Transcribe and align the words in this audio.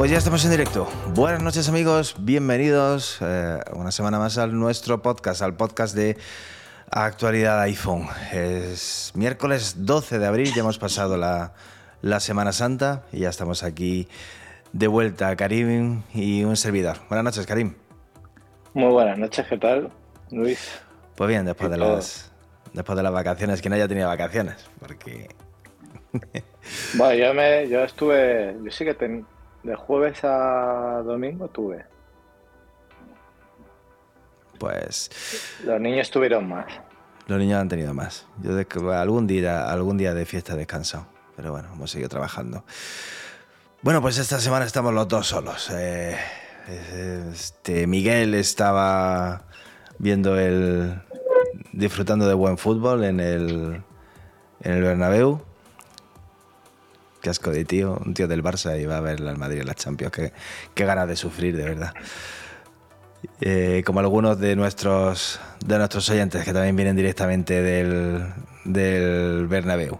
Pues 0.00 0.10
ya 0.10 0.16
estamos 0.16 0.42
en 0.46 0.50
directo. 0.50 0.88
Buenas 1.14 1.42
noches 1.42 1.68
amigos, 1.68 2.14
bienvenidos 2.18 3.18
eh, 3.20 3.60
una 3.74 3.92
semana 3.92 4.18
más 4.18 4.38
al 4.38 4.58
nuestro 4.58 5.02
podcast, 5.02 5.42
al 5.42 5.58
podcast 5.58 5.94
de 5.94 6.16
actualidad 6.90 7.60
iPhone. 7.62 8.06
Es 8.32 9.12
miércoles 9.14 9.86
12 9.86 10.18
de 10.18 10.26
abril, 10.26 10.52
ya 10.54 10.60
hemos 10.60 10.78
pasado 10.78 11.16
la, 11.16 11.52
Semana 12.20 12.52
Santa 12.52 13.04
y 13.12 13.20
ya 13.20 13.28
estamos 13.28 13.62
aquí 13.62 14.08
de 14.72 14.86
vuelta, 14.86 15.34
Karim 15.36 16.02
y 16.14 16.44
un 16.44 16.56
servidor. 16.56 16.98
Buenas 17.08 17.24
noches, 17.24 17.46
Karim. 17.46 17.74
Muy 18.74 18.92
buenas 18.92 19.18
noches, 19.18 19.46
¿qué 19.48 19.58
tal, 19.58 19.90
Luis? 20.30 20.80
Pues 21.16 21.28
bien, 21.28 21.44
después 21.44 21.70
de 21.70 21.76
las 21.76 22.32
después 22.72 22.96
de 22.96 23.02
las 23.02 23.12
vacaciones, 23.12 23.60
que 23.60 23.68
no 23.68 23.74
haya 23.74 23.88
tenido 23.88 24.08
vacaciones, 24.08 24.68
porque... 24.78 25.28
bueno, 26.94 27.14
yo, 27.14 27.34
me, 27.34 27.68
yo 27.68 27.82
estuve, 27.84 28.56
yo 28.64 28.70
sí 28.70 28.84
que 28.84 28.94
ten, 28.94 29.26
de 29.62 29.74
jueves 29.74 30.20
a 30.24 31.02
domingo 31.04 31.48
tuve. 31.48 31.84
Pues. 34.60 35.10
Los 35.64 35.80
niños 35.80 36.10
tuvieron 36.10 36.46
más. 36.48 36.66
Los 37.30 37.38
niños 37.38 37.60
han 37.60 37.68
tenido 37.68 37.94
más. 37.94 38.26
Yo 38.42 38.58
algún 38.92 39.28
día, 39.28 39.70
algún 39.70 39.96
día 39.96 40.14
de 40.14 40.26
fiesta 40.26 40.54
he 40.54 40.56
descansado. 40.56 41.06
Pero 41.36 41.52
bueno, 41.52 41.68
hemos 41.72 41.88
seguido 41.88 42.08
trabajando. 42.08 42.64
Bueno, 43.82 44.02
pues 44.02 44.18
esta 44.18 44.40
semana 44.40 44.64
estamos 44.64 44.92
los 44.92 45.06
dos 45.06 45.28
solos. 45.28 45.70
Eh, 45.70 46.18
este, 47.32 47.86
Miguel 47.86 48.34
estaba 48.34 49.44
viendo 49.98 50.40
el. 50.40 51.00
disfrutando 51.72 52.26
de 52.26 52.34
buen 52.34 52.58
fútbol 52.58 53.04
en 53.04 53.20
el. 53.20 53.80
en 54.62 54.72
el 54.72 54.82
Bernabéu. 54.82 55.40
Qué 57.22 57.30
de 57.30 57.64
tío, 57.64 57.96
un 58.04 58.12
tío 58.12 58.26
del 58.26 58.42
Barça 58.42 58.76
y 58.76 58.86
va 58.86 58.96
a 58.96 59.00
ver 59.00 59.22
al 59.22 59.38
Madrid 59.38 59.60
en 59.60 59.68
las 59.68 59.76
Champions. 59.76 60.12
Qué, 60.12 60.32
qué 60.74 60.84
ganas 60.84 61.06
de 61.06 61.14
sufrir, 61.14 61.56
de 61.56 61.62
verdad. 61.62 61.94
Eh, 63.42 63.82
como 63.84 64.00
algunos 64.00 64.38
de 64.38 64.56
nuestros, 64.56 65.40
de 65.64 65.78
nuestros 65.78 66.08
oyentes 66.10 66.44
que 66.44 66.52
también 66.52 66.76
vienen 66.76 66.96
directamente 66.96 67.62
del, 67.62 68.32
del 68.64 69.46
Bernabéu. 69.46 69.98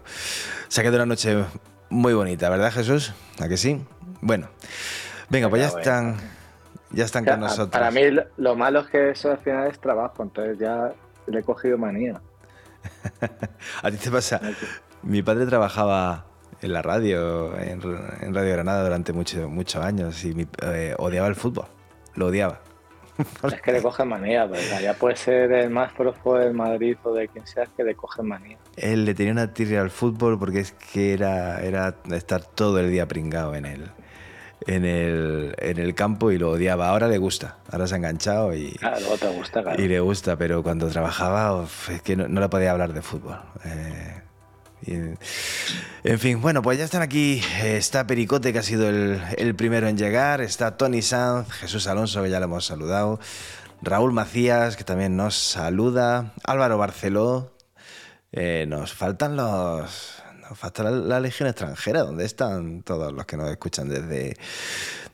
Se 0.69 0.81
ha 0.81 0.85
quedado 0.85 0.99
una 0.99 1.07
noche 1.07 1.45
muy 1.91 2.15
bonita, 2.15 2.49
¿verdad, 2.49 2.73
Jesús? 2.73 3.13
¿A 3.41 3.49
que 3.49 3.57
sí? 3.57 3.85
Bueno, 4.21 4.49
venga, 5.29 5.49
pues 5.49 5.63
ya 5.63 5.79
están, 5.79 6.17
ya 6.91 7.05
están 7.05 7.25
con 7.25 7.41
nosotros. 7.41 7.71
Para 7.71 7.91
mí 7.91 8.03
lo 8.37 8.57
malo 8.57 8.81
es 8.81 8.87
que 8.89 9.11
eso 9.11 9.31
al 9.31 9.39
final 9.39 9.69
es 9.69 9.79
trabajo, 9.81 10.23
entonces 10.23 10.59
ya 10.59 10.93
le 11.27 11.41
he 11.41 11.43
cogido 11.43 11.77
manía. 11.77 12.21
¿A 13.83 13.91
ti 13.91 13.97
te 13.99 14.11
pasa? 14.11 14.41
Mi 15.03 15.23
padre 15.23 15.47
trabajaba 15.47 16.27
en 16.63 16.73
la 16.73 16.83
radio, 16.83 17.59
en, 17.59 17.83
Radio 18.35 18.53
Granada 18.53 18.83
durante 18.85 19.13
muchos 19.13 19.77
años 19.77 20.25
y 20.25 20.47
eh, 20.63 20.95
odiaba 20.99 21.29
el 21.29 21.35
fútbol, 21.35 21.67
lo 22.15 22.27
odiaba. 22.27 22.61
Es 23.53 23.63
que 23.63 23.73
le 23.73 23.83
coge 23.83 24.05
manía, 24.05 24.47
¿verdad? 24.47 24.81
ya 24.81 24.95
puede 24.95 25.17
ser 25.17 25.53
el 25.53 25.71
más 25.71 25.93
profo 25.93 26.37
del 26.37 26.55
Madrid 26.55 26.97
o 27.03 27.13
de 27.13 27.29
quien 27.29 27.47
sea, 27.47 27.67
que 27.77 27.85
le 27.85 27.95
coge 27.95 28.23
manía. 28.23 28.59
Él 28.77 29.05
le 29.05 29.15
tenía 29.15 29.33
una 29.33 29.53
tirria 29.53 29.81
al 29.81 29.91
fútbol 29.91 30.39
porque 30.39 30.61
es 30.61 30.73
que 30.73 31.13
era, 31.13 31.61
era 31.63 31.95
estar 32.13 32.45
todo 32.45 32.79
el 32.79 32.91
día 32.91 33.07
pringado 33.07 33.55
en 33.55 33.67
el, 33.67 33.91
en 34.67 34.85
el, 34.85 35.55
en 35.59 35.79
el 35.79 35.95
campo 35.95 36.31
y 36.31 36.39
lo 36.39 36.51
odiaba. 36.51 36.89
Ahora 36.89 37.09
le 37.09 37.19
gusta, 37.19 37.59
ahora 37.71 37.87
se 37.87 37.95
ha 37.95 37.97
enganchado 37.99 38.55
y, 38.55 38.73
claro, 38.73 39.07
te 39.19 39.29
gusta, 39.29 39.63
claro. 39.63 39.83
y 39.83 39.89
le 39.89 40.01
gusta, 40.01 40.37
pero 40.37 40.63
cuando 40.63 40.89
trabajaba 40.89 41.67
es 41.91 42.03
que 42.03 42.17
no, 42.17 42.29
le 42.29 42.49
podía 42.49 42.73
hablar 42.73 42.93
de 42.93 43.03
fútbol. 43.03 43.39
Eh, 43.65 44.23
en 44.87 46.19
fin, 46.19 46.41
bueno, 46.41 46.63
pues 46.63 46.79
ya 46.79 46.85
están 46.85 47.03
aquí. 47.03 47.41
Está 47.63 48.07
Pericote, 48.07 48.53
que 48.53 48.59
ha 48.59 48.63
sido 48.63 48.89
el, 48.89 49.55
primero 49.55 49.89
en 49.89 49.97
llegar. 49.97 50.41
Está 50.41 50.77
Tony 50.77 51.03
Sanz, 51.03 51.51
Jesús 51.51 51.87
Alonso, 51.87 52.23
que 52.23 52.31
ya 52.31 52.39
lo 52.41 52.47
hemos 52.47 52.67
saludado. 52.67 53.21
Raúl 53.83 54.13
Macías, 54.13 54.77
que 54.77 54.85
también 54.85 55.17
nos 55.17 55.35
saluda. 55.35 56.33
Álvaro 56.45 56.79
Barceló. 56.79 57.53
Eh, 58.33 58.67
nos 58.69 58.93
faltan 58.93 59.37
los. 59.37 60.23
Nos 60.49 60.59
falta 60.59 60.83
la, 60.83 61.21
Legión 61.21 61.49
extranjera. 61.49 62.03
¿Dónde 62.03 62.25
están 62.25 62.83
todos 62.83 63.13
los 63.13 63.25
que 63.27 63.37
nos 63.37 63.51
escuchan 63.51 63.89
desde, 63.89 64.37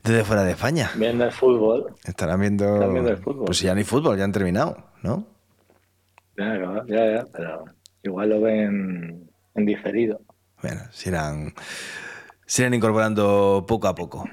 desde 0.03 0.25
fuera 0.25 0.44
de 0.44 0.53
España? 0.53 0.91
Viendo 0.97 1.25
el 1.25 1.33
fútbol. 1.33 1.94
Estarán 2.04 2.41
viendo. 2.41 2.83
el 2.83 3.19
fútbol. 3.19 3.44
Pues 3.47 3.60
ya 3.60 3.75
hay 3.75 3.84
fútbol, 3.84 4.16
ya 4.16 4.25
han 4.25 4.33
terminado, 4.33 4.77
¿no? 5.03 5.27
Ya, 6.38 6.54
ya, 6.87 7.16
ya, 7.16 7.25
pero 7.33 7.65
igual 8.03 8.28
lo 8.28 8.41
ven 8.41 9.26
en 9.56 9.67
diferido. 9.67 10.21
Bueno, 10.62 10.83
se 10.91 11.11
irán, 11.11 11.55
incorporando 12.75 13.65
poco 13.67 13.89
a 13.89 13.94
poco. 13.94 14.28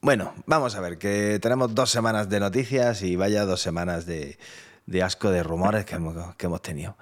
Bueno, 0.00 0.34
vamos 0.46 0.74
a 0.74 0.80
ver, 0.80 0.98
que 0.98 1.38
tenemos 1.40 1.74
dos 1.74 1.90
semanas 1.90 2.28
de 2.28 2.40
noticias 2.40 3.02
y 3.02 3.16
vaya 3.16 3.44
dos 3.44 3.62
semanas 3.62 4.04
de, 4.06 4.36
asco 5.02 5.30
de 5.30 5.42
rumores 5.42 5.84
que 5.84 5.94
hemos, 5.94 6.36
que 6.36 6.46
hemos 6.46 6.60
tenido. 6.62 6.96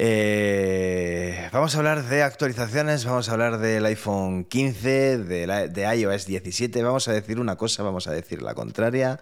Eh, 0.00 1.48
vamos 1.52 1.74
a 1.74 1.78
hablar 1.78 2.04
de 2.04 2.22
actualizaciones, 2.22 3.04
vamos 3.04 3.28
a 3.28 3.32
hablar 3.32 3.58
del 3.58 3.84
iPhone 3.86 4.44
15, 4.44 5.18
de, 5.18 5.68
de, 5.68 5.96
iOS 5.96 6.26
17, 6.26 6.82
vamos 6.82 7.08
a 7.08 7.12
decir 7.12 7.40
una 7.40 7.56
cosa, 7.56 7.82
vamos 7.82 8.06
a 8.06 8.12
decir 8.12 8.42
la 8.42 8.54
contraria, 8.54 9.20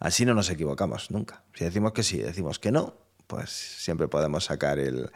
así 0.00 0.24
no 0.24 0.34
nos 0.34 0.50
equivocamos 0.50 1.10
nunca. 1.10 1.42
Si 1.54 1.64
decimos 1.64 1.92
que 1.92 2.02
sí, 2.02 2.18
decimos 2.18 2.58
que 2.58 2.70
no, 2.70 2.94
pues 3.26 3.50
siempre 3.50 4.08
podemos 4.08 4.44
sacar 4.44 4.78
el, 4.78 5.10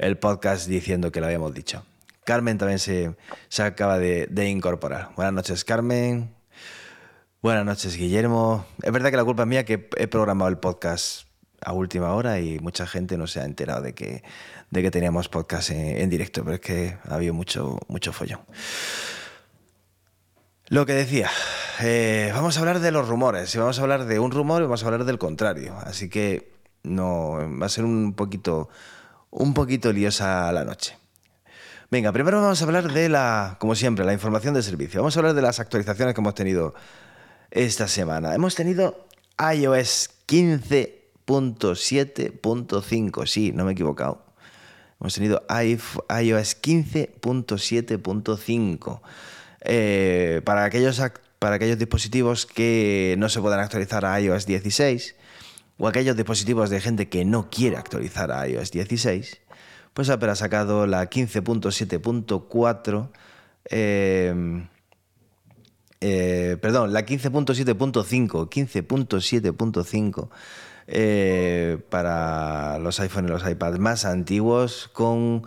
el 0.00 0.16
podcast 0.16 0.66
diciendo 0.66 1.12
que 1.12 1.20
lo 1.20 1.26
habíamos 1.26 1.52
dicho. 1.52 1.84
Carmen 2.24 2.56
también 2.56 2.78
se, 2.78 3.14
se 3.48 3.62
acaba 3.62 3.98
de, 3.98 4.48
incorporar. 4.48 5.10
Buenas 5.14 5.34
noches, 5.34 5.62
Carmen. 5.64 6.34
Buenas 7.42 7.66
noches, 7.66 7.96
Guillermo. 7.96 8.64
Es 8.82 8.92
verdad 8.92 9.10
que 9.10 9.18
la 9.18 9.24
culpa 9.24 9.42
es 9.42 9.48
mía 9.48 9.64
que 9.66 9.88
he 9.96 10.06
programado 10.08 10.48
el 10.48 10.56
podcast 10.56 11.26
a 11.60 11.74
última 11.74 12.14
hora 12.14 12.40
y 12.40 12.58
mucha 12.60 12.86
gente 12.86 13.18
no 13.18 13.26
se 13.26 13.40
ha 13.40 13.44
enterado 13.44 13.82
de 13.82 13.94
que, 13.94 14.22
de 14.70 14.82
que 14.82 14.90
teníamos 14.90 15.28
podcast 15.28 15.70
en, 15.70 16.08
directo, 16.08 16.44
pero 16.44 16.54
es 16.54 16.60
que 16.60 16.96
ha 17.06 17.16
habido 17.16 17.34
mucho, 17.34 17.78
mucho 17.88 18.14
follón. 18.14 18.40
Lo 20.68 20.86
que 20.86 20.94
decía, 20.94 21.28
eh, 21.82 22.30
vamos 22.32 22.56
a 22.56 22.60
hablar 22.60 22.80
de 22.80 22.90
los 22.90 23.06
rumores, 23.06 23.54
y 23.54 23.58
vamos 23.58 23.78
a 23.78 23.82
hablar 23.82 24.06
de 24.06 24.18
un 24.18 24.30
rumor 24.30 24.62
vamos 24.62 24.82
a 24.82 24.86
hablar 24.86 25.04
del 25.04 25.18
contrario. 25.18 25.76
Así 25.84 26.08
que 26.08 26.52
no 26.84 27.36
va 27.60 27.66
a 27.66 27.68
ser 27.68 27.84
un 27.84 28.14
poquito 28.14 28.70
un 29.30 29.54
poquito 29.54 29.92
liosa 29.92 30.52
la 30.52 30.64
noche. 30.64 30.96
Venga, 31.90 32.12
primero 32.12 32.40
vamos 32.40 32.62
a 32.62 32.64
hablar 32.64 32.92
de 32.92 33.08
la, 33.08 33.56
como 33.58 33.74
siempre, 33.74 34.04
la 34.04 34.12
información 34.12 34.54
de 34.54 34.62
servicio. 34.62 35.00
Vamos 35.00 35.16
a 35.16 35.20
hablar 35.20 35.34
de 35.34 35.42
las 35.42 35.58
actualizaciones 35.58 36.14
que 36.14 36.20
hemos 36.20 36.36
tenido 36.36 36.72
esta 37.50 37.88
semana. 37.88 38.32
Hemos 38.34 38.54
tenido 38.54 39.08
iOS 39.38 40.10
15.7.5, 40.28 43.26
sí, 43.26 43.52
no 43.52 43.64
me 43.64 43.70
he 43.70 43.72
equivocado. 43.72 44.22
Hemos 45.00 45.14
tenido 45.14 45.42
iOS 45.48 45.96
15.7.5. 46.08 49.00
Eh, 49.62 50.40
para, 50.44 50.64
aquellos, 50.64 51.02
para 51.38 51.56
aquellos 51.56 51.78
dispositivos 51.78 52.46
que 52.46 53.14
no 53.18 53.28
se 53.28 53.40
puedan 53.40 53.60
actualizar 53.60 54.04
a 54.04 54.20
iOS 54.20 54.46
16, 54.46 55.14
o 55.80 55.88
aquellos 55.88 56.14
dispositivos 56.14 56.68
de 56.68 56.80
gente 56.80 57.08
que 57.08 57.24
no 57.24 57.48
quiere 57.48 57.78
actualizar 57.78 58.30
a 58.30 58.46
iOS 58.46 58.70
16, 58.70 59.40
pues 59.94 60.10
Apple 60.10 60.30
ha 60.30 60.36
sacado 60.36 60.86
la 60.86 61.08
15.7.4, 61.08 63.08
eh, 63.70 64.66
eh, 66.02 66.58
perdón, 66.60 66.92
la 66.92 67.06
15.7.5, 67.06 68.50
15.7.5 68.50 70.28
eh, 70.86 71.78
para 71.88 72.78
los 72.78 73.00
iPhone 73.00 73.24
y 73.24 73.28
los 73.28 73.48
iPads 73.48 73.78
más 73.78 74.04
antiguos 74.04 74.90
con 74.92 75.46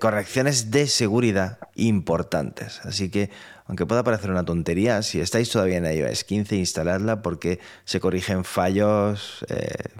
correcciones 0.00 0.70
de 0.70 0.86
seguridad 0.86 1.58
importantes. 1.74 2.80
Así 2.84 3.10
que 3.10 3.30
aunque 3.66 3.86
pueda 3.86 4.04
parecer 4.04 4.30
una 4.30 4.44
tontería, 4.44 5.02
si 5.02 5.20
estáis 5.20 5.50
todavía 5.50 5.78
en 5.78 5.86
iOS 5.86 6.24
15, 6.24 6.56
instaladla 6.56 7.22
porque 7.22 7.60
se 7.84 7.98
corrigen 7.98 8.44
fallos 8.44 9.44
eh, 9.48 9.90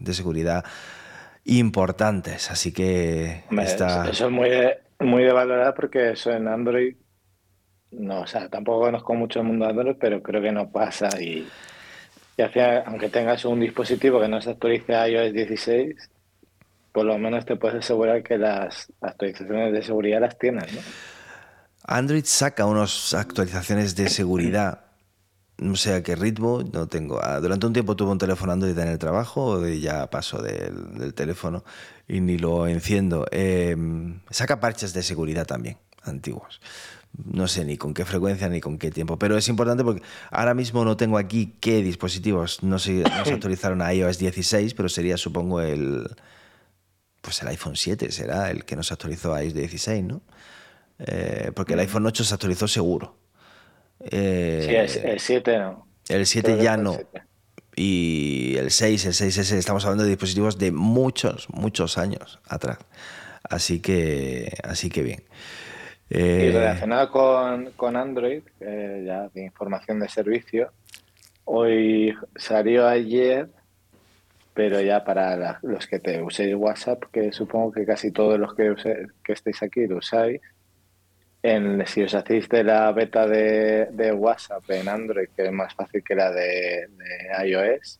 de 0.00 0.14
seguridad 0.14 0.64
importantes. 1.44 2.50
Así 2.50 2.72
que 2.72 3.44
está... 3.62 4.08
Eso 4.10 4.26
es 4.26 4.32
muy 4.32 4.50
de, 4.50 4.78
muy 4.98 5.22
de 5.22 5.32
valorar 5.32 5.74
porque 5.74 6.10
eso 6.10 6.32
en 6.32 6.48
Android, 6.48 6.96
no, 7.92 8.22
o 8.22 8.26
sea, 8.26 8.48
tampoco 8.48 8.86
conozco 8.86 9.14
mucho 9.14 9.40
el 9.40 9.46
mundo 9.46 9.66
de 9.66 9.70
Android, 9.70 9.96
pero 10.00 10.20
creo 10.20 10.42
que 10.42 10.50
no 10.50 10.72
pasa 10.72 11.08
y, 11.20 11.46
y 12.36 12.42
aunque 12.86 13.08
tengas 13.10 13.44
un 13.44 13.60
dispositivo 13.60 14.20
que 14.20 14.28
no 14.28 14.40
se 14.40 14.50
actualice 14.50 14.96
a 14.96 15.08
iOS 15.08 15.32
16, 15.32 16.10
por 16.92 17.06
lo 17.06 17.18
menos 17.18 17.44
te 17.46 17.56
puedes 17.56 17.78
asegurar 17.78 18.22
que 18.22 18.38
las 18.38 18.92
actualizaciones 19.00 19.72
de 19.72 19.82
seguridad 19.82 20.20
las 20.20 20.38
tienes, 20.38 20.72
¿no? 20.72 20.80
Android 21.84 22.24
saca 22.24 22.66
unas 22.66 23.14
actualizaciones 23.14 23.96
de 23.96 24.08
seguridad. 24.08 24.84
No 25.58 25.76
sé 25.76 25.94
a 25.94 26.02
qué 26.02 26.16
ritmo, 26.16 26.62
no 26.72 26.86
tengo. 26.86 27.20
Ah, 27.22 27.40
durante 27.40 27.66
un 27.66 27.72
tiempo 27.72 27.96
tuve 27.96 28.12
un 28.12 28.18
teléfono 28.18 28.52
Android 28.52 28.78
en 28.78 28.88
el 28.88 28.98
trabajo 28.98 29.66
y 29.66 29.80
ya 29.80 30.08
paso 30.08 30.40
del, 30.42 31.14
teléfono 31.14 31.64
y 32.08 32.20
ni 32.20 32.38
lo 32.38 32.66
enciendo. 32.66 33.26
Em, 33.30 34.20
saca 34.30 34.60
parches 34.60 34.92
de 34.92 35.02
seguridad 35.02 35.46
también, 35.46 35.78
antiguos. 36.02 36.60
No 37.24 37.46
sé 37.46 37.64
ni 37.64 37.76
con 37.76 37.94
qué 37.94 38.04
frecuencia 38.04 38.48
ni 38.48 38.60
con 38.60 38.78
qué 38.78 38.90
tiempo, 38.90 39.18
pero 39.18 39.36
es 39.36 39.48
importante 39.48 39.84
porque 39.84 40.02
ahora 40.30 40.54
mismo 40.54 40.84
no 40.84 40.96
tengo 40.96 41.18
aquí 41.18 41.54
qué 41.60 41.82
dispositivos 41.82 42.62
no 42.62 42.78
se, 42.78 43.02
no 43.02 43.24
se 43.24 43.32
actualizaron 43.34 43.82
a 43.82 43.92
iOS 43.92 44.18
16, 44.18 44.74
pero 44.74 44.88
sería 44.88 45.16
supongo 45.18 45.60
el, 45.60 46.08
pues 47.22 47.40
el 47.40 47.48
iPhone 47.48 47.76
7 47.76 48.10
será 48.12 48.50
el 48.50 48.64
que 48.64 48.76
nos 48.76 48.92
actualizó 48.92 49.32
a 49.32 49.42
iOS 49.42 49.54
16, 49.54 50.04
¿no? 50.04 50.20
Eh, 50.98 51.52
porque 51.54 51.72
el 51.72 51.78
mm. 51.78 51.82
iPhone 51.82 52.06
8 52.06 52.24
se 52.24 52.34
actualizó 52.34 52.68
seguro. 52.68 53.16
Eh, 54.00 54.86
sí, 54.88 54.98
el, 55.04 55.20
7 55.20 55.58
no. 55.58 55.86
El 56.08 56.26
7 56.26 56.58
ya 56.60 56.76
no. 56.76 56.98
Y 57.74 58.56
el 58.58 58.70
6, 58.70 59.06
el 59.06 59.12
6S, 59.12 59.54
estamos 59.54 59.84
hablando 59.84 60.04
de 60.04 60.10
dispositivos 60.10 60.58
de 60.58 60.72
muchos, 60.72 61.48
muchos 61.48 61.96
años 61.96 62.40
atrás. 62.46 62.78
Así 63.44 63.80
que, 63.80 64.52
así 64.64 64.90
que 64.90 65.02
bien. 65.02 65.22
y 66.10 66.18
eh, 66.18 66.50
relacionado 66.52 67.10
con, 67.10 67.70
con 67.76 67.96
Android, 67.96 68.42
ya 68.60 69.28
de 69.32 69.44
información 69.44 70.00
de 70.00 70.08
servicio, 70.08 70.72
hoy 71.44 72.14
salió 72.36 72.86
ayer 72.86 73.48
pero 74.54 74.80
ya 74.80 75.04
para 75.04 75.58
los 75.62 75.86
que 75.86 75.98
te 75.98 76.22
uséis 76.22 76.54
WhatsApp, 76.54 77.04
que 77.12 77.32
supongo 77.32 77.72
que 77.72 77.86
casi 77.86 78.12
todos 78.12 78.38
los 78.38 78.54
que, 78.54 78.74
que 79.24 79.32
estéis 79.32 79.62
aquí 79.62 79.86
lo 79.86 79.96
usáis, 79.96 80.40
en, 81.42 81.84
si 81.86 82.02
os 82.02 82.14
hacéis 82.14 82.48
de 82.48 82.62
la 82.62 82.92
beta 82.92 83.26
de, 83.26 84.12
WhatsApp 84.12 84.62
en 84.70 84.88
Android, 84.88 85.28
que 85.34 85.46
es 85.46 85.52
más 85.52 85.74
fácil 85.74 86.04
que 86.04 86.14
la 86.14 86.30
de, 86.30 86.88
iOS, 87.44 87.98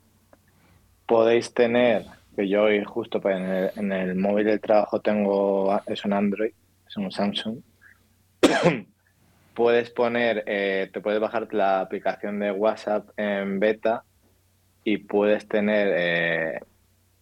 podéis 1.06 1.52
tener, 1.52 2.04
que 2.36 2.48
yo 2.48 2.64
hoy 2.64 2.84
justo 2.84 3.20
pues, 3.20 3.36
en 3.36 3.44
el, 3.44 3.70
en 3.76 3.92
el 3.92 4.14
móvil 4.14 4.46
del 4.46 4.60
trabajo 4.60 5.00
tengo, 5.00 5.80
es 5.86 6.04
un 6.04 6.12
Android, 6.12 6.52
es 6.86 6.96
un 6.96 7.10
Samsung, 7.10 7.58
puedes 9.54 9.90
poner, 9.90 10.44
eh, 10.46 10.90
te 10.92 11.00
puedes 11.00 11.20
bajar 11.20 11.52
la 11.52 11.80
aplicación 11.80 12.38
de 12.38 12.52
WhatsApp 12.52 13.08
en 13.16 13.58
beta 13.58 14.04
y 14.84 14.98
puedes 14.98 15.46
tener 15.48 15.92
eh, 15.96 16.60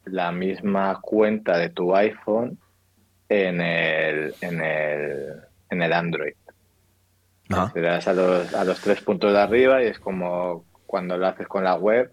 la 0.04 0.32
misma 0.32 1.00
cuenta 1.00 1.58
de 1.58 1.70
tu 1.70 1.94
iPhone 1.94 2.58
en 3.28 3.60
el, 3.60 4.34
en 4.40 4.60
el, 4.60 5.34
en 5.70 5.82
el 5.82 5.92
Android. 5.92 6.34
Te 7.74 7.80
das 7.80 8.06
a 8.06 8.12
los, 8.12 8.54
a 8.54 8.64
los 8.64 8.80
tres 8.80 9.00
puntos 9.00 9.32
de 9.32 9.40
arriba 9.40 9.82
y 9.82 9.86
es 9.86 9.98
como 9.98 10.64
cuando 10.86 11.16
lo 11.16 11.26
haces 11.26 11.48
con 11.48 11.64
la 11.64 11.74
web 11.74 12.12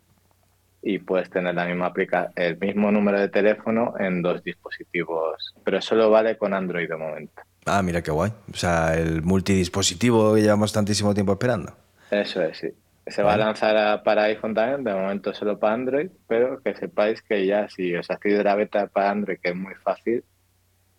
y 0.82 1.00
puedes 1.00 1.30
tener 1.30 1.54
la 1.54 1.66
misma 1.66 1.88
aplica 1.88 2.32
el 2.36 2.58
mismo 2.58 2.92
número 2.92 3.20
de 3.20 3.30
teléfono 3.30 3.94
en 4.00 4.22
dos 4.22 4.44
dispositivos, 4.44 5.54
pero 5.64 5.82
solo 5.82 6.10
vale 6.10 6.38
con 6.38 6.54
Android 6.54 6.88
de 6.88 6.96
momento. 6.96 7.42
Ah, 7.66 7.82
mira 7.84 8.02
qué 8.02 8.12
guay. 8.12 8.32
O 8.52 8.56
sea, 8.56 8.96
el 8.98 9.22
multidispositivo 9.22 10.34
que 10.34 10.42
llevamos 10.42 10.72
tantísimo 10.72 11.14
tiempo 11.14 11.34
esperando. 11.34 11.74
Eso 12.10 12.42
es, 12.42 12.58
sí. 12.58 12.70
Se 13.10 13.24
va 13.24 13.34
a 13.34 13.38
lanzar 13.38 14.04
para 14.04 14.24
iPhone 14.24 14.54
también, 14.54 14.84
de 14.84 14.94
momento 14.94 15.34
solo 15.34 15.58
para 15.60 15.74
Android, 15.74 16.10
pero 16.28 16.62
que 16.62 16.76
sepáis 16.76 17.22
que 17.22 17.46
ya 17.46 17.70
si 17.70 17.96
os 17.96 18.10
hacéis 18.10 18.38
de 18.38 18.44
la 18.44 18.56
beta 18.56 18.88
para 18.88 19.12
Android, 19.12 19.38
que 19.42 19.50
es 19.50 19.56
muy 19.56 19.76
fácil, 19.76 20.24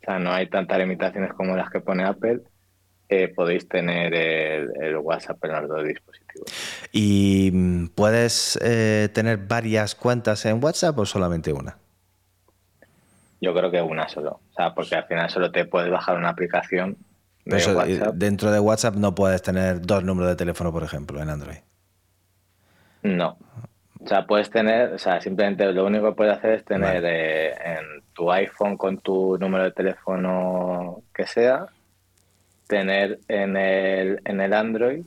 o 0.00 0.04
sea, 0.04 0.18
no 0.18 0.32
hay 0.32 0.48
tantas 0.48 0.78
limitaciones 0.78 1.32
como 1.34 1.56
las 1.56 1.70
que 1.70 1.80
pone 1.80 2.04
Apple, 2.04 2.40
eh, 3.10 3.28
podéis 3.28 3.66
tener 3.68 4.14
el, 4.14 4.96
WhatsApp 4.98 5.42
en 5.44 5.52
los 5.52 5.68
dos 5.68 5.84
dispositivos. 5.84 6.52
¿Y 6.92 7.50
mm, 7.52 7.86
puedes 7.94 8.58
eh, 8.62 9.08
tener 9.14 9.38
varias 9.38 9.94
cuentas 9.94 10.44
en 10.44 10.62
WhatsApp 10.62 10.98
o 10.98 11.06
solamente 11.06 11.52
una? 11.52 11.78
Yo 13.40 13.54
creo 13.54 13.70
que 13.70 13.80
una 13.80 14.08
solo, 14.08 14.40
o 14.50 14.54
sea, 14.54 14.74
porque 14.74 14.96
al 14.96 15.04
final 15.04 15.30
solo 15.30 15.50
te 15.50 15.64
puedes 15.64 15.90
bajar 15.90 16.18
una 16.18 16.30
aplicación. 16.30 16.96
De 17.44 17.56
WhatsApp. 17.56 18.14
Dentro 18.14 18.50
de 18.50 18.60
WhatsApp 18.60 18.96
no 18.96 19.14
puedes 19.14 19.40
tener 19.40 19.80
dos 19.80 20.04
números 20.04 20.28
de 20.30 20.36
teléfono, 20.36 20.70
por 20.70 20.82
ejemplo, 20.82 21.22
en 21.22 21.30
Android. 21.30 21.58
No. 23.16 23.38
O 24.00 24.06
sea, 24.06 24.26
puedes 24.26 24.50
tener, 24.50 24.92
o 24.92 24.98
sea, 24.98 25.20
simplemente 25.20 25.70
lo 25.72 25.84
único 25.84 26.10
que 26.10 26.16
puedes 26.16 26.36
hacer 26.36 26.52
es 26.52 26.64
tener 26.64 27.02
eh, 27.04 27.50
en 27.50 28.02
tu 28.12 28.30
iPhone 28.30 28.76
con 28.76 28.98
tu 28.98 29.36
número 29.38 29.64
de 29.64 29.72
teléfono 29.72 31.02
que 31.12 31.26
sea, 31.26 31.66
tener 32.68 33.18
en 33.28 33.56
el, 33.56 34.20
en 34.24 34.40
el 34.40 34.52
Android, 34.52 35.04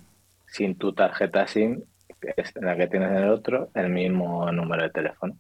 sin 0.48 0.76
tu 0.78 0.94
tarjeta 0.94 1.48
SIM, 1.48 1.82
que 2.20 2.34
es 2.36 2.52
la 2.56 2.76
que 2.76 2.88
tienes 2.88 3.12
en 3.12 3.18
el 3.18 3.30
otro, 3.30 3.70
el 3.76 3.90
mismo 3.90 4.52
número 4.52 4.84
de 4.84 4.90
teléfono. 4.90 5.36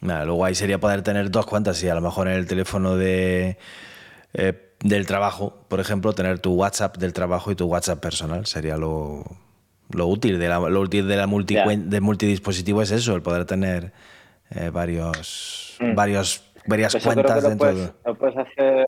Nada, 0.00 0.24
lo 0.24 0.34
guay 0.34 0.54
sería 0.54 0.80
poder 0.80 1.02
tener 1.02 1.30
dos 1.30 1.46
cuentas 1.46 1.82
y 1.84 1.88
a 1.88 1.94
lo 1.94 2.00
mejor 2.00 2.26
en 2.26 2.34
el 2.34 2.46
teléfono 2.46 2.96
de, 2.96 3.58
eh, 4.32 4.72
del 4.80 5.06
trabajo, 5.06 5.64
por 5.68 5.78
ejemplo, 5.78 6.14
tener 6.14 6.38
tu 6.40 6.54
WhatsApp 6.54 6.96
del 6.96 7.12
trabajo 7.12 7.52
y 7.52 7.54
tu 7.54 7.66
WhatsApp 7.66 8.00
personal. 8.00 8.46
Sería 8.46 8.76
lo, 8.76 9.24
lo 9.94 10.06
útil 10.06 10.38
de 10.38 10.48
la, 10.48 10.58
lo 10.58 10.80
útil 10.80 11.06
de 11.08 11.16
la 11.16 11.26
multi, 11.26 11.56
de 11.56 12.00
multidispositivo 12.00 12.82
es 12.82 12.90
eso, 12.90 13.14
el 13.14 13.22
poder 13.22 13.44
tener 13.44 13.92
eh, 14.50 14.70
varios, 14.70 15.76
mm. 15.80 15.94
varios, 15.94 16.42
varias 16.66 16.92
pues 16.92 17.04
cuentas 17.04 17.42
dentro 17.42 17.74
de... 17.74 17.92
Lo 18.04 18.14
puedes 18.14 18.36
hacer, 18.36 18.86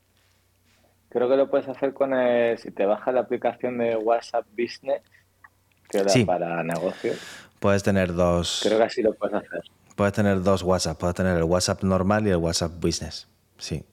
creo 1.09 1.29
que 1.29 1.37
lo 1.37 1.51
puedes 1.51 1.69
hacer 1.69 1.95
con 1.95 2.13
el, 2.15 2.59
si 2.59 2.71
te 2.71 2.87
bajas 2.87 3.15
la 3.15 3.21
aplicación 3.21 3.79
de 3.79 3.97
WhatsApp 3.97 4.47
Business, 4.51 5.03
que 5.89 5.99
era 5.99 6.13
para 6.27 6.63
negocios. 6.63 7.19
Puedes 7.61 7.83
tener 7.83 8.15
dos. 8.15 8.61
Creo 8.63 8.79
que 8.79 8.85
así 8.85 9.03
lo 9.03 9.15
puedes 9.15 9.37
hacer. 9.37 9.63
Puedes 9.97 10.13
tener 10.13 10.43
dos 10.43 10.63
WhatsApp, 10.63 10.99
puedes 10.99 11.15
tener 11.15 11.37
el 11.37 11.45
WhatsApp 11.45 11.83
normal 11.83 12.27
y 12.27 12.31
el 12.31 12.37
WhatsApp 12.37 12.73
Business. 12.81 13.29
Sí. 13.59 13.85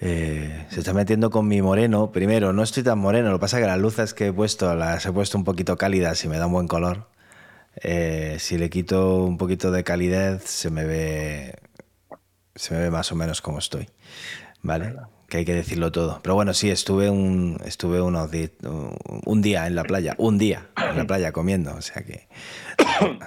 Eh, 0.00 0.66
se 0.70 0.80
está 0.80 0.92
metiendo 0.92 1.30
con 1.30 1.48
mi 1.48 1.62
moreno. 1.62 2.12
Primero, 2.12 2.52
no 2.52 2.62
estoy 2.62 2.82
tan 2.82 2.98
moreno, 2.98 3.30
lo 3.30 3.38
que 3.38 3.40
pasa 3.40 3.58
es 3.58 3.62
que 3.62 3.66
las 3.68 3.78
luces 3.78 4.14
que 4.14 4.28
he 4.28 4.32
puesto 4.32 4.74
las 4.74 5.04
he 5.06 5.12
puesto 5.12 5.38
un 5.38 5.44
poquito 5.44 5.76
cálidas 5.76 6.24
y 6.24 6.28
me 6.28 6.38
da 6.38 6.46
un 6.46 6.52
buen 6.52 6.68
color. 6.68 7.08
Eh, 7.76 8.36
si 8.40 8.58
le 8.58 8.70
quito 8.70 9.22
un 9.24 9.38
poquito 9.38 9.70
de 9.70 9.84
calidez, 9.84 10.44
se 10.44 10.70
me 10.70 10.84
ve. 10.84 11.56
Se 12.54 12.74
me 12.74 12.80
ve 12.80 12.90
más 12.90 13.12
o 13.12 13.14
menos 13.14 13.40
como 13.42 13.58
estoy. 13.58 13.88
¿Vale? 14.62 14.94
Que 15.28 15.38
hay 15.38 15.44
que 15.44 15.54
decirlo 15.54 15.92
todo. 15.92 16.20
Pero 16.22 16.34
bueno, 16.34 16.54
sí, 16.54 16.70
estuve 16.70 17.10
un, 17.10 17.58
estuve 17.64 18.00
unos 18.00 18.30
un 19.24 19.42
día 19.42 19.66
en 19.66 19.74
la 19.74 19.84
playa, 19.84 20.14
un 20.18 20.38
día 20.38 20.68
en 20.76 20.96
la 20.96 21.06
playa 21.06 21.32
comiendo, 21.32 21.74
o 21.74 21.82
sea 21.82 22.02
que 22.02 22.28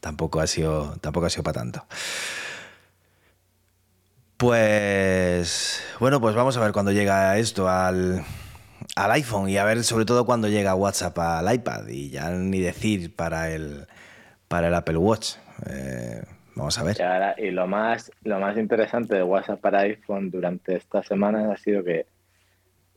tampoco 0.00 0.40
ha 0.40 0.46
sido, 0.46 0.96
tampoco 1.00 1.26
ha 1.26 1.30
sido 1.30 1.44
para 1.44 1.60
tanto. 1.60 1.86
Pues 4.38 5.84
bueno, 5.98 6.20
pues 6.20 6.36
vamos 6.36 6.56
a 6.56 6.60
ver 6.60 6.70
cuando 6.70 6.92
llega 6.92 7.36
esto 7.38 7.68
al, 7.68 8.22
iPhone 8.94 9.48
y 9.48 9.56
a 9.56 9.64
ver 9.64 9.82
sobre 9.82 10.04
todo 10.04 10.24
cuando 10.24 10.46
llega 10.46 10.76
WhatsApp 10.76 11.18
al 11.18 11.52
iPad 11.52 11.88
y 11.88 12.10
ya 12.10 12.30
ni 12.30 12.60
decir 12.60 13.16
para 13.16 13.50
el, 13.50 13.88
para 14.46 14.68
el 14.68 14.74
Apple 14.74 14.98
Watch. 14.98 15.34
Eh, 15.68 16.22
vamos 16.54 16.78
a 16.78 16.84
ver. 16.84 16.96
Y, 17.38 17.50
lo, 17.50 17.66
más, 17.66 18.12
lo 18.22 18.38
más 18.38 18.56
interesante 18.56 19.16
de 19.16 19.24
WhatsApp 19.24 19.60
para 19.60 19.80
iPhone 19.80 20.30
durante 20.30 20.76
esta 20.76 21.02
semana 21.02 21.52
ha 21.52 21.56
sido 21.56 21.82
que 21.82 22.06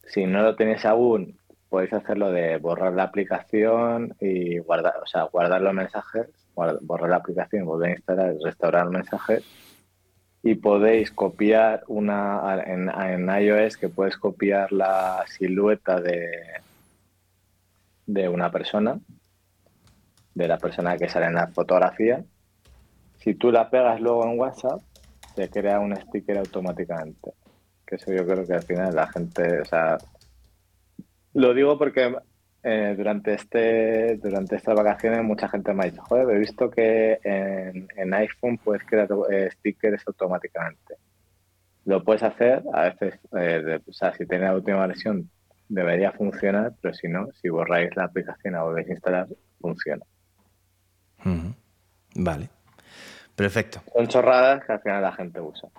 si 0.06 0.28
no 0.28 0.44
lo 0.44 0.56
tenéis 0.56 0.86
aún, 0.86 1.40
podéis 1.70 1.94
hacerlo 1.94 2.32
de 2.32 2.58
borrar 2.58 2.94
la 2.94 3.06
aplicación 3.06 4.16
y 4.20 4.60
guardar, 4.60 4.94
o 5.02 5.08
sea, 5.08 5.24
guardar 5.24 5.62
los 5.62 5.74
mensajes, 5.74 6.28
borrar 6.54 7.10
la 7.10 7.16
aplicación, 7.16 7.66
volver 7.66 7.90
a 7.90 7.94
instalar 7.96 8.36
y 8.40 8.44
restaurar 8.44 8.88
mensajes 8.92 9.44
y 10.44 10.56
podéis 10.56 11.12
copiar 11.12 11.84
una 11.88 12.64
en, 12.66 12.90
en, 12.90 13.30
iOS 13.30 13.78
que 13.78 13.90
puedes 13.90 14.18
copiar 14.18 14.72
la 14.72 15.24
silueta 15.28 16.02
de, 16.02 16.32
de 18.08 18.28
una 18.28 18.52
persona, 18.52 19.00
de 20.34 20.48
la 20.48 20.58
persona 20.58 20.98
que 20.98 21.10
sale 21.10 21.28
en 21.28 21.36
la 21.36 21.48
fotografía. 21.48 22.24
Si 23.20 23.36
tú 23.36 23.52
la 23.52 23.70
pegas 23.70 24.02
luego 24.02 24.26
en 24.26 24.40
WhatsApp, 24.40 24.82
te 25.36 25.50
crea 25.50 25.80
un 25.80 25.96
sticker 25.96 26.40
automáticamente. 26.40 27.34
Que 27.86 27.96
eso 27.96 28.12
yo 28.12 28.26
creo 28.26 28.46
que 28.46 28.54
al 28.54 28.64
final 28.64 28.96
la 28.96 29.08
gente, 29.08 29.62
o 29.62 29.66
sea, 29.66 29.98
lo 31.34 31.54
digo 31.54 31.78
porque 31.78 32.16
eh, 32.64 32.94
durante 32.96 33.34
este 33.34 34.18
durante 34.18 34.56
estas 34.56 34.76
vacaciones 34.76 35.24
mucha 35.24 35.50
gente 35.50 35.74
me 35.74 35.84
ha 35.84 35.90
dicho, 35.90 36.04
joder, 36.04 36.36
he 36.36 36.40
visto 36.40 36.70
que 36.70 37.20
en, 37.24 38.14
iPhone 38.14 38.58
puedes 38.58 38.84
crear 38.84 39.08
eh, 39.32 39.50
stickers 39.52 40.08
automáticamente. 40.08 40.96
Lo 41.86 42.04
puedes 42.04 42.22
hacer, 42.22 42.64
a 42.74 42.84
veces, 42.84 43.20
eh, 43.36 43.80
o 43.88 43.94
sea, 43.94 44.14
si 44.14 44.28
tienes 44.28 44.50
la 44.50 44.56
última 44.56 44.86
versión 44.86 45.30
debería 45.68 46.12
funcionar, 46.12 46.74
pero 46.82 46.94
si 46.94 47.08
no, 47.08 47.30
si 47.42 47.50
borráis 47.50 47.96
la 47.96 48.04
aplicación 48.04 48.56
o 48.56 48.66
volvéis 48.66 48.90
a 48.90 48.94
instalar, 48.94 49.28
funciona. 49.60 50.06
Vale. 52.16 52.50
Perfecto. 53.36 53.82
Son 53.94 54.08
chorradas 54.08 54.64
que 54.66 54.74
al 54.74 54.82
final 54.82 55.02
la 55.02 55.14
gente 55.14 55.40
usa. 55.40 55.70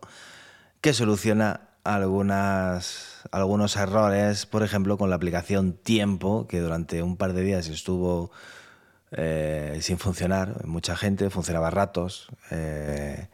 que 0.79 0.93
soluciona 0.93 1.67
algunas, 1.83 3.17
algunos 3.31 3.75
errores, 3.75 4.45
por 4.45 4.63
ejemplo, 4.63 4.97
con 4.97 5.09
la 5.09 5.17
aplicación 5.17 5.73
Tiempo, 5.73 6.47
que 6.47 6.61
durante 6.61 7.03
un 7.03 7.17
par 7.17 7.33
de 7.33 7.43
días 7.43 7.67
estuvo 7.67 8.31
eh, 9.11 9.79
sin 9.81 9.97
funcionar. 9.97 10.65
Mucha 10.65 10.95
gente 10.95 11.29
funcionaba 11.29 11.69
ratos. 11.69 12.29
Eh, 12.51 13.27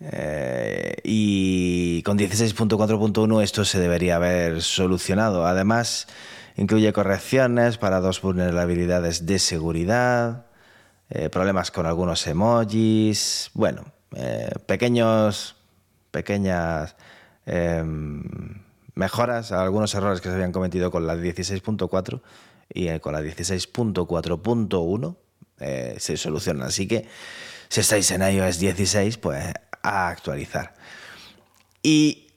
eh, 0.00 0.96
y 1.04 2.02
con 2.02 2.18
16.4.1 2.18 3.44
esto 3.44 3.64
se 3.64 3.78
debería 3.78 4.16
haber 4.16 4.60
solucionado. 4.60 5.46
Además, 5.46 6.08
incluye 6.56 6.92
correcciones 6.92 7.78
para 7.78 8.00
dos 8.00 8.20
vulnerabilidades 8.20 9.26
de 9.26 9.38
seguridad, 9.38 10.46
problemas 11.30 11.70
con 11.70 11.86
algunos 11.86 12.26
emojis, 12.26 13.50
bueno, 13.54 13.84
pequeños, 14.66 15.56
pequeñas 16.10 16.96
Em, 17.46 18.24
mejoras 18.96 19.52
a 19.52 19.62
algunos 19.62 19.94
errores 19.94 20.20
que 20.20 20.28
se 20.28 20.34
habían 20.34 20.50
cometido 20.50 20.90
con 20.90 21.06
la 21.06 21.14
16.4 21.14 22.20
y 22.74 22.88
eh, 22.88 23.00
con 23.00 23.12
la 23.12 23.22
16.4.1 23.22 25.16
eh, 25.60 25.94
se 25.98 26.16
solucionan. 26.16 26.66
Así 26.66 26.88
que 26.88 27.06
si 27.68 27.80
estáis 27.80 28.10
en 28.10 28.22
iOS 28.22 28.58
16, 28.58 29.18
pues 29.18 29.44
a 29.82 30.08
actualizar. 30.08 30.74
Y 31.82 32.32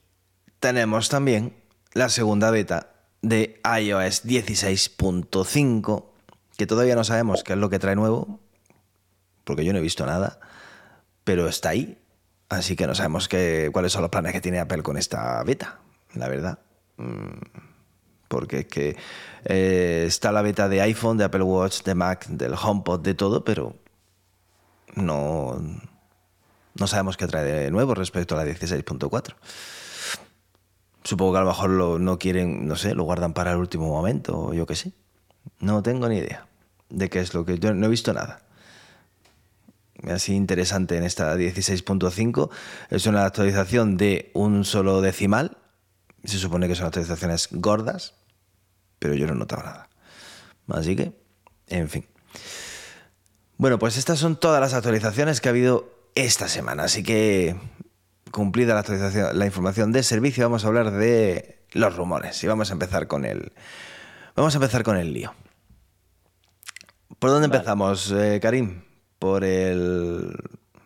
tenemos 0.60 1.10
también 1.10 1.56
la 1.94 2.10
segunda 2.10 2.52
beta 2.52 2.92
de 3.22 3.60
iOS 3.64 4.26
16.5, 4.26 6.06
que 6.58 6.68
todavía 6.68 6.96
no 6.96 7.04
sabemos 7.04 7.44
qué 7.44 7.54
es 7.54 7.60
lo 7.60 7.70
que 7.70 7.80
trae 7.80 7.96
nuevo, 7.96 8.40
porque 9.44 9.66
yo 9.66 9.74
no 9.74 9.80
he 9.80 9.82
visto 9.82 10.06
nada, 10.06 10.40
pero 11.24 11.48
está 11.48 11.70
ahí 11.70 11.98
Así 12.50 12.76
que 12.76 12.88
no 12.88 12.96
sabemos 12.96 13.28
qué, 13.28 13.70
cuáles 13.72 13.92
son 13.92 14.02
los 14.02 14.10
planes 14.10 14.34
que 14.34 14.42
tiene 14.42 14.60
Apple 14.60 14.82
con 14.82 14.98
esta 14.98 15.42
beta, 15.44 15.80
la 16.16 16.28
verdad. 16.28 16.58
Mm, 16.98 17.38
porque 18.28 18.60
es 18.60 18.66
que 18.66 18.98
eh, 19.46 20.06
está 20.08 20.32
la 20.32 20.42
beta 20.42 20.68
de 20.68 20.82
iPhone, 20.82 21.18
de 21.18 21.26
Apple 21.26 21.44
Watch, 21.44 21.84
de 21.84 21.94
Mac, 21.94 22.26
del 22.28 22.56
HomePod, 22.56 23.02
de 23.02 23.14
todo, 23.14 23.46
pero 23.46 23.76
no, 24.96 25.62
no 26.74 26.88
sabemos 26.88 27.18
qué 27.18 27.28
trae 27.28 27.44
de 27.46 27.72
nuevo 27.72 27.94
respecto 27.94 28.36
a 28.36 28.44
la 28.44 28.52
16.4. 28.52 29.36
Supongo 31.10 31.32
que 31.32 31.38
a 31.40 31.42
lo 31.42 31.48
mejor 31.48 31.70
lo, 31.72 31.98
no 31.98 32.20
quieren, 32.20 32.68
no 32.68 32.76
sé, 32.76 32.94
lo 32.94 33.04
guardan 33.04 33.34
para 33.34 33.54
el 33.54 33.58
último 33.58 33.88
momento, 33.88 34.38
o 34.38 34.54
yo 34.54 34.68
qué 34.68 34.76
sé. 34.76 34.94
No 35.60 35.82
tengo 35.82 36.08
ni 36.08 36.18
idea 36.18 36.46
de 36.90 37.10
qué 37.10 37.20
es 37.20 37.34
lo 37.34 37.46
que. 37.46 37.58
Yo 37.58 37.74
no 37.74 37.88
he 37.88 37.90
visto 37.90 38.14
nada 38.14 38.44
así 40.08 40.36
interesante 40.36 40.98
en 40.98 41.04
esta 41.04 41.36
16.5. 41.36 42.52
Es 42.92 43.08
una 43.08 43.26
actualización 43.26 43.98
de 43.98 44.30
un 44.36 44.66
solo 44.66 45.02
decimal. 45.02 45.58
Se 46.26 46.38
supone 46.38 46.68
que 46.68 46.76
son 46.76 46.86
actualizaciones 46.86 47.48
gordas, 47.50 48.14
pero 49.00 49.16
yo 49.16 49.26
no 49.26 49.34
he 49.34 49.36
notado 49.36 49.64
nada. 49.64 49.90
Así 50.68 50.96
que, 50.96 51.12
en 51.70 51.90
fin. 51.90 52.06
Bueno, 53.58 53.80
pues 53.80 53.98
estas 53.98 54.20
son 54.20 54.40
todas 54.40 54.62
las 54.62 54.76
actualizaciones 54.76 55.42
que 55.42 55.50
ha 55.50 55.54
habido 55.54 55.92
esta 56.14 56.48
semana. 56.48 56.84
Así 56.84 57.02
que, 57.02 57.56
cumplida 58.32 58.74
la 58.74 58.82
actualización, 58.82 59.38
la 59.38 59.46
información 59.46 59.92
de 59.92 60.04
servicio, 60.04 60.46
vamos 60.46 60.66
a 60.66 60.68
hablar 60.68 60.92
de 60.92 61.66
los 61.72 61.96
rumores. 61.96 62.44
Y 62.44 62.48
vamos 62.48 62.70
a 62.70 62.74
empezar 62.74 63.08
con 63.08 63.26
el. 63.26 63.54
Vamos 64.36 64.56
a 64.56 64.58
empezar 64.58 64.84
con 64.84 64.98
el 64.98 65.14
lío. 65.14 65.34
¿Por 67.20 67.30
dónde 67.32 67.46
empezamos, 67.46 68.12
eh, 68.12 68.40
Karim? 68.42 68.82
por 69.20 69.44
el... 69.44 70.34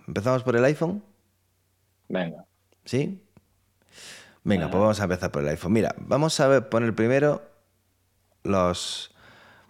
¿Empezamos 0.07 0.43
por 0.43 0.55
el 0.55 0.65
iPhone? 0.65 1.03
Venga. 2.09 2.45
¿Sí? 2.83 3.23
Venga, 4.43 4.69
pues 4.69 4.81
vamos 4.81 4.99
a 4.99 5.03
empezar 5.03 5.31
por 5.31 5.43
el 5.43 5.49
iPhone. 5.49 5.71
Mira, 5.71 5.95
vamos 5.99 6.37
a 6.39 6.47
ver, 6.47 6.67
poner 6.67 6.93
primero 6.93 7.43
los... 8.43 9.11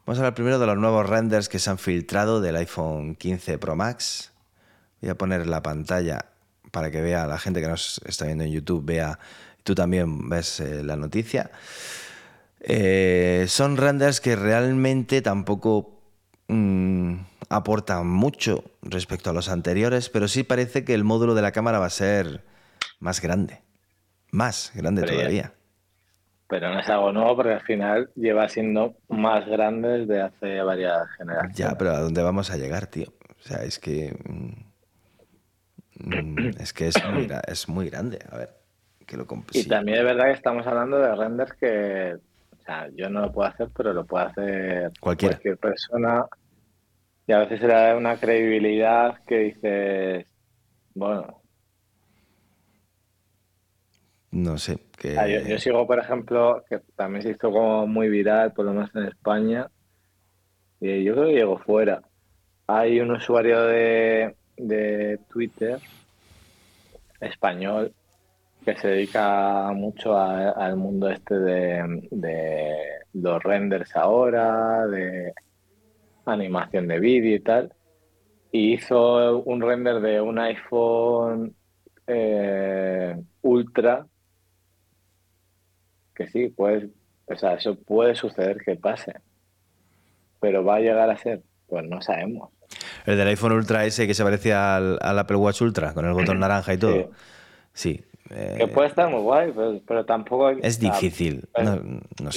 Vamos 0.05 0.17
a 0.17 0.21
hablar 0.21 0.33
primero 0.33 0.59
de 0.59 0.65
los 0.65 0.77
nuevos 0.77 1.07
renders 1.07 1.47
que 1.47 1.59
se 1.59 1.69
han 1.69 1.77
filtrado 1.77 2.41
del 2.41 2.55
iPhone 2.55 3.15
15 3.15 3.57
Pro 3.59 3.75
Max. 3.75 4.33
Voy 5.01 5.11
a 5.11 5.17
poner 5.17 5.45
la 5.47 5.61
pantalla 5.61 6.25
para 6.73 6.89
que 6.89 7.01
vea 7.01 7.27
la 7.27 7.37
gente 7.37 7.61
que 7.61 7.67
nos 7.67 8.01
está 8.05 8.25
viendo 8.25 8.43
en 8.43 8.51
YouTube, 8.51 8.83
vea, 8.83 9.19
tú 9.63 9.75
también 9.75 10.27
ves 10.27 10.59
eh, 10.59 10.83
la 10.83 10.97
noticia. 10.97 11.51
Eh, 12.59 13.45
son 13.47 13.77
renders 13.77 14.19
que 14.19 14.35
realmente 14.35 15.21
tampoco... 15.21 16.01
Mm, 16.49 17.15
aporta 17.49 18.01
mucho 18.03 18.63
respecto 18.81 19.29
a 19.29 19.33
los 19.33 19.49
anteriores, 19.49 20.09
pero 20.09 20.27
sí 20.27 20.43
parece 20.43 20.83
que 20.83 20.93
el 20.93 21.03
módulo 21.03 21.35
de 21.35 21.41
la 21.41 21.51
cámara 21.51 21.79
va 21.79 21.85
a 21.85 21.91
ser 21.91 22.43
más 22.99 23.21
grande. 23.21 23.61
Más 24.31 24.71
grande 24.73 25.03
todavía. 25.03 25.53
pero 26.47 26.73
no 26.73 26.79
es 26.79 26.89
algo 26.89 27.11
nuevo 27.11 27.35
porque 27.35 27.53
al 27.53 27.61
final 27.61 28.09
lleva 28.15 28.49
siendo 28.49 28.95
más 29.07 29.45
grande 29.47 29.99
desde 29.99 30.21
hace 30.21 30.61
varias 30.61 31.07
generaciones. 31.17 31.57
Ya, 31.57 31.77
pero 31.77 31.91
¿a 31.91 31.99
dónde 31.99 32.23
vamos 32.23 32.49
a 32.49 32.57
llegar, 32.57 32.87
tío? 32.87 33.13
O 33.39 33.47
sea, 33.47 33.63
es 33.63 33.79
que. 33.79 34.17
Mm, 34.27 34.72
es 36.59 36.73
que 36.73 36.87
es 36.87 36.95
muy, 37.05 37.27
es 37.47 37.69
muy 37.69 37.89
grande. 37.89 38.19
A 38.29 38.37
ver. 38.37 38.49
Que 39.05 39.17
lo 39.17 39.27
y 39.51 39.67
también 39.67 39.97
es 39.97 40.03
verdad 40.05 40.25
que 40.25 40.31
estamos 40.31 40.65
hablando 40.65 40.97
de 40.97 41.13
renders 41.15 41.53
que. 41.53 42.15
O 42.51 42.63
sea, 42.65 42.87
yo 42.95 43.09
no 43.09 43.21
lo 43.21 43.31
puedo 43.33 43.49
hacer, 43.49 43.69
pero 43.75 43.91
lo 43.91 44.05
puede 44.05 44.25
hacer 44.25 44.91
cualquier 45.01 45.57
persona 45.57 46.25
y 47.25 47.31
a 47.31 47.39
veces 47.39 47.59
se 47.59 47.67
le 47.67 47.73
da 47.73 47.95
una 47.95 48.17
credibilidad 48.17 49.19
que 49.25 49.37
dices, 49.37 50.25
bueno. 50.93 51.41
No 54.31 54.57
sé. 54.57 54.79
Que... 54.97 55.45
yo, 55.47 55.57
sigo, 55.57 55.87
por 55.87 55.99
ejemplo, 55.99 56.63
que 56.67 56.79
también 56.95 57.21
se 57.21 57.29
hizo 57.31 57.51
como 57.51 57.87
muy 57.87 58.09
viral, 58.09 58.51
por 58.53 58.65
lo 58.65 58.73
menos 58.73 58.93
en 58.95 59.03
España, 59.03 59.69
y 60.79 61.03
yo 61.03 61.13
creo 61.13 61.27
que 61.27 61.33
llegó 61.33 61.59
fuera. 61.59 62.01
Hay 62.67 62.99
un 62.99 63.11
usuario 63.11 63.63
de, 63.63 64.35
de 64.57 65.19
Twitter 65.29 65.79
español 67.19 67.93
que 68.63 68.77
se 68.77 68.87
dedica 68.87 69.71
mucho 69.73 70.17
al 70.17 70.77
mundo 70.77 71.09
este 71.09 71.35
de, 71.35 72.99
los 73.13 73.43
renders 73.43 73.95
ahora, 73.95 74.87
de 74.87 75.33
animación 76.25 76.87
de 76.87 76.99
vídeo 76.99 77.35
y 77.35 77.39
tal, 77.41 77.73
y 78.51 78.73
hizo 78.73 79.39
un 79.39 79.61
render 79.61 79.99
de 79.99 80.21
un 80.21 80.39
iPhone 80.39 81.55
eh, 82.07 83.21
Ultra, 83.41 84.07
que 86.15 86.27
sí, 86.27 86.49
pues, 86.49 86.85
o 87.25 87.35
sea, 87.35 87.55
eso 87.55 87.75
puede 87.75 88.15
suceder 88.15 88.57
que 88.63 88.75
pase, 88.75 89.13
pero 90.39 90.63
va 90.63 90.75
a 90.77 90.81
llegar 90.81 91.09
a 91.09 91.17
ser, 91.17 91.43
pues 91.67 91.83
no 91.85 92.01
sabemos. 92.01 92.49
El 93.05 93.17
del 93.17 93.27
iPhone 93.27 93.53
Ultra 93.53 93.85
ese 93.85 94.07
que 94.07 94.13
se 94.13 94.23
parecía 94.23 94.75
al, 94.77 95.19
Apple 95.19 95.37
Watch 95.37 95.61
Ultra, 95.61 95.93
con 95.93 96.05
el 96.05 96.13
botón 96.13 96.39
naranja 96.39 96.73
y 96.73 96.77
todo. 96.77 97.11
Sí. 97.73 98.03
Eh, 98.29 98.55
que 98.57 98.67
puede 98.67 98.87
estar 98.87 99.09
muy 99.09 99.21
guay, 99.21 99.53
pero, 99.85 100.05
tampoco... 100.05 100.49
Es 100.49 100.79
difícil. 100.79 101.47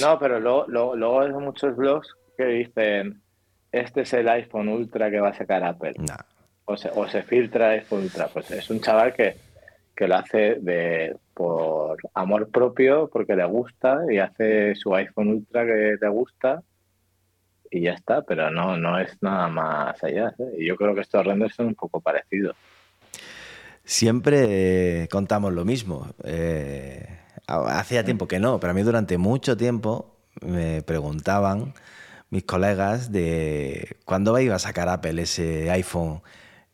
no, 0.01 0.19
pero 0.19 0.39
luego, 0.39 0.65
luego, 0.67 1.21
hay 1.21 1.31
muchos 1.31 1.75
blogs 1.75 2.07
que 2.37 2.45
dicen 2.45 3.21
este 3.71 4.01
es 4.01 4.13
el 4.13 4.27
iPhone 4.29 4.69
Ultra 4.69 5.09
que 5.09 5.19
va 5.19 5.29
a 5.29 5.33
sacar 5.33 5.63
Apple. 5.63 5.95
O, 6.65 6.77
se, 6.77 6.89
o 6.89 7.07
se 7.07 7.23
filtra 7.23 7.69
iPhone 7.69 8.03
Ultra. 8.03 8.27
Pues 8.27 8.51
es 8.51 8.69
un 8.69 8.79
chaval 8.79 9.13
que, 9.13 9.35
lo 10.05 10.15
hace 10.15 10.55
de, 10.59 11.15
por 11.33 11.97
amor 12.13 12.49
propio, 12.49 13.09
porque 13.11 13.35
le 13.35 13.45
gusta, 13.45 14.01
y 14.09 14.19
hace 14.19 14.75
su 14.75 14.93
iPhone 14.95 15.29
Ultra 15.29 15.65
que 15.65 15.97
le 15.99 16.09
gusta, 16.09 16.61
y 17.71 17.81
ya 17.81 17.93
está, 17.93 18.21
pero 18.21 18.49
no, 18.49 18.77
no 18.77 18.99
es 18.99 19.17
nada 19.21 19.47
más 19.47 20.03
allá. 20.03 20.33
¿eh? 20.39 20.55
Y 20.59 20.67
yo 20.67 20.75
creo 20.75 20.95
que 20.95 21.01
estos 21.01 21.25
renders 21.25 21.55
son 21.55 21.67
un 21.67 21.75
poco 21.75 22.01
parecidos. 22.01 22.55
Siempre 23.83 25.03
eh, 25.03 25.07
contamos 25.09 25.53
lo 25.53 25.63
mismo. 25.63 26.07
Eh, 26.23 27.07
hacía 27.47 28.03
tiempo 28.03 28.27
que 28.27 28.39
no, 28.39 28.59
pero 28.59 28.71
a 28.71 28.73
mí 28.73 28.81
durante 28.81 29.17
mucho 29.17 29.55
tiempo 29.55 30.17
me 30.41 30.81
preguntaban 30.81 31.73
mis 32.29 32.43
colegas 32.43 33.11
de 33.11 33.97
cuándo 34.05 34.37
iba 34.39 34.55
a 34.55 34.59
sacar 34.59 34.89
Apple 34.89 35.21
ese 35.21 35.71
iPhone 35.71 36.21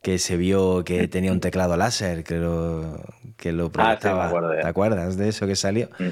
que 0.02 0.18
se 0.18 0.36
vio 0.36 0.84
que 0.84 1.08
tenía 1.08 1.32
un 1.32 1.40
teclado 1.40 1.78
láser 1.78 2.24
que 2.24 2.36
lo, 2.36 3.02
que 3.38 3.54
lo 3.54 3.72
proyectaba. 3.72 4.28
Ah, 4.28 4.62
¿Te 4.62 4.68
acuerdas 4.68 5.16
de 5.16 5.30
eso 5.30 5.48
que 5.48 5.56
salió? 5.56 5.90
Mm. 5.98 6.08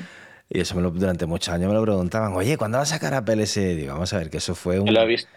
Y 0.53 0.60
eso 0.60 0.75
me 0.75 0.81
lo, 0.81 0.91
durante 0.91 1.25
muchos 1.25 1.53
años 1.53 1.70
me 1.70 1.74
lo 1.74 1.81
preguntaban, 1.81 2.34
oye, 2.34 2.58
¿cuándo 2.58 2.77
va 2.77 2.84
a 2.84 2.86
sacar 2.86 3.13
Apple 3.13 3.41
ese? 3.43 3.74
Digo, 3.75 3.93
vamos 3.93 4.13
a 4.13 4.17
ver, 4.17 4.29
que 4.29 4.38
eso 4.38 4.53
fue 4.53 4.79
un... 4.79 4.93
Lo 4.93 5.01
he 5.01 5.08
visto. 5.08 5.29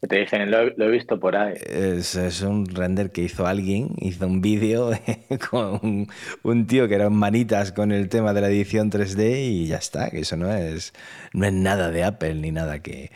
Te 0.00 0.16
dicen, 0.20 0.50
lo, 0.50 0.60
he 0.60 0.90
visto 0.90 1.18
por 1.18 1.36
ahí. 1.36 1.54
Es, 1.64 2.14
es, 2.16 2.42
un 2.42 2.66
render 2.66 3.10
que 3.10 3.22
hizo 3.22 3.46
alguien, 3.46 3.90
hizo 3.98 4.26
un 4.26 4.40
vídeo 4.40 4.90
con 5.50 5.80
un, 5.82 6.08
un, 6.42 6.66
tío 6.66 6.88
que 6.88 6.94
era 6.94 7.08
manitas 7.10 7.72
con 7.72 7.90
el 7.90 8.08
tema 8.08 8.32
de 8.32 8.40
la 8.40 8.48
edición 8.48 8.90
3D 8.92 9.38
y 9.38 9.66
ya 9.66 9.76
está, 9.76 10.10
que 10.10 10.20
eso 10.20 10.36
no 10.36 10.52
es, 10.52 10.92
no 11.32 11.46
es 11.46 11.52
nada 11.52 11.90
de 11.90 12.04
Apple 12.04 12.34
ni 12.34 12.52
nada 12.52 12.80
que, 12.80 13.10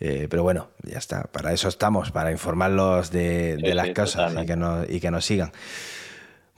Eh, 0.00 0.28
pero 0.30 0.44
bueno, 0.44 0.70
ya 0.84 0.98
está. 0.98 1.24
Para 1.24 1.52
eso 1.52 1.68
estamos, 1.68 2.12
para 2.12 2.30
informarlos 2.30 3.10
de, 3.10 3.58
las 3.74 3.90
cosas 3.90 4.32
y 4.32 4.46
que, 4.46 4.56
y 4.88 5.00
que 5.00 5.10
nos 5.10 5.24
sigan. 5.24 5.50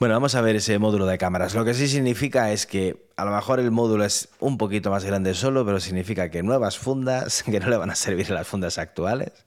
Bueno, 0.01 0.15
vamos 0.15 0.35
a 0.35 0.41
ver 0.41 0.57
ese 0.57 0.79
módulo 0.79 1.05
de 1.05 1.19
cámaras. 1.19 1.55
Lo 1.55 1.63
que 1.63 1.75
sí 1.75 1.87
significa 1.87 2.53
es 2.53 2.65
que 2.65 2.97
a 3.19 3.27
lo 3.27 3.33
mejor 3.33 3.61
el 3.61 3.71
módulo 3.71 4.03
es 4.03 4.35
un 4.41 4.57
poquito 4.57 4.91
más 4.91 5.05
grande 5.05 5.35
solo, 5.35 5.67
pero 5.67 5.79
significa 5.79 6.31
que 6.31 6.43
nuevas 6.43 6.79
fundas, 6.79 7.43
que 7.45 7.61
no 7.61 7.69
le 7.69 7.77
van 7.77 7.91
a 7.91 7.95
servir 7.95 8.33
a 8.33 8.35
las 8.37 8.49
fundas 8.49 8.79
actuales. 8.79 9.45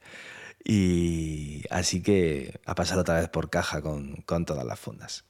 Y 0.63 1.63
así 1.71 2.03
que 2.03 2.59
a 2.67 2.75
pasar 2.75 2.99
otra 2.99 3.15
vez 3.15 3.29
por 3.29 3.49
caja 3.49 3.81
con, 3.81 4.23
todas 4.45 4.63
las 4.63 4.79
fundas. 4.79 5.25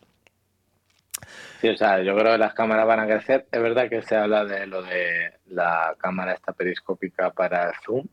Sí, 1.61 1.69
o 1.69 1.77
sea, 1.77 2.01
yo 2.01 2.17
creo 2.17 2.33
que 2.33 2.37
las 2.37 2.53
cámaras 2.53 2.85
van 2.85 2.99
a 2.99 3.07
crecer. 3.07 3.47
Es 3.49 3.61
verdad 3.61 3.89
que 3.89 4.01
se 4.01 4.17
habla 4.17 4.43
de 4.43 4.67
lo 4.67 4.83
de 4.83 5.35
la 5.45 5.95
cámara 5.99 6.33
esta 6.33 6.51
periscópica 6.51 7.29
para 7.29 7.71
zoom, 7.85 8.05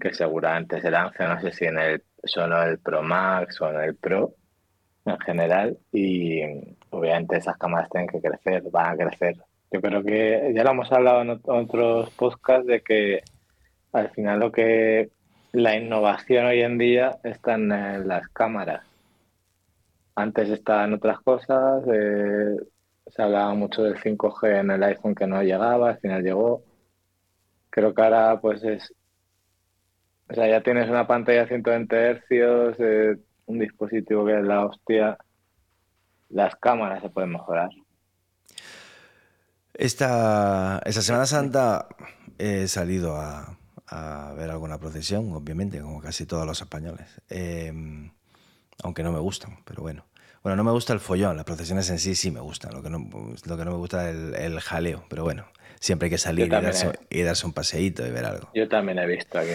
que 0.00 0.12
seguramente 0.12 0.80
se 0.80 0.90
lance, 0.90 1.22
no 1.22 1.40
sé 1.40 1.52
si 1.52 1.66
en 1.66 1.78
el 1.78 2.02
solo 2.24 2.60
el 2.64 2.80
Pro 2.80 3.04
Max 3.04 3.60
o 3.60 3.70
en 3.70 3.82
el 3.82 3.94
Pro 3.94 4.34
en 5.06 5.18
general 5.20 5.78
y 5.92 6.40
obviamente 6.90 7.36
esas 7.36 7.56
cámaras 7.56 7.88
tienen 7.90 8.08
que 8.08 8.20
crecer, 8.20 8.62
van 8.70 8.94
a 8.94 8.96
crecer. 8.96 9.36
Yo 9.70 9.80
creo 9.80 10.02
que 10.02 10.52
ya 10.54 10.64
lo 10.64 10.70
hemos 10.70 10.92
hablado 10.92 11.22
en 11.22 11.40
otros 11.44 12.10
podcasts 12.10 12.66
de 12.66 12.80
que 12.82 13.22
al 13.92 14.10
final 14.10 14.40
lo 14.40 14.52
que 14.52 15.10
la 15.52 15.76
innovación 15.76 16.46
hoy 16.46 16.60
en 16.62 16.78
día 16.78 17.18
está 17.24 17.54
en 17.54 17.68
las 18.06 18.28
cámaras. 18.28 18.84
Antes 20.14 20.48
estaban 20.50 20.94
otras 20.94 21.20
cosas, 21.20 21.84
eh, 21.92 22.56
se 23.06 23.22
hablaba 23.22 23.54
mucho 23.54 23.82
del 23.82 23.96
5G 23.96 24.60
en 24.60 24.70
el 24.70 24.82
iPhone 24.82 25.14
que 25.14 25.26
no 25.26 25.42
llegaba, 25.42 25.90
al 25.90 25.98
final 25.98 26.22
llegó. 26.22 26.62
Creo 27.70 27.94
que 27.94 28.02
ahora 28.02 28.40
pues 28.40 28.62
es, 28.64 28.94
o 30.28 30.34
sea, 30.34 30.48
ya 30.48 30.62
tienes 30.62 30.88
una 30.88 31.06
pantalla 31.06 31.42
de 31.42 31.48
120 31.48 32.14
Hz, 32.14 32.80
eh, 32.80 33.16
un 33.46 33.58
dispositivo 33.58 34.26
que 34.26 34.38
es 34.38 34.44
la 34.44 34.64
hostia, 34.64 35.18
las 36.28 36.56
cámaras 36.56 37.02
se 37.02 37.08
pueden 37.08 37.30
mejorar. 37.30 37.70
Esta, 39.74 40.80
esta 40.84 41.02
Semana 41.02 41.26
Santa 41.26 41.86
he 42.38 42.66
salido 42.66 43.16
a, 43.16 43.56
ver 44.36 44.50
alguna 44.50 44.78
procesión, 44.78 45.32
obviamente, 45.32 45.80
como 45.80 46.00
casi 46.00 46.26
todos 46.26 46.46
los 46.46 46.60
españoles. 46.60 47.20
Em, 47.28 48.10
aunque 48.82 49.02
no 49.02 49.12
me 49.12 49.20
gustan, 49.20 49.58
pero 49.64 49.82
bueno. 49.82 50.04
Bueno, 50.42 50.56
no 50.56 50.64
me 50.64 50.70
gusta 50.70 50.92
el 50.92 51.00
follón, 51.00 51.36
las 51.36 51.44
procesiones 51.44 51.90
en 51.90 51.98
sí 51.98 52.14
sí 52.14 52.30
me 52.30 52.40
gustan, 52.40 52.72
lo 52.72 52.80
que 52.80 52.88
no, 52.88 52.98
lo 52.98 53.56
que 53.56 53.64
no 53.64 53.72
me 53.72 53.76
gusta 53.78 54.10
es 54.10 54.16
el, 54.38 54.60
jaleo, 54.60 55.04
pero 55.08 55.24
bueno, 55.24 55.44
siempre 55.80 56.06
hay 56.06 56.10
que 56.10 56.18
salir 56.18 56.46
y 57.10 57.22
darse, 57.22 57.46
un 57.46 57.52
paseíto 57.52 58.06
y 58.06 58.10
ver 58.10 58.26
algo. 58.26 58.50
Yo 58.54 58.68
también 58.68 58.98
he 58.98 59.06
visto 59.06 59.40
aquí 59.40 59.50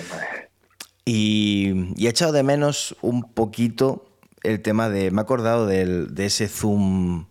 y, 1.05 1.93
he 1.97 2.09
echado 2.09 2.31
de 2.31 2.43
menos 2.43 2.95
un 3.01 3.23
poquito 3.33 4.05
el 4.43 4.61
tema 4.61 4.89
de. 4.89 5.11
Me 5.11 5.19
he 5.19 5.23
acordado 5.23 5.67
de 5.67 6.25
ese 6.25 6.47
zoom, 6.47 7.25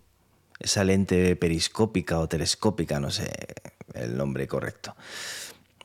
esa 0.59 0.85
lente 0.85 1.37
periscópica 1.37 2.19
o 2.19 2.29
telescópica, 2.29 3.01
no 3.01 3.11
sé 3.11 3.31
el 3.95 4.17
nombre 4.17 4.47
correcto, 4.47 4.95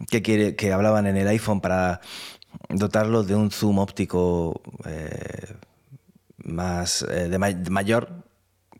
que, 0.10 0.22
que 0.56 0.74
hablaban 0.74 1.08
en 1.08 1.18
el 1.18 1.27
iPhone 1.27 1.62
para 1.62 2.01
dotarlo 2.70 3.24
de 3.24 3.36
un 3.36 3.51
zoom 3.51 3.80
óptico 3.80 4.62
eh, 4.86 5.56
más 6.38 7.04
eh, 7.04 7.30
de, 7.30 7.39
mayor, 7.70 8.10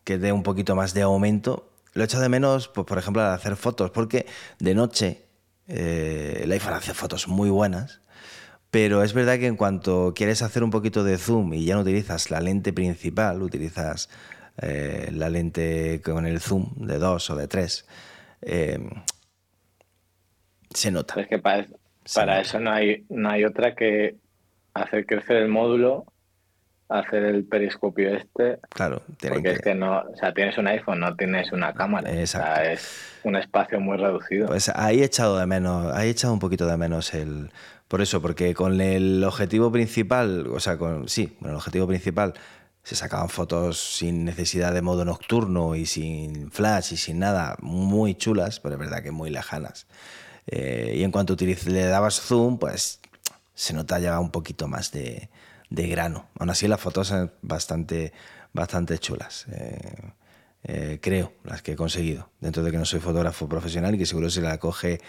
que 0.04 0.18
dé 0.18 0.32
un 0.32 0.44
poquito 0.44 0.76
más 0.76 0.94
de 0.94 1.02
aumento. 1.02 1.72
Lo 1.94 2.04
he 2.04 2.06
echado 2.06 2.24
de 2.24 2.30
menos, 2.30 2.68
pues, 2.68 2.86
por 2.86 2.98
ejemplo, 2.98 3.22
al 3.22 3.34
hacer 3.34 3.56
fotos, 3.56 3.92
porque 3.92 4.26
de 4.60 4.76
noche 4.76 5.26
eh, 5.68 6.42
el 6.44 6.52
iPhone 6.52 6.74
hace 6.74 6.94
fotos 6.94 7.28
muy 7.28 7.50
buenas 7.50 8.02
pero 8.76 9.04
es 9.04 9.14
verdad 9.14 9.40
que 9.40 9.48
en 9.48 9.56
cuanto 9.56 10.14
quieres 10.14 10.42
hacer 10.42 10.62
un 10.62 10.70
poquito 10.70 11.06
de 11.06 11.18
zoom 11.18 11.54
y 11.54 11.64
ya 11.64 11.76
no 11.76 11.80
utilizas 11.80 12.30
la 12.30 12.42
lente 12.42 12.74
principal, 12.74 13.42
utilizas 13.42 14.10
eh, 14.62 15.12
la 15.14 15.30
lente 15.30 16.02
con 16.04 16.26
el 16.26 16.42
zoom 16.42 16.86
de 16.86 16.98
2 16.98 17.30
o 17.30 17.36
de 17.38 17.48
3, 17.48 17.88
eh, 18.42 18.80
se 20.72 20.92
nota. 20.92 21.22
Es 21.22 21.30
que 21.30 21.40
para, 21.40 21.62
eso 22.42 22.60
no 22.60 22.70
hay, 22.70 23.06
no 23.08 23.30
hay 23.30 23.46
otra 23.46 23.76
que 23.76 24.18
hacer 24.74 25.06
crecer 25.06 25.38
el 25.38 25.48
módulo, 25.48 26.04
hacer 26.90 27.24
el 27.24 27.46
periscopio 27.46 28.14
este. 28.14 28.60
Claro, 28.72 29.04
porque 29.30 29.52
es 29.52 29.60
que 29.60 29.74
no, 29.74 30.00
o 30.00 30.18
sea, 30.18 30.34
tienes 30.34 30.58
un 30.58 30.68
iPhone, 30.68 31.00
no 31.00 31.16
tienes 31.16 31.54
una 31.54 31.74
cámara. 31.74 32.14
Exacto. 32.14 32.62
es 32.62 33.22
un 33.24 33.38
espacio 33.38 33.80
muy 33.80 33.96
reducido. 33.96 34.48
Pues 34.48 34.68
ahí 34.76 35.00
he 35.00 35.06
echado 35.06 35.40
de 35.40 35.46
menos, 35.46 35.96
ahí 35.96 36.10
he 36.10 36.12
echado 36.12 36.34
un 36.34 36.40
poquito 36.40 36.68
de 36.68 36.76
menos 36.76 37.14
el, 37.14 37.50
por 37.88 38.02
eso, 38.02 38.22
porque 38.22 38.54
con 38.54 38.82
el 38.82 39.24
objetivo 39.24 39.72
principal, 39.72 40.48
o 40.48 40.60
sea, 40.60 40.78
con, 40.78 41.08
sí, 41.08 41.28
con 41.40 41.50
el 41.50 41.56
objetivo 41.56 41.88
principal 41.88 42.34
se 42.84 42.96
sacaban 42.96 43.30
fotos 43.30 43.80
sin 43.80 44.26
necesidad 44.26 44.74
de 44.74 44.82
modo 44.82 45.06
nocturno 45.06 45.76
y 45.76 45.86
sin 45.86 46.52
flash 46.52 46.94
y 46.94 46.98
sin 46.98 47.20
nada, 47.20 47.58
muy 47.62 48.16
chulas, 48.16 48.60
pero 48.60 48.76
es 48.76 48.80
verdad 48.80 49.02
que 49.02 49.12
muy 49.12 49.30
lejanas. 49.30 49.88
Eh, 50.48 50.94
y 50.98 51.04
en 51.04 51.12
cuanto 51.12 51.36
le 51.36 51.86
dabas 51.86 52.22
zoom, 52.22 52.60
pues 52.60 53.00
se 53.56 53.74
nota 53.74 53.98
ya 54.00 54.20
un 54.20 54.30
poquito 54.30 54.68
más 54.68 54.92
de, 54.92 55.30
grano. 55.70 56.30
Aún 56.38 56.50
así 56.52 56.68
las 56.68 56.80
fotos 56.80 57.08
son 57.08 57.32
bastante, 57.42 58.14
bastante 58.54 59.00
chulas. 59.00 59.48
Eh, 59.52 60.12
eh, 60.64 61.00
creo, 61.02 61.34
las 61.44 61.62
que 61.62 61.74
he 61.74 61.76
conseguido. 61.76 62.30
Dentro 62.40 62.64
de 62.64 62.72
que 62.72 62.78
no 62.78 62.86
soy 62.86 63.00
fotógrafo 63.00 63.50
profesional 63.50 63.96
y 63.96 63.98
que 63.98 64.06
seguro 64.06 64.30
se 64.30 64.42
la 64.42 64.60
coge 64.60 65.02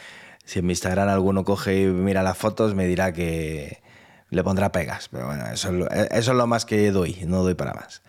si 0.47 0.61
en 0.61 0.67
mi 0.67 0.73
Instagram 0.73 1.09
alguno 1.09 1.45
coge 1.45 1.83
y 1.83 1.87
mira 1.87 2.23
las 2.23 2.39
fotos, 2.39 2.75
me 2.75 2.87
dirá 2.87 3.13
que 3.13 3.83
le 4.31 4.45
pondrá 4.45 4.71
pegas. 4.71 5.09
Pero 5.09 5.27
bueno, 5.27 5.45
eso 5.53 5.69
es 5.69 5.75
lo, 5.75 5.91
eso 5.91 6.31
es 6.31 6.37
lo 6.37 6.47
más 6.47 6.65
que 6.65 6.91
doy, 6.93 7.19
no 7.27 7.43
doy 7.43 7.55
para 7.55 7.75
más. 7.75 8.01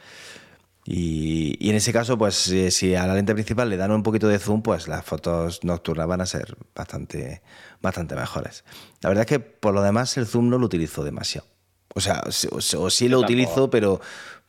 Y, 0.85 1.57
y, 1.59 1.71
en 1.71 1.75
ese 1.75 1.91
caso, 1.91 2.17
pues 2.17 2.35
si 2.35 2.95
a 2.95 3.05
la 3.07 3.15
lente 3.15 3.33
principal 3.33 3.69
le 3.69 3.75
dan 3.75 3.91
un 3.91 4.03
poquito 4.03 4.29
de 4.29 4.39
zoom, 4.39 4.61
pues 4.61 4.87
las 4.87 5.03
fotos 5.03 5.63
nocturnas 5.65 6.07
van 6.07 6.21
a 6.21 6.25
ser 6.25 6.55
bastante, 6.73 7.41
bastante 7.81 8.15
mejores. 8.15 8.63
La 9.01 9.09
verdad 9.09 9.23
es 9.23 9.27
que 9.27 9.39
por 9.39 9.73
lo 9.73 9.81
demás 9.81 10.15
el 10.15 10.27
zoom 10.27 10.47
no 10.47 10.59
lo 10.59 10.65
utilizo 10.67 11.03
demasiado. 11.03 11.47
O 11.93 11.99
sea, 11.99 12.23
o, 12.51 12.89
sí 12.91 13.09
lo 13.09 13.19
utilizo, 13.19 13.69
pero, 13.71 13.99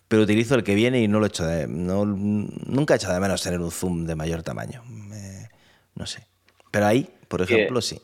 pero 0.06 0.22
utilizo 0.22 0.54
el 0.54 0.62
que 0.62 0.74
viene 0.74 1.00
y 1.00 1.08
no 1.08 1.18
lo 1.18 1.26
echo 1.26 1.46
de... 1.46 1.66
No, 1.66 2.04
nunca 2.04 2.94
he 2.94 2.98
echado 2.98 3.14
de 3.14 3.20
menos 3.20 3.42
tener 3.42 3.60
un 3.60 3.70
zoom 3.70 4.04
de 4.04 4.14
mayor 4.14 4.42
tamaño. 4.42 4.84
no 5.94 6.06
sé. 6.06 6.26
Pero 6.70 6.86
ahí 6.86 7.17
por 7.28 7.42
ejemplo, 7.42 7.80
sí. 7.80 8.00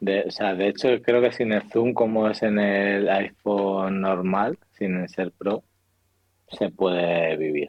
De, 0.00 0.24
o 0.26 0.30
sea, 0.30 0.54
de 0.54 0.68
hecho, 0.68 0.88
creo 1.02 1.22
que 1.22 1.32
sin 1.32 1.52
el 1.52 1.70
zoom, 1.70 1.94
como 1.94 2.28
es 2.28 2.42
en 2.42 2.58
el 2.58 3.08
iPhone 3.08 4.00
normal, 4.00 4.58
sin 4.78 5.08
ser 5.08 5.32
Pro, 5.32 5.62
se 6.48 6.70
puede 6.70 7.36
vivir. 7.36 7.68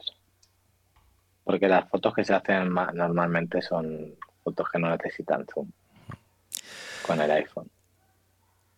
Porque 1.44 1.68
las 1.68 1.88
fotos 1.88 2.14
que 2.14 2.24
se 2.24 2.34
hacen 2.34 2.72
normalmente 2.94 3.62
son 3.62 4.14
fotos 4.44 4.68
que 4.70 4.78
no 4.78 4.90
necesitan 4.90 5.46
zoom 5.52 5.70
con 7.06 7.20
el 7.20 7.30
iPhone. 7.30 7.70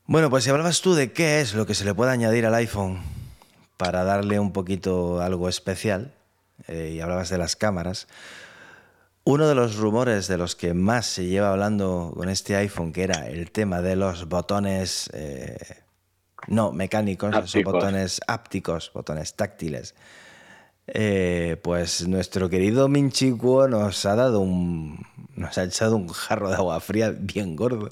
Bueno, 0.06 0.30
pues 0.30 0.44
si 0.44 0.50
hablabas 0.50 0.80
tú 0.80 0.94
de 0.94 1.12
qué 1.12 1.40
es 1.40 1.54
lo 1.54 1.66
que 1.66 1.74
se 1.74 1.84
le 1.84 1.94
puede 1.94 2.12
añadir 2.12 2.46
al 2.46 2.54
iPhone 2.54 3.00
para 3.76 4.04
darle 4.04 4.38
un 4.38 4.52
poquito 4.52 5.20
algo 5.20 5.48
especial, 5.48 6.12
eh, 6.68 6.92
y 6.94 7.00
hablabas 7.00 7.30
de 7.30 7.38
las 7.38 7.56
cámaras, 7.56 8.08
uno 9.24 9.46
de 9.48 9.54
los 9.54 9.76
rumores 9.76 10.28
de 10.28 10.38
los 10.38 10.56
que 10.56 10.74
más 10.74 11.06
se 11.06 11.26
lleva 11.26 11.50
hablando 11.50 12.12
con 12.16 12.28
este 12.28 12.56
iPhone, 12.56 12.92
que 12.92 13.04
era 13.04 13.28
el 13.28 13.50
tema 13.50 13.82
de 13.82 13.96
los 13.96 14.28
botones 14.28 15.10
eh, 15.12 15.56
no 16.48 16.72
mecánicos, 16.72 17.50
son 17.50 17.62
botones 17.62 18.20
ápticos, 18.26 18.90
botones 18.92 19.34
táctiles. 19.34 19.94
Eh, 20.86 21.56
pues 21.62 22.08
nuestro 22.08 22.48
querido 22.48 22.88
Minchikuo 22.88 23.68
nos 23.68 24.04
ha 24.06 24.16
dado 24.16 24.40
un. 24.40 25.06
nos 25.36 25.56
ha 25.58 25.64
echado 25.64 25.96
un 25.96 26.08
jarro 26.08 26.48
de 26.48 26.56
agua 26.56 26.80
fría 26.80 27.10
bien 27.10 27.56
gordo. 27.56 27.90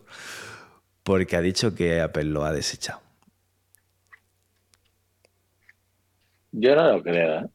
Porque 1.04 1.36
ha 1.36 1.40
dicho 1.40 1.74
que 1.74 2.00
Apple 2.00 2.24
lo 2.24 2.44
ha 2.44 2.52
desechado. 2.52 3.00
Yo 6.52 6.74
no 6.74 6.92
lo 6.92 7.02
creo, 7.02 7.40
¿eh? 7.40 7.46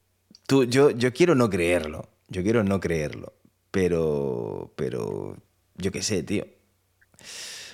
Tú, 0.48 0.64
yo, 0.64 0.92
yo 0.92 1.14
quiero 1.14 1.36
no 1.36 1.50
creerlo. 1.50 2.10
Yo 2.30 2.42
quiero 2.42 2.64
no 2.64 2.80
creerlo. 2.80 3.34
Pero, 3.74 4.72
pero, 4.76 5.36
yo 5.78 5.92
qué 5.92 6.04
sé, 6.04 6.22
tío. 6.22 6.46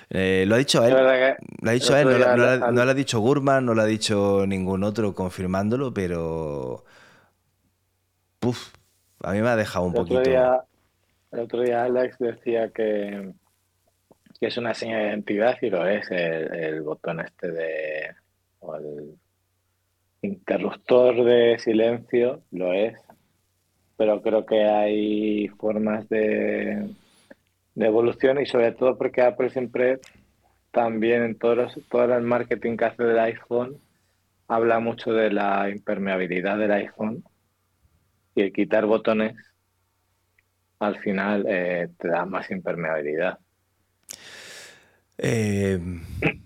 Eh, 0.09 0.45
lo 0.47 0.55
ha 0.55 0.57
dicho 0.57 0.81
él. 0.85 0.93
Lo 0.93 1.69
ha 1.69 1.73
dicho 1.73 1.97
él, 1.97 2.07
no, 2.07 2.85
lo 2.85 2.91
ha 2.91 2.93
dicho 2.93 3.19
Gurman, 3.19 3.65
no 3.65 3.73
lo 3.73 3.81
ha 3.81 3.85
dicho 3.85 4.45
ningún 4.47 4.85
otro 4.85 5.13
confirmándolo, 5.13 5.93
pero. 5.93 6.85
Puf, 8.39 8.73
a 9.23 9.33
mí 9.33 9.41
me 9.41 9.49
ha 9.49 9.57
dejado 9.57 9.87
un 9.87 9.93
poquito. 9.93 10.21
el 10.21 11.39
otro 11.41 11.63
día 11.63 11.83
Alex 11.83 12.17
decía 12.17 12.69
que, 12.69 13.33
que, 14.39 14.47
es 14.47 14.55
una 14.55 14.73
señal 14.73 15.01
de 15.01 15.09
identidad 15.09 15.57
y 15.61 15.69
lo 15.69 15.85
es 15.85 16.09
el, 16.11 16.81
botón 16.81 17.19
este 17.19 17.51
de. 17.51 18.15
o 18.61 18.73
el 18.73 19.15
interruptor 20.21 21.25
de 21.25 21.59
silencio, 21.59 22.41
lo 22.51 22.71
es 22.71 22.95
pero 23.99 24.21
creo 24.21 24.45
que 24.45 24.63
hay 24.63 25.49
formas 25.59 26.07
de, 26.07 26.87
evolución 27.75 28.39
y 28.39 28.45
sobre 28.45 28.71
todo 28.71 28.97
porque 28.97 29.21
Apple 29.21 29.49
siempre 29.49 29.99
también 30.71 31.23
en 31.23 31.37
todos 31.37 31.77
todo 31.91 32.15
el 32.15 32.23
marketing 32.23 32.77
que 32.77 32.85
hace 32.85 33.03
del 33.03 33.19
iPhone 33.19 33.75
habla 34.47 34.79
mucho 34.79 35.11
de 35.11 35.31
la 35.31 35.69
impermeabilidad 35.69 36.57
del 36.57 36.71
iPhone 36.71 37.25
y 38.35 38.43
el 38.43 38.53
quitar 38.53 38.85
botones 38.85 39.35
al 40.79 40.97
final 40.99 41.45
eh, 41.49 41.89
te 41.97 42.07
da 42.07 42.25
más 42.25 42.49
impermeabilidad. 42.51 43.37
Eh, 45.17 45.77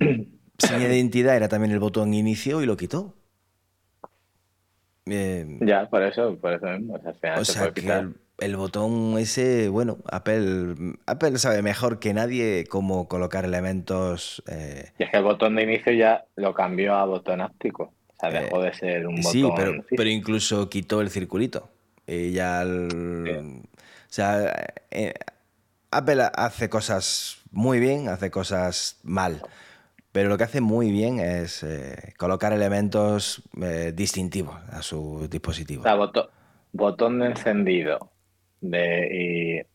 sin 0.57 0.81
identidad 0.81 1.35
era 1.35 1.49
también 1.49 1.71
el 1.71 1.79
botón 1.79 2.15
inicio 2.15 2.63
y 2.63 2.65
lo 2.65 2.77
quitó. 2.77 3.13
Eh, 5.05 5.57
ya, 5.61 5.89
por 5.89 6.03
eso, 6.03 6.37
por 6.37 6.53
eso 6.53 6.65
mismo. 6.67 6.95
O 6.95 7.45
sea, 7.45 7.71
que 7.71 8.13
el, 8.39 8.55
botón 8.55 9.17
ese, 9.17 9.69
bueno, 9.69 9.97
Apple, 10.09 10.75
Apple 11.05 11.37
sabe 11.37 11.61
mejor 11.61 11.99
que 11.99 12.13
nadie 12.13 12.65
cómo 12.69 13.07
colocar 13.07 13.45
elementos. 13.45 14.43
Eh, 14.47 14.91
y 14.97 15.03
es 15.03 15.09
que 15.11 15.17
el 15.17 15.23
botón 15.23 15.55
de 15.55 15.63
inicio 15.63 15.93
ya 15.93 16.25
lo 16.35 16.53
cambió 16.53 16.95
a 16.95 17.05
botón 17.05 17.41
áptico. 17.41 17.93
O 18.07 18.15
sea, 18.19 18.29
dejó 18.29 18.61
de 18.61 18.73
ser 18.73 19.07
un 19.07 19.15
botón. 19.15 19.31
Sí, 19.31 19.49
pero, 19.55 19.85
pero 19.89 20.09
incluso 20.09 20.69
quitó 20.69 21.01
el 21.01 21.09
circulito. 21.09 21.69
Y 22.07 22.31
ya. 22.31 22.63
O 22.65 24.15
sea, 24.15 24.53
Apple 25.91 26.23
hace 26.33 26.69
cosas 26.69 27.41
muy 27.51 27.79
bien, 27.79 28.07
hace 28.09 28.31
cosas 28.31 28.99
mal. 29.03 29.41
Pero 30.13 30.29
lo 30.29 30.37
que 30.37 30.43
hace 30.43 30.61
muy 30.61 30.91
bien 30.91 31.19
es 31.19 31.63
eh, 31.63 32.13
colocar 32.17 32.53
elementos 32.53 33.41
eh, 33.59 33.93
distintivos 33.95 34.55
a 34.69 34.83
su 34.83 35.27
dispositivo. 35.27 35.81
O 35.81 35.83
sea, 35.83 35.95
botón, 36.71 37.19
de 37.19 37.25
encendido. 37.25 38.11
De, 38.61 39.65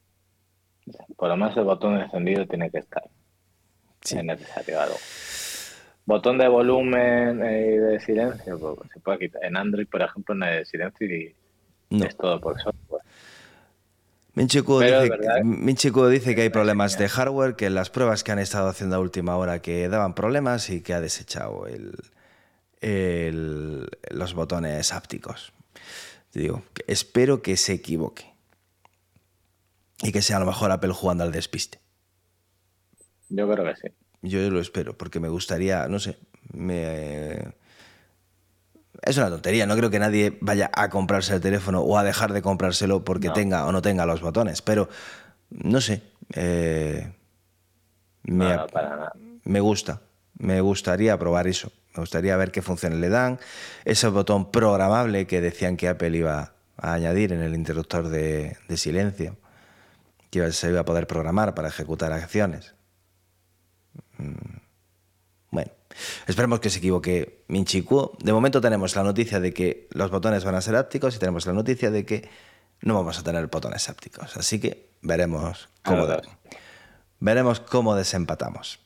y 0.87 1.13
por 1.17 1.29
lo 1.29 1.37
menos 1.37 1.57
el 1.57 1.65
botón 1.65 1.97
de 1.97 2.05
encendido 2.05 2.47
tiene 2.47 2.71
que 2.71 2.79
estar. 2.79 3.03
Sí. 4.01 4.17
Es 4.17 4.25
necesario 4.25 4.81
algo. 4.81 4.95
Botón 6.07 6.39
de 6.39 6.47
volumen 6.47 7.39
y 7.41 7.77
de 7.77 7.99
silencio, 7.99 8.59
pues, 8.61 8.93
se 8.93 9.01
puede 9.01 9.19
quitar. 9.19 9.45
En 9.45 9.57
Android, 9.57 9.89
por 9.89 10.03
ejemplo, 10.03 10.37
no 10.37 10.47
hay 10.47 10.65
silencio 10.65 11.05
y 11.05 11.35
es 11.91 12.17
todo 12.17 12.41
por 12.41 12.61
software. 12.61 12.88
Minchico 14.39 14.79
dice, 14.79 16.11
dice, 16.11 16.35
que 16.37 16.43
hay 16.43 16.49
problemas 16.49 16.97
de 16.97 17.09
hardware, 17.09 17.57
que 17.57 17.71
las 17.71 17.91
pruebas 17.91 18.23
que 18.23 18.31
han 18.31 18.39
estado 18.39 18.69
haciendo 18.69 18.95
a 18.95 19.01
última 19.01 19.37
hora 19.37 19.61
que 19.61 19.89
daban 19.89 20.15
problemas 20.15 20.71
y 20.71 20.81
que 20.81 20.95
ha 20.95 21.01
desechado 21.01 21.67
el, 21.67 21.97
los 24.11 24.35
botones 24.35 24.93
ápticos. 24.93 25.53
digo, 26.33 26.63
espero 26.87 27.43
que 27.43 27.57
se 27.57 27.73
equivoque 27.73 28.33
y 30.05 30.13
que 30.13 30.23
sea 30.23 30.37
a 30.37 30.41
lo 30.41 30.47
mejor 30.47 30.71
Apple 30.71 30.93
jugando 30.93 31.25
al 31.25 31.33
despiste. 31.33 31.81
Yo 33.31 33.51
creo 33.51 33.65
que 33.65 33.75
sí. 33.75 33.89
Yo 34.23 34.49
lo 34.51 34.61
espero, 34.61 34.97
porque 34.97 35.19
me 35.19 35.29
gustaría, 35.29 35.89
no 35.89 35.99
sé, 35.99 36.17
me 36.53 37.55
es 39.03 39.17
una 39.17 39.29
tontería, 39.29 39.67
no 39.67 39.77
creo 39.77 39.91
que 39.91 39.99
nadie 39.99 40.37
vaya 40.41 40.71
a 40.75 40.89
comprarse 40.89 41.35
el 41.35 41.41
teléfono 41.41 41.81
o 41.81 41.99
a 41.99 42.05
dejar 42.05 42.33
de 42.33 42.43
comprárselo 42.43 43.05
porque 43.05 43.31
tenga 43.31 43.67
o 43.67 43.73
no 43.73 43.83
tenga 43.83 44.07
los 44.07 44.21
botones, 44.21 44.63
pero 44.63 44.89
no 45.51 45.81
sé. 45.81 46.03
Eh, 46.35 47.13
me, 48.25 48.59
me 49.45 49.61
gusta, 49.61 50.03
me 50.39 50.61
gustaría 50.61 51.19
probar 51.19 51.47
eso. 51.47 51.73
Me 51.95 52.03
gustaría 52.03 52.37
ver 52.37 52.53
qué 52.53 52.63
funciones 52.63 52.99
le 53.01 53.09
dan. 53.09 53.41
Ese 53.85 54.09
botón 54.09 54.51
programable 54.51 55.27
que 55.27 55.41
decían 55.41 55.77
que 55.77 55.89
Apple 55.89 56.17
iba 56.17 56.53
a 56.77 56.93
añadir 56.93 57.33
en 57.33 57.43
el 57.43 57.55
interruptor 57.55 58.09
de, 58.09 58.57
silencio, 58.77 59.37
que 60.31 60.53
se 60.53 60.69
iba 60.69 60.81
a 60.81 60.85
poder 60.85 61.07
programar 61.07 61.55
para 61.55 61.69
ejecutar 61.69 62.13
acciones. 62.13 62.75
Mm, 64.19 64.58
Esperemos 66.27 66.61
que 66.61 66.71
se 66.71 66.79
equivoque 66.79 67.45
Minchiku. 67.49 68.17
De 68.23 68.33
momento 68.33 68.61
tenemos 68.61 68.95
la 68.97 69.03
noticia 69.03 69.41
de 69.41 69.53
que 69.53 69.89
los 69.91 70.11
botones 70.11 70.45
van 70.45 70.55
a 70.55 70.61
ser 70.61 70.77
ápticos 70.77 71.17
y 71.17 71.19
tenemos 71.19 71.47
la 71.47 71.53
noticia 71.53 71.91
de 71.91 72.05
que 72.05 72.29
no 72.81 72.95
vamos 72.95 73.19
a 73.19 73.23
tener 73.23 73.47
botones 73.49 73.89
ápticos. 73.89 74.37
Así 74.37 74.61
que 74.61 74.91
veremos 75.03 75.69
cómo, 75.83 76.07
veremos 77.21 77.61
cómo 77.61 77.95
desempatamos. 77.95 78.81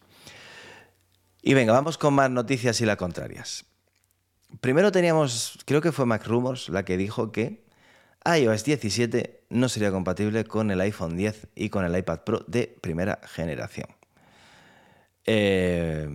Y 1.42 1.54
venga, 1.54 1.72
vamos 1.72 1.98
con 1.98 2.14
más 2.14 2.30
noticias 2.30 2.80
y 2.80 2.86
las 2.86 2.96
contrarias. 2.96 3.64
Primero 4.60 4.92
teníamos, 4.92 5.58
creo 5.64 5.80
que 5.80 5.92
fue 5.92 6.06
Mac 6.06 6.26
Rumors 6.26 6.68
la 6.68 6.84
que 6.84 6.96
dijo 6.96 7.32
que 7.32 7.64
iOS 8.24 8.64
17 8.64 9.44
no 9.50 9.68
sería 9.68 9.90
compatible 9.90 10.44
con 10.44 10.70
el 10.70 10.80
iPhone 10.80 11.16
10 11.16 11.48
y 11.54 11.70
con 11.70 11.84
el 11.84 11.96
iPad 11.96 12.20
Pro 12.20 12.44
de 12.46 12.78
primera 12.80 13.20
generación. 13.24 13.88
Eh, 15.24 16.08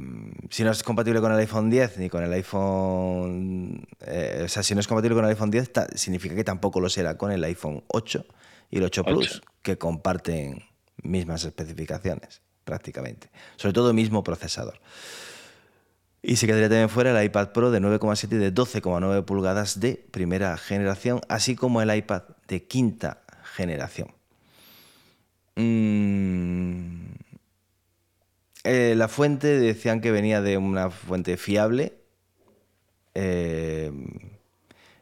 si 0.50 0.64
no 0.64 0.72
es 0.72 0.84
compatible 0.84 1.22
con 1.22 1.32
el 1.32 1.40
iPhone 1.40 1.70
10 1.70 1.98
ni 1.98 2.10
con 2.10 2.24
el 2.24 2.34
iPhone. 2.34 3.88
Eh, 4.02 4.42
o 4.46 4.48
sea, 4.48 4.64
si 4.64 4.74
no 4.74 4.82
es 4.82 4.88
compatible 4.88 5.16
con 5.16 5.24
el 5.26 5.32
iPhone 5.32 5.52
10, 5.52 5.72
significa 5.96 6.36
que 6.36 6.44
tampoco 6.44 6.80
lo 6.80 6.90
será 6.90 7.18
con 7.18 7.32
el 7.32 7.44
iPhone 7.44 7.84
8 7.88 8.26
y 8.72 8.78
el 8.78 8.84
8 8.84 9.04
Plus, 9.06 9.42
que 9.62 9.78
comparten 9.78 10.64
mismas 11.04 11.46
especificaciones, 11.46 12.42
prácticamente. 12.64 13.30
Sobre 13.56 13.74
todo 13.74 13.94
mismo 13.94 14.24
procesador. 14.24 14.80
Y 16.22 16.36
se 16.36 16.48
quedaría 16.48 16.68
también 16.68 16.90
fuera 16.90 17.18
el 17.18 17.26
iPad 17.26 17.54
Pro 17.54 17.72
de 17.72 17.80
9,7 17.80 18.34
y 18.34 18.38
de 18.38 18.54
12,9 18.54 19.24
pulgadas 19.24 19.80
de 19.80 20.06
primera 20.12 20.58
generación, 20.58 21.22
así 21.30 21.56
como 21.56 21.82
el 21.82 21.96
iPad 21.96 22.24
de 22.48 22.64
quinta 22.64 23.22
generación. 23.56 24.14
Mmm 25.56 27.27
eh, 28.68 28.96
la 28.96 29.08
fuente 29.08 29.60
decían 29.60 30.02
que 30.02 30.12
venía 30.12 30.42
de 30.42 30.58
una 30.58 30.90
fuente 30.90 31.38
fiable 31.38 31.94
eh, 33.14 33.90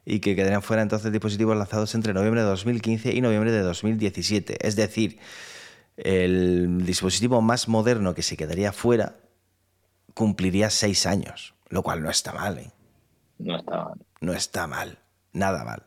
y 0.06 0.20
que 0.20 0.36
quedarían 0.36 0.62
fuera 0.62 0.84
entonces 0.84 1.12
dispositivos 1.12 1.58
lanzados 1.58 1.96
entre 1.96 2.14
noviembre 2.14 2.42
de 2.42 2.48
2015 2.48 3.16
y 3.16 3.22
noviembre 3.22 3.52
de 3.52 3.62
2017. 3.62 4.68
Es 4.68 4.76
decir, 4.76 5.18
el 5.98 6.86
dispositivo 6.86 7.42
más 7.42 7.68
moderno 7.68 8.14
que 8.14 8.22
se 8.22 8.38
quedaría 8.38 8.72
fuera 8.72 9.16
cumpliría 10.14 10.70
seis 10.70 11.08
años, 11.08 11.56
lo 11.70 11.82
cual 11.82 12.04
no 12.04 12.12
está 12.12 12.34
mal. 12.34 12.60
¿eh? 12.60 12.72
No 13.40 13.58
está 13.58 13.84
mal. 13.84 13.98
No 14.22 14.34
está 14.34 14.68
mal, 14.68 15.00
nada 15.34 15.64
mal. 15.64 15.82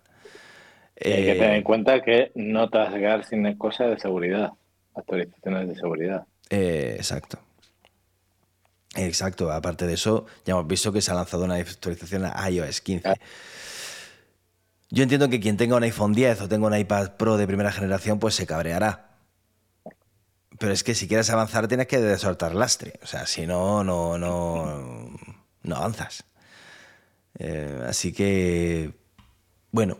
hay 1.00 1.26
que 1.26 1.34
tener 1.34 1.54
en 1.54 1.62
cuenta 1.62 2.02
que 2.02 2.32
no 2.34 2.68
quedar 2.68 3.24
sin 3.24 3.54
cosas 3.56 3.90
de 3.90 4.00
seguridad, 4.00 4.50
actualizaciones 4.96 5.68
de 5.68 5.76
seguridad. 5.76 6.26
exacto. 6.50 7.38
Exacto, 8.98 9.52
aparte 9.52 9.86
de 9.86 9.94
eso, 9.94 10.26
ya 10.44 10.54
hemos 10.54 10.66
visto 10.66 10.92
que 10.92 11.00
se 11.00 11.12
ha 11.12 11.14
lanzado 11.14 11.44
una 11.44 11.54
actualización 11.54 12.24
a 12.24 12.50
iOS 12.50 12.80
15. 12.80 13.14
Yo 14.90 15.02
entiendo 15.04 15.28
que 15.28 15.38
quien 15.38 15.56
tenga 15.56 15.76
un 15.76 15.84
iPhone 15.84 16.12
10 16.14 16.40
o 16.42 16.48
tenga 16.48 16.66
un 16.66 16.76
iPad 16.76 17.12
Pro 17.16 17.36
de 17.36 17.46
primera 17.46 17.70
generación, 17.70 18.18
pues 18.18 18.34
se 18.34 18.46
cabreará. 18.46 19.10
Pero 20.58 20.72
es 20.72 20.82
que 20.82 20.96
si 20.96 21.06
quieres 21.06 21.30
avanzar 21.30 21.68
tienes 21.68 21.86
que 21.86 22.16
soltar 22.16 22.56
lastre. 22.56 22.94
O 23.00 23.06
sea, 23.06 23.24
si 23.26 23.46
no, 23.46 23.84
no, 23.84 24.18
no, 24.18 25.10
no 25.62 25.76
avanzas. 25.76 26.24
Eh, 27.38 27.84
así 27.86 28.12
que, 28.12 28.90
bueno. 29.70 29.98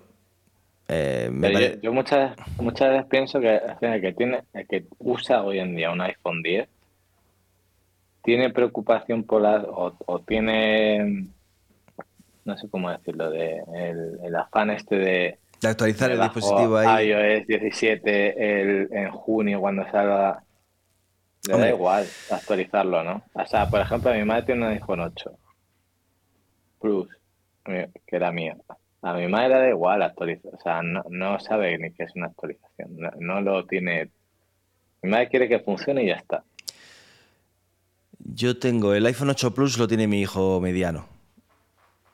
Eh, 0.89 1.79
yo, 1.83 1.93
muchas, 1.93 2.35
muchas 2.57 2.91
veces 2.91 3.07
pienso 3.09 3.41
que 3.41 3.61
que, 3.79 4.13
tiene, 4.15 4.43
que 4.69 4.87
usa 4.99 5.45
hoy 5.45 5.61
en 5.61 5.77
día 5.77 5.93
un 5.93 6.01
iPhone 6.01 6.43
10 6.43 6.69
tiene 8.29 8.51
preocupación 8.51 9.25
por 9.25 9.41
la, 9.41 9.57
o, 9.57 10.21
tiene, 10.21 11.29
no 12.45 12.59
sé 12.59 12.69
cómo 12.69 12.91
decirlo, 12.91 13.31
de 13.31 13.63
el, 14.23 14.37
afán 14.37 14.69
este 14.69 14.97
de... 14.99 15.39
De 15.63 15.69
actualizar 15.69 16.11
el 16.11 16.21
dispositivo 16.21 16.77
ahí. 16.77 17.09
iOS 17.09 17.47
17 17.47 19.01
en 19.01 19.11
junio 19.13 19.61
cuando 19.61 19.91
salga... 19.91 20.45
Le 21.47 21.57
da 21.57 21.71
igual 21.71 22.07
actualizarlo, 22.31 23.03
¿no? 23.03 23.23
O 23.33 23.47
sea, 23.47 23.67
por 23.71 23.81
ejemplo, 23.81 24.13
mi 24.13 24.23
madre 24.25 24.43
tiene 24.43 24.67
un 24.67 24.73
iPhone 24.73 25.01
8 25.01 25.39
Plus, 26.83 27.09
que 27.65 27.91
era 28.15 28.31
mío. 28.31 28.57
A 29.01 29.15
mi 29.15 29.27
madre 29.27 29.49
le 29.49 29.55
da 29.55 29.69
igual 29.71 30.03
actualizar, 30.03 30.55
o 30.55 30.61
sea, 30.61 30.83
no, 30.83 31.41
sabe 31.41 31.79
ni 31.79 31.93
qué 31.93 32.03
es 32.03 32.15
una 32.15 32.27
actualización, 32.27 32.95
no 33.21 33.41
lo 33.41 33.65
tiene. 33.65 34.11
Mi 35.01 35.09
madre 35.09 35.31
quiere 35.31 35.49
que 35.49 35.61
funcione 35.61 36.03
y 36.03 36.09
ya 36.09 36.17
está. 36.17 36.45
Yo 38.35 38.59
tengo 38.59 38.93
el 38.93 39.07
iPhone 39.07 39.31
8 39.31 39.55
Plus, 39.55 39.79
lo 39.79 39.89
tiene 39.89 40.07
mi 40.07 40.21
hijo 40.21 40.61
mediano. 40.61 41.09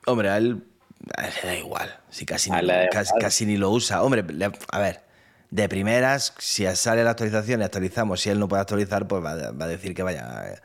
Hombre, 0.05 0.29
a 0.29 0.37
él, 0.37 0.63
le 0.99 1.47
da 1.47 1.55
igual. 1.55 1.99
Si 2.09 2.25
casi, 2.25 2.49
ni, 2.51 2.57
casi, 3.19 3.45
ni 3.45 3.57
lo 3.57 3.69
usa. 3.71 4.01
Hombre, 4.01 4.23
a 4.71 4.79
ver, 4.79 5.01
de 5.49 5.67
primeras, 5.67 6.33
si 6.37 6.65
sale 6.75 7.03
la 7.03 7.11
actualización 7.11 7.61
y 7.61 7.63
actualizamos, 7.65 8.21
si 8.21 8.29
él 8.29 8.39
no 8.39 8.47
puede 8.47 8.61
actualizar, 8.61 9.07
pues 9.07 9.23
va, 9.23 9.31
a 9.31 9.67
decir 9.67 9.93
que 9.93 10.03
vaya, 10.03 10.61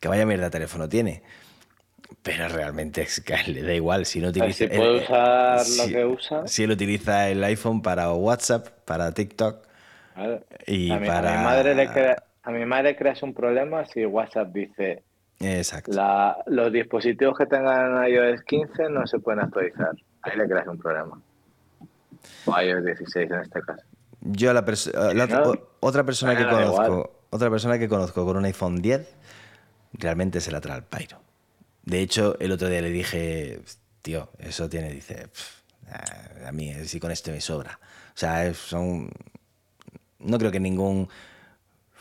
que 0.00 0.08
vaya 0.08 0.24
mierda 0.24 0.48
teléfono 0.48 0.88
tiene. 0.88 1.22
Pero 2.22 2.48
realmente 2.48 3.02
es 3.02 3.20
que 3.20 3.34
a 3.34 3.40
él 3.42 3.54
le 3.54 3.62
da 3.62 3.74
igual. 3.74 4.06
Si 4.06 4.20
no 4.20 4.28
utiliza. 4.28 4.56
Si 4.56 4.68
puede 4.68 5.02
usar 5.02 5.60
lo 5.78 5.86
que 5.86 6.04
usa. 6.06 6.46
Si 6.46 6.62
él 6.62 6.70
utiliza 6.70 7.28
el 7.28 7.44
iPhone 7.44 7.82
para 7.82 8.10
WhatsApp, 8.12 8.68
para 8.86 9.12
TikTok. 9.12 9.66
Y 10.66 10.90
para. 10.90 11.36
mi 11.36 11.44
madre 11.44 11.74
le 11.74 11.90
queda 11.92 12.24
a 12.44 12.50
mi 12.50 12.64
madre 12.66 12.96
creas 12.96 13.22
un 13.22 13.34
problema 13.34 13.84
si 13.86 14.04
WhatsApp 14.06 14.48
dice 14.52 15.02
Exacto. 15.40 15.92
La, 15.92 16.36
los 16.46 16.72
dispositivos 16.72 17.36
que 17.36 17.46
tengan 17.46 18.06
iOS 18.08 18.42
15 18.44 18.88
no 18.90 19.06
se 19.06 19.18
pueden 19.18 19.40
actualizar. 19.40 19.90
Ahí 20.22 20.36
le 20.38 20.46
creas 20.48 20.66
un 20.68 20.78
problema. 20.78 21.20
O 22.46 22.60
iOS 22.60 22.84
16 22.84 23.30
en 23.30 23.40
este 23.40 23.60
caso. 23.62 23.82
Yo 24.20 24.52
la, 24.54 24.64
perso- 24.64 24.92
la- 25.12 25.26
no, 25.26 25.52
otra 25.80 26.04
persona 26.04 26.36
que 26.36 26.44
conozco, 26.46 27.20
otra 27.30 27.50
persona 27.50 27.78
que 27.78 27.88
conozco 27.88 28.24
con 28.24 28.36
un 28.36 28.44
iPhone 28.44 28.80
10 28.80 29.16
realmente 29.94 30.40
se 30.40 30.50
la 30.52 30.60
trae 30.60 30.76
al 30.76 30.84
pairo. 30.84 31.18
De 31.82 32.00
hecho, 32.00 32.36
el 32.40 32.52
otro 32.52 32.68
día 32.68 32.80
le 32.80 32.90
dije, 32.90 33.60
tío, 34.00 34.30
eso 34.38 34.68
tiene, 34.70 34.90
dice, 34.92 35.28
"Pf, 35.28 36.46
a 36.46 36.52
mí 36.52 36.72
si 36.84 36.98
con 37.00 37.10
este 37.10 37.30
me 37.32 37.40
sobra. 37.40 37.78
O 37.82 38.16
sea, 38.16 38.54
son 38.54 39.10
no 40.20 40.38
creo 40.38 40.50
que 40.50 40.60
ningún 40.60 41.08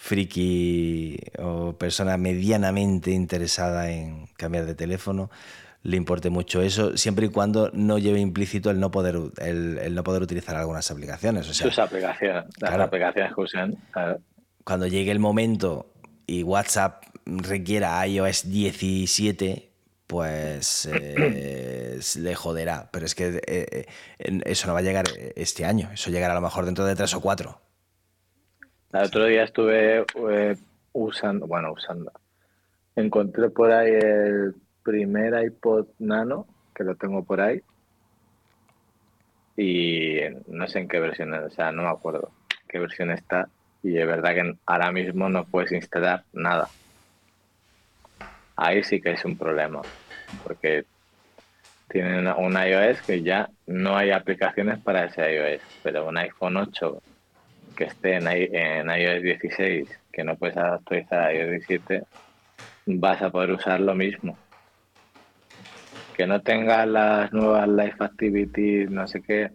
friki 0.04 1.18
o 1.40 1.78
persona 1.78 2.18
medianamente 2.18 3.12
interesada 3.12 3.90
en 3.90 4.28
cambiar 4.36 4.66
de 4.66 4.76
teléfono 4.76 5.30
le 5.84 5.96
importe 5.98 6.30
mucho 6.30 6.62
eso, 6.62 6.96
siempre 6.98 7.26
y 7.28 7.30
cuando 7.30 7.70
no 7.74 7.98
lleve 7.98 8.20
implícito 8.20 8.70
el 8.70 8.80
no 8.80 8.90
poder, 8.92 9.18
el, 9.40 9.78
el 9.80 9.96
no 9.96 10.04
poder 10.04 10.22
utilizar 10.22 10.56
algunas 10.56 10.90
aplicaciones. 10.92 11.50
O 11.50 11.54
sea, 11.54 11.68
Sus 11.68 11.80
aplicaciones, 11.80 12.44
las 12.60 12.70
Claro. 12.70 12.84
aplicaciones 12.84 13.34
que 13.34 13.42
usan. 13.42 13.76
claro. 13.92 14.20
cuando 14.66 14.88
llegue 14.88 15.12
el 15.12 15.20
momento 15.20 15.94
y 16.26 16.44
WhatsApp 16.44 17.04
requiera 17.26 18.06
iOS 18.08 18.50
17, 18.50 19.70
pues 20.08 20.86
eh, 20.92 22.00
le 22.20 22.36
joderá. 22.36 22.90
Pero 22.92 23.06
es 23.06 23.14
que 23.16 23.42
eh, 23.46 23.86
eh, 24.20 24.42
eso 24.46 24.68
no 24.68 24.74
va 24.74 24.80
a 24.80 24.84
llegar 24.84 25.06
este 25.36 25.66
año, 25.66 25.90
eso 25.94 26.12
llegará 26.12 26.34
a 26.34 26.36
lo 26.36 26.42
mejor 26.42 26.66
dentro 26.66 26.86
de 26.86 26.96
tres 26.96 27.14
o 27.14 27.20
cuatro. 27.22 27.60
El 28.94 29.06
otro 29.06 29.26
día 29.26 29.44
estuve 29.44 30.06
eh, 30.30 30.56
usando, 30.92 31.48
bueno, 31.48 31.74
usando. 31.74 32.12
Encontré 32.96 33.50
por 33.50 33.72
ahí 33.72 33.92
el 33.92 34.54
primer 34.84 35.44
iPod 35.46 35.88
Nano, 35.98 36.46
que 36.76 36.84
lo 36.84 36.94
tengo 36.94 37.24
por 37.24 37.42
ahí. 37.42 37.60
Y 39.58 40.20
no 40.46 40.68
sé 40.68 40.80
en 40.80 40.88
qué 40.88 41.00
versión, 41.00 41.34
o 41.34 41.50
sea, 41.50 41.72
no 41.72 41.82
me 41.82 41.90
acuerdo 41.90 42.30
qué 42.70 42.78
versión 42.78 43.10
está. 43.10 43.50
Y 43.82 43.98
es 43.98 44.06
verdad 44.06 44.36
que 44.36 44.56
ahora 44.68 44.92
mismo 44.92 45.28
no 45.28 45.44
puedes 45.46 45.72
instalar 45.72 46.24
nada. 46.32 46.70
Ahí 48.56 48.84
sí 48.84 49.02
que 49.02 49.14
es 49.14 49.26
un 49.26 49.36
problema, 49.36 49.82
porque 50.44 50.86
tienen 51.90 52.28
un 52.28 52.54
iOS 52.54 53.02
que 53.02 53.24
ya 53.24 53.50
no 53.66 53.98
hay 53.98 54.12
aplicaciones 54.12 54.78
para 54.78 55.06
ese 55.06 55.34
iOS, 55.34 55.62
pero 55.82 56.08
un 56.08 56.18
iPhone 56.18 56.58
8 56.58 57.02
que 57.76 57.86
esté 57.86 58.16
en, 58.16 58.90
iOS 58.90 59.22
16, 59.24 59.88
que 60.12 60.24
no 60.24 60.36
puedes 60.38 60.58
actualizar 60.58 61.20
a 61.20 61.34
iOS 61.34 61.50
17, 61.68 62.04
vas 62.86 63.22
a 63.22 63.30
poder 63.30 63.52
usar 63.52 63.80
lo 63.80 63.96
mismo. 63.96 64.38
Que 66.16 66.28
no 66.28 66.42
tenga 66.42 66.86
las 66.86 67.34
nuevas 67.34 67.68
Life 67.68 67.98
Activities, 68.00 68.90
no 68.92 69.08
sé 69.08 69.22
qué, 69.22 69.52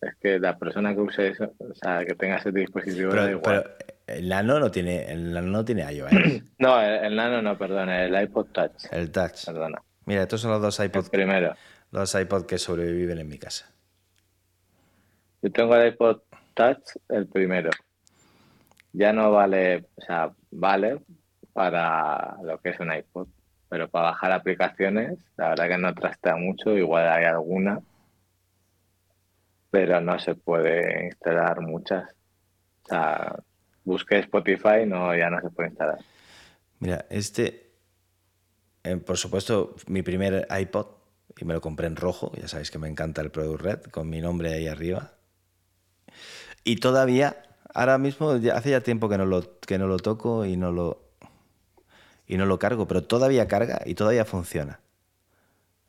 es 0.00 0.14
que 0.20 0.38
la 0.38 0.58
persona 0.58 0.94
que 0.94 1.00
use 1.00 1.28
eso, 1.28 1.52
o 1.58 1.74
sea, 1.74 2.04
que 2.04 2.14
tenga 2.14 2.36
ese 2.36 2.52
dispositivo, 2.52 3.12
le 3.12 3.16
da 3.16 3.22
Pero, 3.26 3.38
igual. 3.38 3.62
pero 3.64 3.76
el 4.18 4.28
Nano 4.28 4.58
no 4.60 4.70
tiene, 4.70 5.10
el 5.10 5.32
Nano 5.32 5.48
no 5.48 5.64
tiene 5.64 5.90
iOS, 5.90 6.10
No, 6.58 6.80
el, 6.80 7.04
el 7.06 7.16
Nano 7.16 7.40
no, 7.40 7.56
perdona, 7.56 8.04
el 8.04 8.22
iPod 8.22 8.46
Touch, 8.52 8.92
el 8.92 9.10
Touch. 9.10 9.46
perdona. 9.46 9.80
Mira, 10.04 10.22
estos 10.22 10.40
son 10.40 10.50
los 10.50 10.60
dos 10.60 10.78
iPods, 10.80 11.08
primero. 11.10 11.54
los 11.92 12.14
iPod 12.14 12.44
que 12.44 12.58
sobreviven 12.58 13.18
en 13.18 13.28
mi 13.28 13.38
casa. 13.38 13.70
Yo 15.40 15.50
tengo 15.50 15.74
el 15.76 15.88
iPod 15.92 16.20
Touch, 16.54 16.96
el 17.08 17.26
primero. 17.26 17.70
Ya 18.92 19.12
no 19.12 19.30
vale, 19.30 19.86
o 19.96 20.02
sea, 20.02 20.32
vale 20.50 21.00
para 21.52 22.36
lo 22.42 22.58
que 22.60 22.70
es 22.70 22.80
un 22.80 22.92
iPod, 22.92 23.28
pero 23.68 23.88
para 23.88 24.10
bajar 24.10 24.32
aplicaciones, 24.32 25.18
la 25.36 25.50
verdad 25.50 25.68
que 25.68 25.78
no 25.78 25.94
trastea 25.94 26.36
mucho, 26.36 26.76
igual 26.76 27.08
hay 27.08 27.24
alguna, 27.24 27.80
pero 29.70 30.00
no 30.00 30.18
se 30.18 30.34
puede 30.34 31.06
instalar 31.06 31.60
muchas. 31.60 32.04
O 32.84 32.88
sea, 32.88 33.36
busqué 33.84 34.18
Spotify, 34.18 34.86
no, 34.86 35.16
ya 35.16 35.30
no 35.30 35.40
se 35.40 35.50
puede 35.50 35.70
instalar. 35.70 35.98
Mira, 36.80 37.06
este, 37.10 37.70
eh, 38.84 38.96
por 38.96 39.16
supuesto, 39.16 39.76
mi 39.86 40.02
primer 40.02 40.46
iPod, 40.50 40.86
y 41.38 41.44
me 41.44 41.54
lo 41.54 41.60
compré 41.60 41.86
en 41.86 41.96
rojo, 41.96 42.32
ya 42.36 42.48
sabéis 42.48 42.70
que 42.70 42.78
me 42.78 42.88
encanta 42.88 43.22
el 43.22 43.30
Product 43.30 43.62
Red, 43.62 43.82
con 43.84 44.10
mi 44.10 44.20
nombre 44.20 44.52
ahí 44.52 44.66
arriba. 44.66 45.12
Y 46.64 46.76
todavía, 46.76 47.42
ahora 47.74 47.98
mismo, 47.98 48.36
ya- 48.36 48.56
hace 48.56 48.70
ya 48.70 48.80
tiempo 48.80 49.08
que 49.08 49.18
no 49.18 49.26
lo, 49.26 49.58
que 49.60 49.78
no 49.78 49.86
lo 49.86 49.98
toco 49.98 50.44
y 50.44 50.56
no 50.56 50.72
lo, 50.72 51.02
y 52.26 52.36
no 52.36 52.46
lo 52.46 52.58
cargo, 52.58 52.86
pero 52.86 53.02
todavía 53.04 53.48
carga 53.48 53.80
y 53.84 53.94
todavía 53.94 54.24
funciona. 54.24 54.80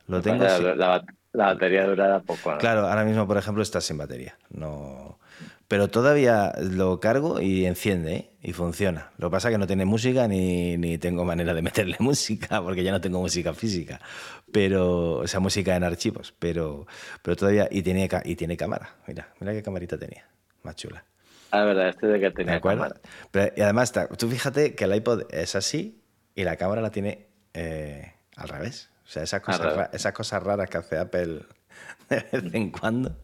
Lo 0.08 0.22
tengo 0.22 0.44
O 0.44 0.48
sea, 0.48 0.58
sin- 0.58 0.66
la, 0.66 0.76
la- 0.76 1.06
la 1.32 1.46
batería 1.46 1.88
durará 1.88 2.20
poco, 2.22 2.52
¿no? 2.52 2.58
Claro, 2.60 2.88
ahora 2.88 3.04
mismo, 3.06 3.26
por 3.26 3.38
ejemplo, 3.38 3.64
está 3.64 3.82
sin 3.82 3.98
batería. 3.98 4.38
No... 4.50 5.20
Pero 5.68 5.88
todavía 5.88 6.54
lo 6.60 7.00
cargo 7.00 7.42
y 7.42 7.66
enciende 7.66 8.16
¿eh? 8.16 8.30
y 8.44 8.54
funciona. 8.54 9.12
Lo 9.18 9.30
que 9.30 9.32
pasa 9.32 9.48
es 9.50 9.54
que 9.54 9.58
no 9.58 9.66
tiene 9.66 9.86
música 9.86 10.28
ni, 10.28 10.78
ni 10.78 11.00
tengo 11.00 11.26
manera 11.26 11.56
de 11.56 11.64
meterle 11.64 11.96
música 12.00 12.62
porque 12.62 12.84
ya 12.84 12.92
no 12.92 13.02
tengo 13.02 13.20
música 13.20 13.54
física. 13.56 14.00
Pero, 14.52 15.14
o 15.20 15.28
sea, 15.28 15.40
música 15.40 15.76
en 15.76 15.84
archivos. 15.84 16.36
Pero, 16.38 16.86
pero 17.24 17.36
todavía. 17.36 17.68
Y 17.72 17.82
tiene, 17.82 18.08
y 18.26 18.36
tiene 18.36 18.56
cámara. 18.58 18.94
Mira, 19.08 19.34
mira 19.40 19.54
qué 19.54 19.64
camarita 19.64 19.98
tenía. 19.98 20.28
Más 20.64 20.76
chula. 20.76 21.04
Ah, 21.52 21.64
verdad, 21.66 21.90
este 21.90 22.08
de 22.08 22.20
que 22.20 22.26
¿De 22.26 22.32
tenía 22.32 22.60
cámara. 22.62 22.96
Pero, 23.32 23.54
y 23.56 23.62
además, 23.62 23.90
está- 23.90 24.08
tú 24.08 24.28
fíjate 24.30 24.74
que 24.76 24.86
el 24.86 24.96
iPod 24.96 25.24
es 25.32 25.56
así 25.56 26.02
y 26.36 26.44
la 26.44 26.56
cámara 26.56 26.82
la 26.82 26.90
tiene 26.90 27.28
eh, 27.54 28.14
al 28.36 28.48
revés. 28.50 28.90
O 29.06 29.08
sea, 29.10 29.22
esas 29.24 29.42
cosas, 29.42 29.76
ra- 29.76 29.90
esas 29.94 30.14
cosas 30.14 30.42
raras 30.42 30.70
que 30.70 30.78
hace 30.78 30.98
Apple 30.98 31.42
de 32.10 32.16
vez 32.32 32.54
en 32.54 32.72
cuando. 32.72 33.16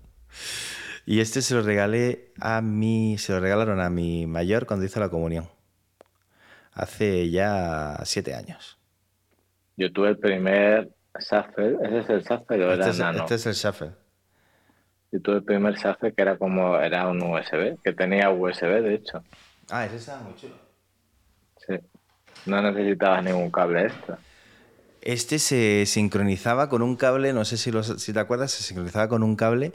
Y 1.05 1.21
este 1.21 1.41
se 1.41 1.55
lo 1.55 1.63
regalé 1.63 2.33
a 2.39 2.61
mi, 2.61 3.17
se 3.17 3.31
lo 3.33 3.39
regalaron 3.39 3.79
a 3.79 3.89
mi 3.89 4.27
mayor 4.27 4.67
cuando 4.67 4.85
hizo 4.85 4.99
la 4.99 5.09
comunión. 5.09 5.49
Hace 6.73 7.29
ya 7.31 7.99
siete 8.05 8.35
años. 8.35 8.77
Yo 9.75 9.91
tuve 9.91 10.09
el 10.09 10.17
primer 10.19 10.89
Shuffle, 11.19 11.77
¿ese 11.83 11.97
es 11.99 12.09
el 12.09 12.21
Shuffle 12.21 12.63
o 12.65 12.71
era 12.71 12.75
Este 12.75 12.89
es, 12.91 12.99
Nano? 12.99 13.19
este 13.23 13.35
es 13.35 13.45
el 13.47 13.53
Shuffle. 13.53 13.91
Yo 15.11 15.19
tuve 15.21 15.37
el 15.37 15.43
primer 15.43 15.75
Shuffle 15.75 16.13
que 16.13 16.21
era 16.21 16.37
como, 16.37 16.77
era 16.79 17.07
un 17.07 17.21
USB, 17.21 17.77
que 17.83 17.93
tenía 17.93 18.29
USB 18.29 18.81
de 18.81 18.93
hecho. 18.95 19.23
Ah, 19.69 19.85
ese 19.85 19.95
está 19.97 20.19
muy 20.19 20.35
chulo. 20.35 20.53
Sí. 21.67 21.75
No 22.45 22.61
necesitabas 22.61 23.23
ningún 23.23 23.51
cable 23.51 23.85
extra. 23.87 24.19
Este 25.01 25.39
se 25.39 25.85
sincronizaba 25.85 26.69
con 26.69 26.81
un 26.81 26.95
cable, 26.95 27.33
no 27.33 27.45
sé 27.45 27.57
si, 27.57 27.71
lo- 27.71 27.83
si 27.83 28.13
te 28.13 28.19
acuerdas, 28.19 28.51
se 28.51 28.63
sincronizaba 28.63 29.07
con 29.07 29.23
un 29.23 29.35
cable 29.35 29.71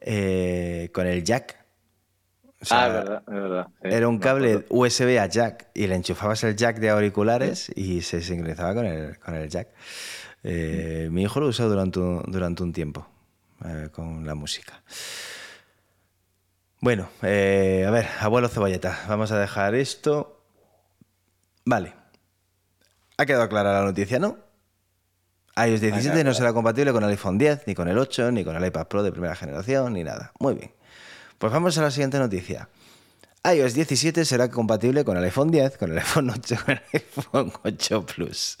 eh, 0.00 0.90
con 0.92 1.06
el 1.06 1.24
jack. 1.24 1.64
O 2.60 2.64
sea, 2.64 2.84
ah, 2.84 2.88
es 2.88 2.94
verdad, 2.94 3.22
es 3.26 3.34
verdad. 3.34 3.66
sí, 3.82 3.88
Era 3.90 4.08
un 4.08 4.18
cable. 4.18 4.64
USB 4.68 5.18
a 5.20 5.26
jack 5.26 5.68
y 5.74 5.86
le 5.86 5.94
enchufabas 5.94 6.42
el 6.44 6.56
jack 6.56 6.78
de 6.78 6.90
auriculares 6.90 7.70
y 7.74 8.02
se 8.02 8.20
sincronizaba 8.20 8.74
con 8.74 8.86
el, 8.86 9.18
con 9.18 9.34
el 9.34 9.48
jack. 9.48 9.68
Eh, 10.42 11.08
mi 11.10 11.22
hijo 11.22 11.40
lo 11.40 11.46
usó 11.48 11.68
durante 11.68 11.98
un, 12.00 12.22
durante 12.28 12.62
un 12.62 12.72
tiempo 12.72 13.06
eh, 13.64 13.88
con 13.92 14.26
la 14.26 14.34
música. 14.34 14.82
Bueno, 16.80 17.08
eh, 17.22 17.84
a 17.86 17.90
ver, 17.90 18.06
abuelo 18.20 18.48
cebolleta, 18.48 18.98
vamos 19.08 19.32
a 19.32 19.38
dejar 19.38 19.74
esto. 19.74 20.44
Vale. 21.64 21.94
Ha 23.16 23.26
quedado 23.26 23.48
clara 23.48 23.72
la 23.72 23.84
noticia, 23.84 24.18
¿no? 24.18 24.48
iOS 25.66 25.80
17 25.80 26.22
no 26.22 26.34
será 26.34 26.52
compatible 26.52 26.92
con 26.92 27.02
el 27.02 27.10
iPhone 27.10 27.36
10, 27.36 27.66
ni 27.66 27.74
con 27.74 27.88
el 27.88 27.98
8, 27.98 28.30
ni 28.30 28.44
con 28.44 28.54
el 28.54 28.64
iPad 28.64 28.86
Pro 28.86 29.02
de 29.02 29.10
primera 29.10 29.34
generación, 29.34 29.92
ni 29.92 30.04
nada. 30.04 30.32
Muy 30.38 30.54
bien. 30.54 30.72
Pues 31.38 31.52
vamos 31.52 31.76
a 31.78 31.82
la 31.82 31.90
siguiente 31.90 32.18
noticia. 32.18 32.68
iOS 33.44 33.74
17 33.74 34.24
será 34.24 34.48
compatible 34.50 35.04
con 35.04 35.16
el 35.16 35.24
iPhone 35.24 35.50
10, 35.50 35.78
con 35.78 35.90
el 35.90 35.98
iPhone 35.98 36.30
8, 36.30 36.56
con 36.64 36.74
el 36.74 36.82
iPhone 36.92 37.52
8 37.64 38.06
Plus. 38.06 38.56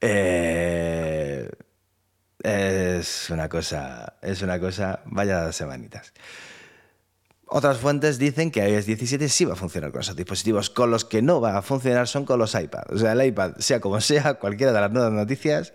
Eh, 0.00 1.50
es 2.42 3.30
una 3.30 3.48
cosa, 3.48 4.14
es 4.22 4.42
una 4.42 4.60
cosa, 4.60 5.02
vaya 5.06 5.52
semanitas. 5.52 6.12
Otras 7.50 7.78
fuentes 7.78 8.18
dicen 8.18 8.50
que 8.50 8.68
iOS 8.68 8.84
17 8.84 9.28
sí 9.28 9.46
va 9.46 9.54
a 9.54 9.56
funcionar 9.56 9.90
con 9.90 10.02
esos 10.02 10.14
dispositivos. 10.14 10.68
Con 10.68 10.90
los 10.90 11.06
que 11.06 11.22
no 11.22 11.40
va 11.40 11.56
a 11.56 11.62
funcionar 11.62 12.06
son 12.06 12.26
con 12.26 12.38
los 12.38 12.54
iPads. 12.54 12.92
O 12.92 12.98
sea, 12.98 13.12
el 13.12 13.24
iPad, 13.24 13.56
sea 13.58 13.80
como 13.80 14.00
sea, 14.02 14.34
cualquiera 14.34 14.72
de 14.72 14.80
las 14.80 14.90
nuevas 14.90 15.12
noticias, 15.12 15.72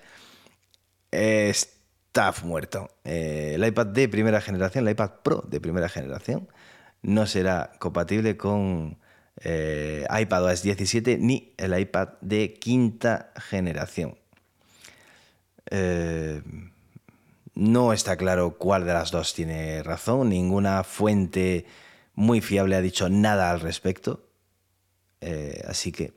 está 1.10 2.34
muerto. 2.44 2.90
Eh, 3.04 3.54
el 3.56 3.66
iPad 3.66 3.88
de 3.88 4.08
primera 4.08 4.40
generación, 4.40 4.88
el 4.88 4.92
iPad 4.92 5.12
Pro 5.24 5.44
de 5.48 5.60
primera 5.60 5.90
generación, 5.90 6.48
no 7.02 7.26
será 7.26 7.72
compatible 7.80 8.38
con 8.38 9.00
eh, 9.42 10.06
iPadOS 10.10 10.62
17 10.62 11.18
ni 11.18 11.54
el 11.58 11.78
iPad 11.78 12.10
de 12.22 12.54
quinta 12.54 13.34
generación. 13.36 14.18
Eh, 15.76 16.44
no 17.56 17.94
está 17.94 18.16
claro 18.16 18.58
cuál 18.60 18.86
de 18.86 18.94
las 18.94 19.10
dos 19.10 19.34
tiene 19.34 19.82
razón. 19.82 20.30
Ninguna 20.30 20.84
fuente 20.84 21.66
muy 22.14 22.42
fiable 22.42 22.76
ha 22.76 22.82
dicho 22.82 23.10
nada 23.10 23.50
al 23.50 23.60
respecto. 23.60 24.30
Eh, 25.20 25.64
así 25.68 25.92
que 25.92 26.14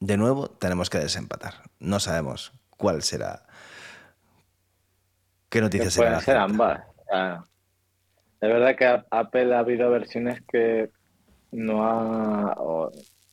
de 0.00 0.16
nuevo 0.16 0.50
tenemos 0.50 0.90
que 0.90 0.98
desempatar. 0.98 1.54
No 1.78 2.00
sabemos 2.00 2.52
cuál 2.76 3.02
será. 3.02 3.46
¿Qué 5.48 5.60
noticias 5.60 5.92
serán? 5.94 6.14
Pueden 6.14 6.24
ser 6.24 6.36
ambas. 6.36 6.82
Es 8.40 8.48
verdad 8.48 8.74
que 8.76 9.04
Apple 9.10 9.54
ha 9.54 9.60
habido 9.60 9.88
versiones 9.88 10.42
que 10.50 10.90
no 11.52 11.84
ha, 11.84 12.56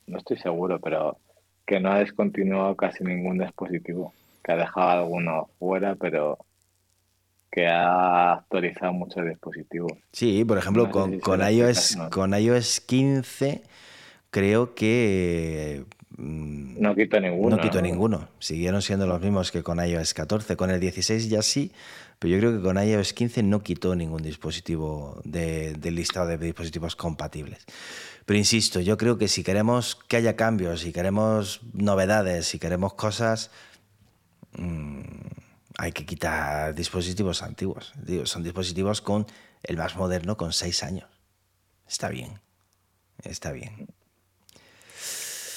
no 0.05 0.17
estoy 0.19 0.37
seguro, 0.37 0.79
pero 0.79 1.17
que 1.65 1.79
no 1.79 1.91
ha 1.91 1.99
descontinuado 1.99 2.75
casi 2.75 3.03
ningún 3.03 3.39
dispositivo, 3.39 4.13
que 4.43 4.51
ha 4.51 4.55
dejado 4.55 4.89
alguno 4.89 5.49
fuera, 5.59 5.95
pero 5.95 6.37
que 7.51 7.67
ha 7.67 8.33
actualizado 8.33 8.93
muchos 8.93 9.25
dispositivos. 9.25 9.93
Sí, 10.11 10.45
por 10.45 10.57
ejemplo, 10.57 10.89
con, 10.91 11.19
iOS, 11.41 11.97
con 12.11 12.33
iOS 12.33 12.81
15 12.81 13.63
creo 14.29 14.75
que 14.75 15.85
mm, 16.17 16.81
no 16.81 16.95
quito 16.95 17.19
ninguno. 17.19 17.55
No 17.55 17.61
quito 17.61 17.81
ninguno. 17.81 18.29
Siguieron 18.39 18.81
siendo 18.81 19.07
los 19.07 19.19
mismos 19.19 19.51
que 19.51 19.63
con 19.63 19.83
iOS 19.83 20.13
14. 20.13 20.55
Con 20.55 20.69
el 20.69 20.79
16 20.79 21.29
ya 21.29 21.41
sí, 21.41 21.71
pero 22.19 22.33
yo 22.33 22.39
creo 22.39 22.57
que 22.57 22.61
con 22.61 22.77
iOS 22.77 23.13
15 23.13 23.43
no 23.43 23.61
quitó 23.61 23.95
ningún 23.95 24.21
dispositivo 24.21 25.19
del 25.23 25.95
listado 25.95 26.27
de 26.27 26.37
dispositivos 26.37 26.95
compatibles. 26.95 27.65
Pero 28.25 28.37
insisto, 28.37 28.79
yo 28.79 28.95
creo 28.97 29.17
que 29.17 29.27
si 29.27 29.43
queremos 29.43 29.95
que 29.95 30.17
haya 30.17 30.35
cambios, 30.35 30.81
si 30.81 30.93
queremos 30.93 31.61
novedades, 31.73 32.45
si 32.45 32.59
queremos 32.59 32.93
cosas, 32.93 33.49
mm, 34.57 35.01
hay 35.77 35.91
que 35.91 36.05
quitar 36.05 36.73
dispositivos 36.75 37.41
antiguos. 37.41 37.93
son 38.25 38.43
dispositivos 38.43 39.01
con 39.01 39.25
el 39.63 39.77
más 39.77 39.95
moderno 39.95 40.37
con 40.37 40.53
6 40.53 40.83
años. 40.83 41.09
Está 41.87 42.09
bien, 42.09 42.39
está 43.23 43.51
bien. 43.51 43.87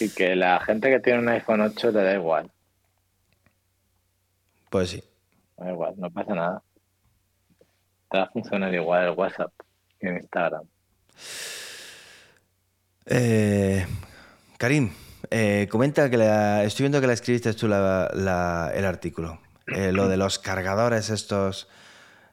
Y 0.01 0.09
que 0.11 0.35
la 0.35 0.61
gente 0.61 0.91
que 0.91 1.01
tiene 1.01 1.19
un 1.19 1.29
iPhone 1.29 1.61
8 1.61 1.91
le 1.91 2.03
da 2.03 2.15
igual. 2.15 2.51
Pues 4.71 4.91
sí. 4.91 5.05
Da 5.57 5.71
igual, 5.71 5.95
no 5.97 6.11
pasa 6.11 6.35
nada. 6.35 6.63
Te 8.11 8.19
va 8.19 8.25
a 8.25 8.31
funcionar 8.31 8.73
igual 8.75 9.09
el 9.09 9.11
WhatsApp 9.11 9.53
y 10.01 10.07
en 10.07 10.17
Instagram. 10.17 10.65
Eh, 13.07 13.87
Karim, 14.57 14.93
eh, 15.31 15.69
comenta 15.71 16.11
que 16.11 16.17
la, 16.17 16.65
estoy 16.65 16.85
viendo 16.85 17.01
que 17.01 17.07
la 17.07 17.13
escribiste 17.13 17.53
tú 17.55 17.67
el 17.67 17.73
artículo. 18.85 19.41
Eh, 19.67 19.93
lo 19.93 20.09
de 20.09 20.17
los 20.17 20.39
cargadores 20.39 21.11
estos. 21.11 21.69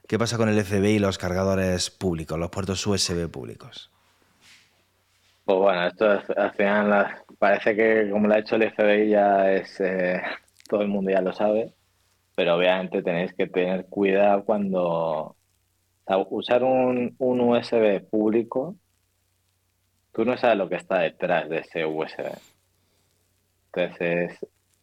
¿Qué 0.06 0.18
pasa 0.18 0.36
con 0.36 0.48
el 0.48 0.64
FBI 0.64 0.96
y 0.96 0.98
los 0.98 1.18
cargadores 1.18 1.90
públicos, 1.90 2.38
los 2.38 2.50
puertos 2.50 2.84
USB 2.84 3.30
públicos? 3.30 3.90
Pues 5.44 5.58
bueno, 5.58 5.86
esto 5.86 6.06
al 6.36 6.52
final 6.52 7.22
parece 7.38 7.76
que 7.76 8.10
como 8.10 8.26
lo 8.26 8.34
ha 8.34 8.38
hecho 8.40 8.56
el 8.56 8.72
FBI 8.72 9.08
ya 9.08 9.52
es 9.52 9.80
todo 10.68 10.82
el 10.82 10.88
mundo 10.88 11.10
ya 11.10 11.20
lo 11.20 11.32
sabe 11.32 11.72
pero 12.40 12.56
obviamente 12.56 13.02
tenéis 13.02 13.34
que 13.34 13.46
tener 13.46 13.84
cuidado 13.84 14.46
cuando 14.46 15.36
usar 16.30 16.64
un, 16.64 17.14
USB 17.18 18.00
público, 18.08 18.76
tú 20.12 20.24
no 20.24 20.38
sabes 20.38 20.56
lo 20.56 20.66
que 20.66 20.76
está 20.76 21.00
detrás 21.00 21.50
de 21.50 21.58
ese 21.58 21.84
USB. 21.84 22.32
Entonces 23.72 24.38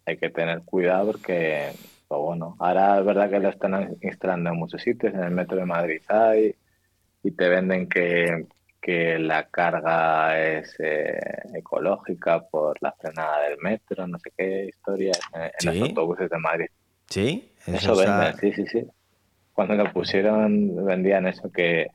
hay 0.06 0.18
que 0.18 0.30
tener 0.30 0.62
cuidado 0.64 1.12
porque, 1.12 1.72
pues 2.08 2.22
bueno, 2.22 2.56
ahora 2.60 3.00
es 3.00 3.06
verdad 3.06 3.30
que 3.30 3.40
lo 3.40 3.50
están 3.50 3.98
instalando 4.02 4.50
en 4.52 4.58
muchos 4.58 4.82
sitios, 4.82 5.14
en 5.14 5.24
el 5.24 5.32
metro 5.32 5.58
de 5.58 5.66
Madrid 5.66 6.02
hay, 6.08 6.56
y 7.24 7.32
te 7.32 7.50
venden 7.50 7.90
que, 7.90 8.46
la 9.20 9.44
carga 9.50 10.40
es 10.40 10.74
eh, 10.80 11.20
ecológica 11.54 12.40
por 12.48 12.82
la 12.82 12.94
frenada 12.94 13.42
del 13.42 13.58
metro, 13.58 14.08
no 14.08 14.18
sé 14.18 14.32
qué 14.38 14.68
historia, 14.68 15.12
en 15.34 15.52
los 15.66 15.90
autobuses 15.90 16.30
de 16.30 16.38
Madrid 16.38 16.68
Sí, 17.10 17.52
eso, 17.66 17.96
venden, 17.96 18.36
sí, 18.38 18.52
sí, 18.54 18.66
sí. 18.68 18.88
Cuando 19.54 19.76
lo 19.76 19.92
pusieron, 19.92 20.86
vendían 20.86 21.28
eso 21.28 21.52
que, 21.52 21.88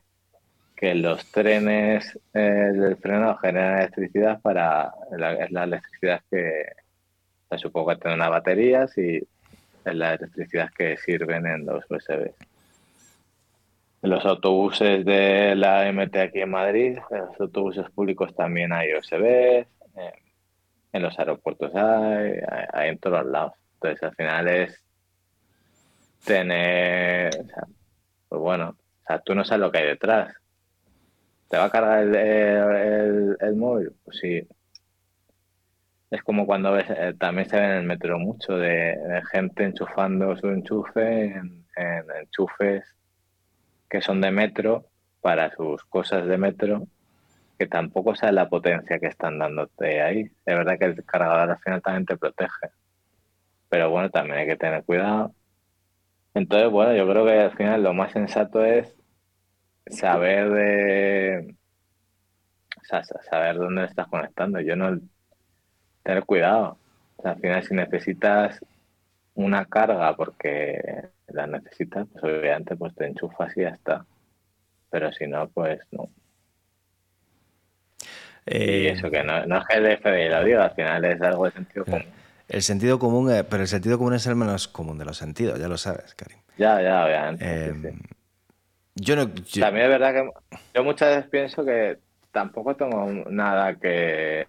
que 0.75 0.95
los 0.95 1.31
trenes 1.31 2.19
eh, 2.33 2.39
del 2.39 2.97
freno 2.97 3.37
generan 3.37 3.79
electricidad 3.79 4.41
para. 4.41 4.91
La, 5.17 5.47
la 5.49 5.63
electricidad 5.63 6.21
que. 6.29 6.65
Supongo 7.57 7.97
que 7.97 8.07
unas 8.07 8.29
baterías 8.29 8.97
y 8.97 9.21
la 9.85 10.13
electricidad 10.13 10.71
que 10.71 10.97
sirven 10.97 11.45
en 11.45 11.65
los 11.65 11.83
USB. 11.89 12.33
En 14.01 14.09
los 14.09 14.25
autobuses 14.25 15.05
de 15.05 15.55
la 15.55 15.91
MT 15.91 16.15
aquí 16.17 16.41
en 16.41 16.51
Madrid, 16.51 16.97
en 17.09 17.17
los 17.17 17.39
autobuses 17.39 17.89
públicos 17.91 18.35
también 18.35 18.73
hay 18.73 18.93
USB, 18.93 19.65
en 20.93 21.01
los 21.01 21.17
aeropuertos 21.17 21.73
hay, 21.75 22.39
hay, 22.71 22.89
en 22.89 22.97
todos 22.99 23.25
lados. 23.25 23.53
Entonces 23.75 24.03
al 24.03 24.15
final 24.15 24.47
es 24.47 24.83
tener, 26.23 27.31
pues 28.29 28.41
bueno, 28.41 28.69
o 28.69 29.07
sea, 29.07 29.19
tú 29.19 29.35
no 29.35 29.43
sabes 29.43 29.61
lo 29.61 29.71
que 29.71 29.79
hay 29.79 29.87
detrás. 29.87 30.33
¿Te 31.49 31.57
va 31.57 31.65
a 31.65 31.69
cargar 31.69 32.03
el, 32.03 33.37
el, 33.39 33.55
móvil? 33.55 33.91
Pues 34.03 34.17
sí. 34.17 34.47
Es 36.13 36.21
como 36.23 36.45
cuando 36.45 36.71
ves, 36.71 36.85
eh, 36.89 37.13
también 37.19 37.49
se 37.49 37.59
ve 37.59 37.65
en 37.65 37.71
el 37.71 37.83
metro 37.83 38.19
mucho 38.19 38.55
de, 38.57 38.95
gente 39.31 39.63
enchufando 39.63 40.35
su 40.37 40.47
enchufe 40.47 41.25
en, 41.25 41.65
enchufes 42.21 42.83
que 43.89 44.01
son 44.01 44.21
de 44.21 44.31
metro 44.31 44.85
para 45.21 45.51
sus 45.55 45.83
cosas 45.85 46.25
de 46.27 46.37
metro 46.37 46.87
que 47.57 47.67
tampoco 47.67 48.15
sabes 48.15 48.35
la 48.35 48.49
potencia 48.49 48.99
que 48.99 49.07
están 49.07 49.39
dándote 49.39 50.01
ahí. 50.01 50.21
Es 50.45 50.55
verdad 50.57 50.77
que 50.79 50.85
el 50.85 51.05
cargador 51.05 51.51
al 51.51 51.59
final 51.59 51.81
también 51.81 52.05
te 52.05 52.17
protege. 52.17 52.69
Pero 53.69 53.89
bueno, 53.89 54.09
también 54.09 54.39
hay 54.39 54.47
que 54.47 54.55
tener 54.55 54.83
cuidado 54.83 55.33
entonces, 56.33 56.71
bueno, 56.71 56.95
yo 56.95 57.07
creo 57.07 57.25
que 57.25 57.39
al 57.39 57.55
final 57.55 57.83
lo 57.83 57.93
más 57.93 58.11
sensato 58.11 58.63
es 58.65 58.95
saber 59.87 60.49
de 60.51 61.55
saber 63.29 63.55
dónde 63.57 63.85
estás 63.85 64.07
conectando. 64.07 64.59
Yo 64.59 64.75
no 64.75 64.99
tener 66.03 66.23
cuidado. 66.25 66.77
al 67.23 67.39
final 67.39 67.63
si 67.63 67.73
necesitas 67.73 68.59
una 69.35 69.65
carga 69.65 70.15
porque 70.15 71.09
la 71.27 71.47
necesitas, 71.47 72.07
pues 72.11 72.23
obviamente 72.23 72.75
pues 72.75 72.93
te 72.95 73.07
enchufas 73.07 73.55
y 73.57 73.61
ya 73.61 73.69
está. 73.69 74.05
Pero 74.89 75.11
si 75.11 75.25
no, 75.25 75.47
pues 75.49 75.79
no. 75.91 76.09
y 78.45 78.53
eh, 78.53 78.91
eso 78.91 79.09
que 79.09 79.23
no, 79.23 79.37
es 79.39 79.65
que 79.65 79.77
el 79.77 79.97
FBI 79.97 80.29
lo 80.29 80.43
diga, 80.43 80.65
al 80.65 80.75
final 80.75 81.05
es 81.05 81.21
algo 81.21 81.45
de 81.45 81.51
sentido 81.51 81.85
común. 81.85 82.05
El 82.47 82.61
sentido 82.61 82.99
común, 82.99 83.31
eh, 83.31 83.43
pero 83.43 83.63
el 83.63 83.67
sentido 83.67 83.97
común 83.97 84.13
es 84.13 84.27
el 84.27 84.35
menos 84.35 84.67
común 84.67 84.99
de 84.99 85.05
los 85.05 85.17
sentidos, 85.17 85.59
ya 85.59 85.67
lo 85.67 85.77
sabes, 85.77 86.13
Karim. 86.13 86.37
Ya, 86.57 86.81
ya, 86.81 87.05
obviamente. 87.05 87.69
Em, 87.69 87.99
yo 88.95 89.15
no. 89.15 89.27
También 89.27 89.85
es 89.85 89.89
verdad 89.89 90.13
que 90.13 90.29
yo 90.75 90.83
muchas 90.83 91.15
veces 91.15 91.29
pienso 91.31 91.65
que 91.65 91.97
tampoco 92.31 92.75
tengo 92.75 93.05
nada 93.29 93.75
que, 93.75 94.47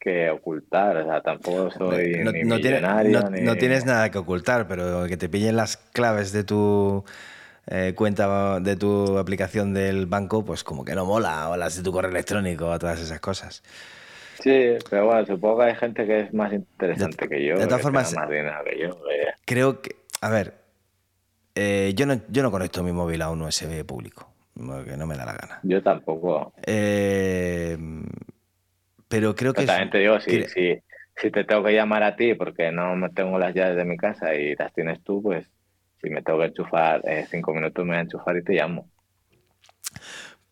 que 0.00 0.30
ocultar, 0.30 0.96
o 0.96 1.04
sea, 1.04 1.20
tampoco 1.20 1.70
soy 1.70 2.20
no, 2.24 2.32
ni 2.32 2.42
no, 2.42 2.58
tienes 2.58 3.84
nada 3.84 4.10
que 4.10 4.18
ocultar, 4.18 4.66
pero 4.66 5.06
que 5.06 5.18
te 5.18 5.28
pillen 5.28 5.56
las 5.56 5.76
claves 5.76 6.32
de 6.32 6.42
tu 6.42 7.04
eh, 7.66 7.92
cuenta, 7.94 8.58
de 8.60 8.76
tu 8.76 9.18
aplicación 9.18 9.74
del 9.74 10.06
banco, 10.06 10.44
pues 10.44 10.64
como 10.64 10.84
que 10.84 10.94
no 10.94 11.04
mola, 11.04 11.50
o 11.50 11.56
las 11.56 11.76
de 11.76 11.82
tu 11.82 11.92
correo 11.92 12.10
electrónico, 12.10 12.66
o 12.68 12.78
todas 12.78 13.00
esas 13.00 13.20
cosas. 13.20 13.62
Sí, 14.42 14.78
pero 14.88 15.06
bueno, 15.06 15.26
supongo 15.26 15.58
que 15.58 15.64
hay 15.64 15.74
gente 15.76 16.06
que 16.06 16.20
es 16.20 16.32
más 16.32 16.52
interesante 16.52 17.28
que 17.28 17.44
yo. 17.44 17.58
De 17.58 17.66
todas 17.66 17.82
formas, 17.82 18.14
más 18.14 18.28
dinero 18.28 18.56
que 18.64 18.78
yo. 18.78 18.98
Creo 19.44 19.82
que, 19.82 19.96
a 20.22 20.30
ver, 20.30 20.54
eh, 21.54 21.92
yo, 21.94 22.06
no, 22.06 22.18
yo 22.28 22.42
no 22.42 22.50
conecto 22.50 22.82
mi 22.82 22.92
móvil 22.92 23.20
a 23.20 23.30
un 23.30 23.42
USB 23.42 23.84
público, 23.84 24.32
porque 24.54 24.96
no 24.96 25.06
me 25.06 25.16
da 25.16 25.26
la 25.26 25.34
gana. 25.34 25.60
Yo 25.62 25.82
tampoco. 25.82 26.54
Eh, 26.66 27.76
pero 29.10 29.34
creo 29.34 29.52
que... 29.52 29.66
También 29.66 29.90
te 29.90 29.98
digo, 29.98 30.20
si, 30.20 30.44
si, 30.44 31.30
te 31.30 31.44
tengo 31.44 31.64
que 31.64 31.74
llamar 31.74 32.04
a 32.04 32.14
ti 32.14 32.34
porque 32.34 32.70
no 32.70 32.94
tengo 33.10 33.38
las 33.38 33.52
llaves 33.54 33.76
de 33.76 33.84
mi 33.84 33.96
casa 33.96 34.34
y 34.34 34.54
las 34.54 34.72
tienes 34.72 35.02
tú, 35.02 35.20
pues 35.20 35.46
si 36.00 36.10
me 36.10 36.22
tengo 36.22 36.38
que 36.38 36.46
enchufar 36.46 37.02
eh, 37.04 37.26
cinco 37.28 37.52
minutos 37.52 37.84
me 37.84 37.90
voy 37.90 37.98
a 37.98 38.02
enchufar 38.02 38.36
y 38.36 38.44
te 38.44 38.54
llamo. 38.54 38.88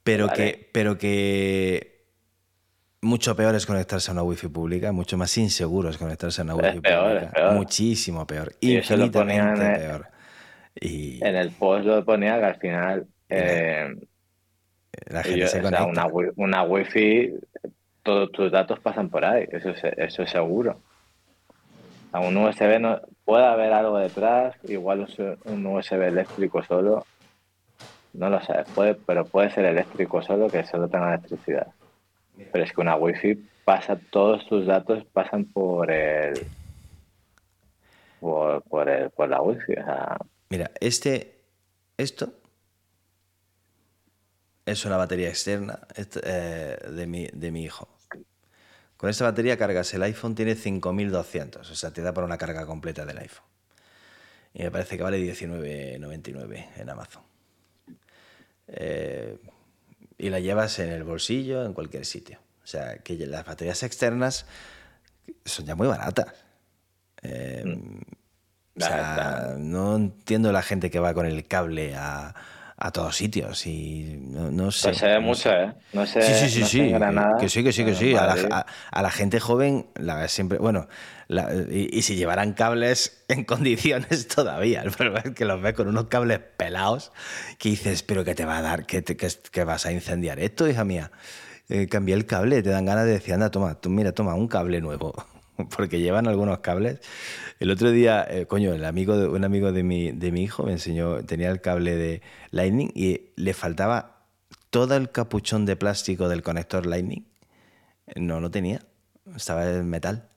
Pero 0.03 0.29
que, 0.29 0.69
pero 0.73 0.99
que 0.99 2.07
mucho 3.01 3.37
peor 3.37 3.55
es 3.55 3.65
conectarse 3.65 4.11
a 4.11 4.15
una 4.15 4.25
wifi 4.25 4.49
pública, 4.49 4.91
mucho 4.91 5.17
más 5.17 5.39
inseguro 5.39 5.89
es 5.89 5.99
conectarse 5.99 6.41
a 6.41 6.45
una 6.45 6.57
wifi 6.57 6.81
pública. 6.81 7.53
Muchísimo 7.53 8.27
peor, 8.27 8.53
infinitamente 8.61 9.79
peor. 9.79 10.09
Y... 10.75 11.25
En 11.25 11.37
el 11.37 11.53
post 11.53 11.85
lo 11.85 12.05
ponía 12.05 12.39
que 12.39 12.45
al 12.45 12.57
final 12.57 13.07
eh, 13.29 13.95
la 15.07 15.23
gente 15.23 15.47
se 15.47 15.63
conecta. 15.63 15.87
una, 15.87 16.07
una 16.37 16.63
wifi, 16.65 17.35
todos 18.09 18.33
tus 18.33 18.51
datos 18.51 18.81
pasan 18.81 19.11
por 19.11 19.23
ahí, 19.23 19.47
eso 19.53 19.69
es, 19.69 19.85
eso 19.85 20.23
es 20.23 20.31
seguro. 20.31 20.81
A 22.11 22.21
un 22.21 22.39
USB 22.39 22.81
no, 22.81 23.03
puede 23.27 23.45
haber 23.45 23.71
algo 23.71 23.99
detrás, 23.99 24.57
igual 24.65 25.07
un 25.45 25.67
USB 25.67 26.01
eléctrico 26.05 26.63
solo, 26.63 27.05
no 28.15 28.31
lo 28.31 28.41
sabes, 28.41 28.67
puede, 28.75 28.95
pero 28.95 29.27
puede 29.27 29.51
ser 29.51 29.67
eléctrico 29.67 30.23
solo 30.23 30.49
que 30.49 30.65
solo 30.65 30.89
tenga 30.89 31.13
electricidad. 31.13 31.67
Pero 32.51 32.65
es 32.65 32.73
que 32.73 32.81
una 32.81 32.97
wifi 32.97 33.35
pasa, 33.67 34.01
todos 34.11 34.47
tus 34.47 34.65
datos 34.65 35.05
pasan 35.13 35.45
por 35.45 35.91
el 35.91 36.47
por, 38.21 38.63
por, 38.63 38.89
el, 38.89 39.11
por 39.11 39.29
la 39.29 39.43
wifi. 39.43 39.73
O 39.73 39.85
sea, 39.85 40.17
Mira, 40.49 40.71
este, 40.81 41.43
esto 41.99 42.33
es 44.65 44.83
una 44.87 44.97
batería 44.97 45.29
externa 45.29 45.79
este, 45.95 46.21
eh, 46.25 46.79
de, 46.91 47.07
mi, 47.07 47.27
de 47.27 47.51
mi 47.51 47.65
hijo. 47.65 47.98
Con 48.99 49.09
esta 49.09 49.25
batería 49.25 49.57
cargas 49.57 49.95
el 49.95 50.03
iPhone, 50.03 50.35
tiene 50.35 50.57
5200, 50.57 51.71
o 51.71 51.75
sea, 51.77 51.93
te 51.93 52.03
da 52.03 52.13
para 52.13 52.27
una 52.27 52.37
carga 52.37 52.67
completa 52.67 53.07
del 53.07 53.19
iPhone. 53.19 53.47
Y 54.53 54.65
me 54.65 54.73
parece 54.73 54.97
que 54.97 55.05
vale 55.05 55.19
19.99 55.19 56.67
en 56.77 56.91
Amazon. 56.91 57.23
Eh, 58.67 59.39
y 60.19 60.31
la 60.31 60.41
llevas 60.41 60.81
en 60.81 60.91
el 60.91 61.05
bolsillo, 61.05 61.65
en 61.65 61.75
cualquier 61.75 62.05
sitio. 62.05 62.41
O 62.65 62.67
sea, 62.67 62.99
que 62.99 63.15
las 63.25 63.47
baterías 63.47 63.85
externas 63.85 64.47
son 65.45 65.65
ya 65.65 65.77
muy 65.77 65.87
baratas. 65.87 66.35
Eh, 67.23 67.65
o 68.77 68.81
sea, 68.81 69.55
no 69.59 69.95
entiendo 69.95 70.51
la 70.51 70.63
gente 70.63 70.91
que 70.91 70.99
va 70.99 71.15
con 71.15 71.25
el 71.25 71.47
cable 71.47 71.95
a, 71.95 72.35
a 72.81 72.93
todos 72.93 73.17
sitios 73.17 73.67
y 73.67 74.19
no, 74.21 74.51
no 74.53 74.71
sé. 74.71 74.89
Pues 74.89 74.99
se 74.99 75.07
ve 75.09 75.19
mucho. 75.19 75.51
¿eh? 75.51 75.75
No 75.93 76.07
sé, 76.07 76.23
Sí, 76.23 76.33
sí, 76.35 76.49
sí, 76.49 76.61
no 76.61 76.67
sí. 76.67 76.91
Granada, 76.93 77.37
que 77.41 77.49
sí, 77.49 77.65
que 77.65 77.73
sí, 77.73 77.85
que 77.85 77.95
sí. 77.95 78.15
A 78.15 78.25
la, 78.27 78.37
a- 78.51 78.67
a 78.91 79.03
la 79.03 79.11
gente 79.11 79.41
joven, 79.41 79.87
la 79.97 80.15
ves 80.15 80.31
siempre. 80.31 80.59
Bueno, 80.59 80.87
la- 81.27 81.53
y, 81.71 81.89
y 81.93 82.03
si 82.03 82.15
llevaran 82.15 82.53
cables 82.53 83.25
en 83.29 83.45
condiciones 83.45 84.29
todavía. 84.29 84.83
El 84.83 84.93
problema 84.93 85.19
es 85.25 85.33
que 85.35 85.45
los 85.45 85.61
ves 85.61 85.75
con 85.75 85.89
unos 85.89 86.07
cables 86.07 86.39
pelados 86.57 87.11
que 87.59 87.71
dices, 87.71 88.03
pero 88.05 88.25
que 88.25 88.35
te 88.37 88.45
va 88.45 88.59
a 88.59 88.63
dar, 88.63 88.87
que, 88.87 89.03
te- 89.03 89.17
que, 89.17 89.29
que 89.51 89.65
vas 89.65 89.85
a 89.85 89.91
incendiar 89.93 90.39
esto, 90.39 90.69
hija 90.69 90.85
mía. 90.85 91.11
Eh, 91.69 91.89
cambié 91.89 92.15
el 92.15 92.27
cable, 92.27 92.63
te 92.63 92.71
dan 92.71 92.87
ganas 92.87 93.05
de 93.07 93.11
decir, 93.13 93.35
anda, 93.35 93.51
toma, 93.51 93.75
tú 93.75 93.91
mira, 93.91 94.13
toma 94.13 94.35
un 94.35 94.47
cable 94.49 94.81
nuevo. 94.81 95.15
Porque 95.77 96.01
llevan 96.01 96.27
algunos 96.29 96.59
cables. 96.61 97.01
El 97.61 97.71
otro 97.71 97.91
día, 97.91 98.27
eh, 98.29 98.47
coño, 98.47 98.73
el 98.73 98.85
amigo 98.85 99.17
de, 99.17 99.27
un 99.29 99.45
amigo 99.45 99.73
de 99.73 99.83
mi, 99.83 100.13
de 100.13 100.31
mi 100.33 100.43
hijo 100.43 100.63
me 100.65 100.73
enseñó, 100.73 101.25
tenía 101.25 101.51
el 101.51 101.61
cable 101.61 101.97
de 101.97 102.23
Lightning 102.51 102.91
y 102.95 103.31
le 103.37 103.55
faltaba 103.55 104.17
todo 104.71 104.97
el 104.97 105.11
capuchón 105.11 105.67
de 105.67 105.77
plástico 105.77 106.29
del 106.29 106.43
conector 106.43 106.87
Lightning. 106.87 107.25
No, 108.17 108.41
no 108.41 108.51
tenía. 108.51 108.81
Estaba 109.35 109.69
en 109.69 109.89
metal. 109.91 110.29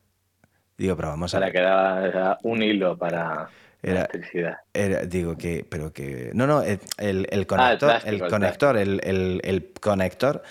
Digo, 0.77 0.95
pero 0.95 1.09
vamos 1.09 1.33
a 1.35 1.39
Para 1.39 1.51
que 1.51 1.59
era, 1.59 2.37
un 2.43 2.63
hilo 2.63 2.97
para 2.97 3.49
Era- 3.83 3.99
electricidad. 4.09 4.57
Era- 4.73 5.05
digo 5.05 5.37
que, 5.37 5.65
pero 5.69 5.93
que. 5.93 6.31
No, 6.33 6.47
no, 6.47 6.63
el, 6.63 6.79
el- 6.97 7.17
el 7.17 7.27
Ah, 7.29 7.35
el 7.35 7.47
conector, 7.47 7.89
plástico, 7.89 8.09
el 8.09 8.21
el 8.23 8.29
conector, 8.29 8.77
el 8.77 9.71
conector, 9.79 10.43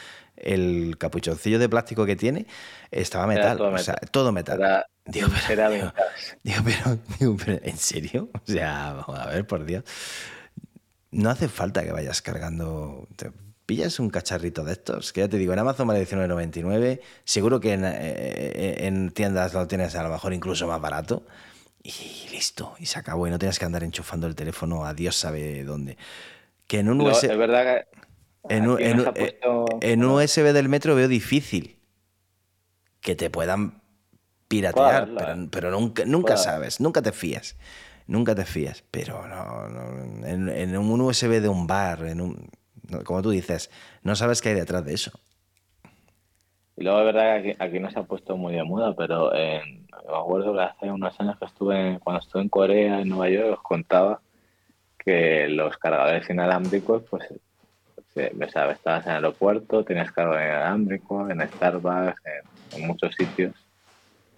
el 0.42 0.96
capuchoncillo 0.98 1.58
de 1.58 1.68
plástico 1.68 2.06
que 2.06 2.16
tiene, 2.16 2.46
estaba 2.90 3.26
metal. 3.26 3.56
todo 3.58 3.68
o 3.72 3.78
sea, 3.78 3.94
metal. 3.94 4.10
todo 4.10 4.32
metal. 4.32 4.58
Era, 4.60 4.86
Digo, 5.06 5.28
pero, 5.48 5.52
era 5.52 5.70
digo, 5.70 5.92
digo, 6.44 6.62
pero, 6.64 6.98
digo, 7.18 7.36
pero, 7.44 7.60
¿en 7.64 7.76
serio? 7.76 8.30
O 8.32 8.40
sea, 8.52 8.92
vamos 8.92 9.18
a 9.18 9.26
ver, 9.28 9.46
por 9.46 9.64
Dios. 9.64 9.84
No 11.10 11.30
hace 11.30 11.48
falta 11.48 11.82
que 11.82 11.92
vayas 11.92 12.22
cargando. 12.22 13.08
Te 13.16 13.32
pillas 13.66 13.98
un 13.98 14.10
cacharrito 14.10 14.64
de 14.64 14.72
estos, 14.72 15.12
que 15.12 15.20
ya 15.22 15.28
te 15.28 15.36
digo, 15.38 15.52
en 15.52 15.58
Amazon 15.58 15.86
vale 15.88 16.06
19.99. 16.06 17.00
Seguro 17.24 17.58
que 17.60 17.72
en, 17.72 17.84
eh, 17.84 18.86
en 18.86 19.10
tiendas 19.10 19.52
lo 19.54 19.66
tienes 19.66 19.94
a 19.96 20.02
lo 20.04 20.10
mejor 20.10 20.32
incluso 20.32 20.66
más 20.68 20.80
barato. 20.80 21.26
Y 21.82 22.28
listo, 22.30 22.74
y 22.78 22.86
se 22.86 22.98
acabó. 22.98 23.26
Y 23.26 23.30
no 23.30 23.38
tienes 23.38 23.58
que 23.58 23.64
andar 23.64 23.82
enchufando 23.82 24.26
el 24.26 24.34
teléfono 24.36 24.84
a 24.84 24.94
Dios 24.94 25.16
sabe 25.16 25.64
dónde. 25.64 25.96
Que 26.68 26.78
en 26.80 26.90
un, 26.90 26.98
Lo- 26.98 27.04
US 27.06 27.24
es 27.24 27.36
verdad 27.36 27.64
que 27.64 27.99
en, 28.48 28.68
un- 28.68 28.74
aquí 28.76 28.84
en 28.84 29.00
un- 29.00 29.06
ha 29.06 29.14
puesto- 29.14 29.64
en 29.80 30.04
un 30.04 30.10
USB 30.12 30.52
del 30.52 30.68
metro 30.68 30.94
veo 30.94 31.08
difícil 31.08 31.76
que 33.00 33.14
te 33.16 33.30
puedan 33.30 33.80
piratear, 34.48 35.08
pero, 35.16 35.32
eh. 35.32 35.48
pero 35.50 35.70
nunca, 35.70 36.04
nunca 36.04 36.36
sabes, 36.36 36.80
nunca 36.80 37.02
te 37.02 37.12
fías. 37.12 37.56
Nunca 38.06 38.34
te 38.34 38.44
fías, 38.44 38.82
pero 38.90 39.24
no, 39.28 39.68
no, 39.68 40.26
en, 40.26 40.48
en 40.48 40.76
un 40.76 41.00
USB 41.00 41.40
de 41.40 41.48
un 41.48 41.68
bar, 41.68 42.04
en 42.06 42.20
un, 42.20 42.50
como 43.04 43.22
tú 43.22 43.30
dices, 43.30 43.70
no 44.02 44.16
sabes 44.16 44.42
qué 44.42 44.48
hay 44.48 44.56
detrás 44.56 44.84
de 44.84 44.94
eso. 44.94 45.12
Y 46.76 46.82
luego 46.82 46.98
es 47.00 47.04
verdad 47.06 47.42
que 47.42 47.50
aquí, 47.52 47.56
aquí 47.62 47.78
no 47.78 47.88
se 47.90 48.00
ha 48.00 48.02
puesto 48.02 48.36
muy 48.36 48.54
de 48.54 48.64
moda, 48.64 48.96
pero 48.96 49.30
me 49.32 49.62
acuerdo 50.16 50.52
que 50.54 50.60
hace 50.60 50.90
unos 50.90 51.18
años 51.20 51.38
que 51.38 51.44
estuve, 51.44 52.00
cuando 52.02 52.20
estuve 52.20 52.42
en 52.42 52.48
Corea, 52.48 53.00
en 53.00 53.08
Nueva 53.10 53.28
York, 53.28 53.52
os 53.58 53.62
contaba 53.62 54.20
que 54.98 55.46
los 55.48 55.76
cargadores 55.78 56.28
inalámbricos, 56.28 57.04
pues, 57.08 57.32
o 58.28 58.48
sea, 58.50 58.70
estabas 58.70 59.04
en 59.06 59.10
el 59.12 59.16
aeropuerto, 59.24 59.84
tenías 59.84 60.12
cargador 60.12 60.40
inalámbrico, 60.42 61.28
en 61.30 61.40
Starbucks, 61.48 62.20
en, 62.24 62.80
en 62.80 62.86
muchos 62.86 63.14
sitios. 63.14 63.52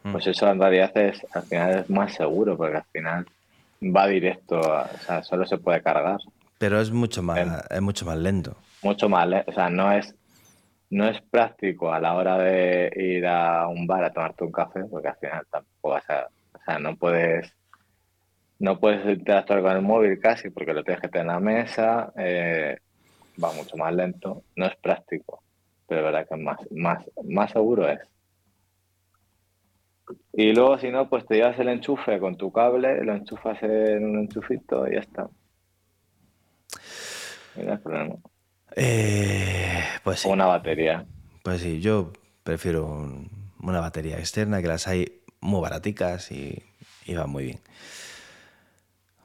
Mm. 0.05 0.13
Pues 0.13 0.27
eso 0.27 0.49
en 0.51 0.61
realidad 0.61 0.97
es, 0.97 1.27
al 1.33 1.43
final 1.45 1.79
es 1.81 1.91
más 1.91 2.15
seguro, 2.15 2.57
porque 2.57 2.77
al 2.79 2.85
final 2.93 3.27
va 3.85 4.07
directo, 4.07 4.57
a- 4.73 4.91
o 4.95 4.99
sea, 4.99 5.23
solo 5.23 5.45
se 5.47 5.59
puede 5.59 5.83
cargar. 5.83 6.19
Pero 6.59 6.81
es 6.81 6.91
mucho 6.91 7.23
más, 7.23 7.39
En- 7.39 7.77
es 7.77 7.81
mucho 7.83 8.05
más 8.07 8.17
lento. 8.19 8.57
mucho 8.83 9.09
más, 9.09 9.27
le- 9.29 9.45
o 9.47 9.53
sea, 9.53 9.69
no 9.71 9.93
es, 9.93 10.15
no 10.91 11.09
es 11.09 11.21
práctico 11.31 11.93
a 11.93 12.01
la 12.01 12.15
hora 12.15 12.37
de 12.39 12.93
ir 12.97 13.27
a 13.27 13.67
un 13.69 13.87
bar 13.87 14.05
a 14.05 14.13
tomarte 14.13 14.45
un 14.45 14.53
café, 14.53 14.85
porque 14.91 15.09
al 15.09 15.17
final 15.17 15.47
tampoco 15.51 15.89
vas 15.95 16.09
a, 16.11 16.27
o 16.53 16.59
sea, 16.67 16.79
no 16.79 16.97
puedes, 16.97 17.51
no 18.59 18.79
puedes 18.79 19.05
interactuar 19.19 19.63
con 19.63 19.73
el 19.73 19.83
móvil 19.83 20.21
casi 20.21 20.51
porque 20.51 20.73
lo 20.75 20.85
tienes 20.85 21.01
que 21.01 21.09
tener 21.09 21.27
en 21.27 21.33
la 21.33 21.41
mesa, 21.41 22.13
eh, 22.17 22.79
va 23.43 23.53
mucho 23.53 23.77
más 23.77 23.95
lento, 23.95 24.45
no 24.57 24.67
es 24.67 24.77
práctico, 24.77 25.43
pero 25.87 26.01
es 26.01 26.05
verdad 26.07 26.29
que 26.29 26.37
más, 26.37 26.59
más, 26.73 27.05
más 27.25 27.51
seguro 27.53 27.89
es. 27.89 28.01
Y 30.33 30.53
luego, 30.53 30.79
si 30.79 30.91
no, 30.91 31.09
pues 31.09 31.27
te 31.27 31.37
llevas 31.37 31.59
el 31.59 31.69
enchufe 31.69 32.19
con 32.19 32.37
tu 32.37 32.51
cable, 32.53 33.03
lo 33.05 33.15
enchufas 33.15 33.63
en 33.63 34.05
un 34.05 34.19
enchufito 34.21 34.87
y 34.89 34.95
ya 34.95 35.01
está. 35.01 35.29
Y 37.57 37.61
no 37.63 37.73
hay 37.73 37.79
problema. 37.79 38.15
Eh, 38.77 39.83
pues 40.03 40.21
sí. 40.21 40.29
Una 40.29 40.47
batería. 40.47 41.05
Pues 41.43 41.61
sí, 41.61 41.81
yo 41.81 42.13
prefiero 42.43 42.87
un- 42.87 43.31
una 43.63 43.81
batería 43.81 44.19
externa, 44.19 44.61
que 44.63 44.69
las 44.69 44.89
hay 44.89 45.21
muy 45.41 45.61
baraticas 45.61 46.33
y, 46.33 46.63
y 47.05 47.15
van 47.15 47.31
muy 47.31 47.45
bien. 47.45 47.61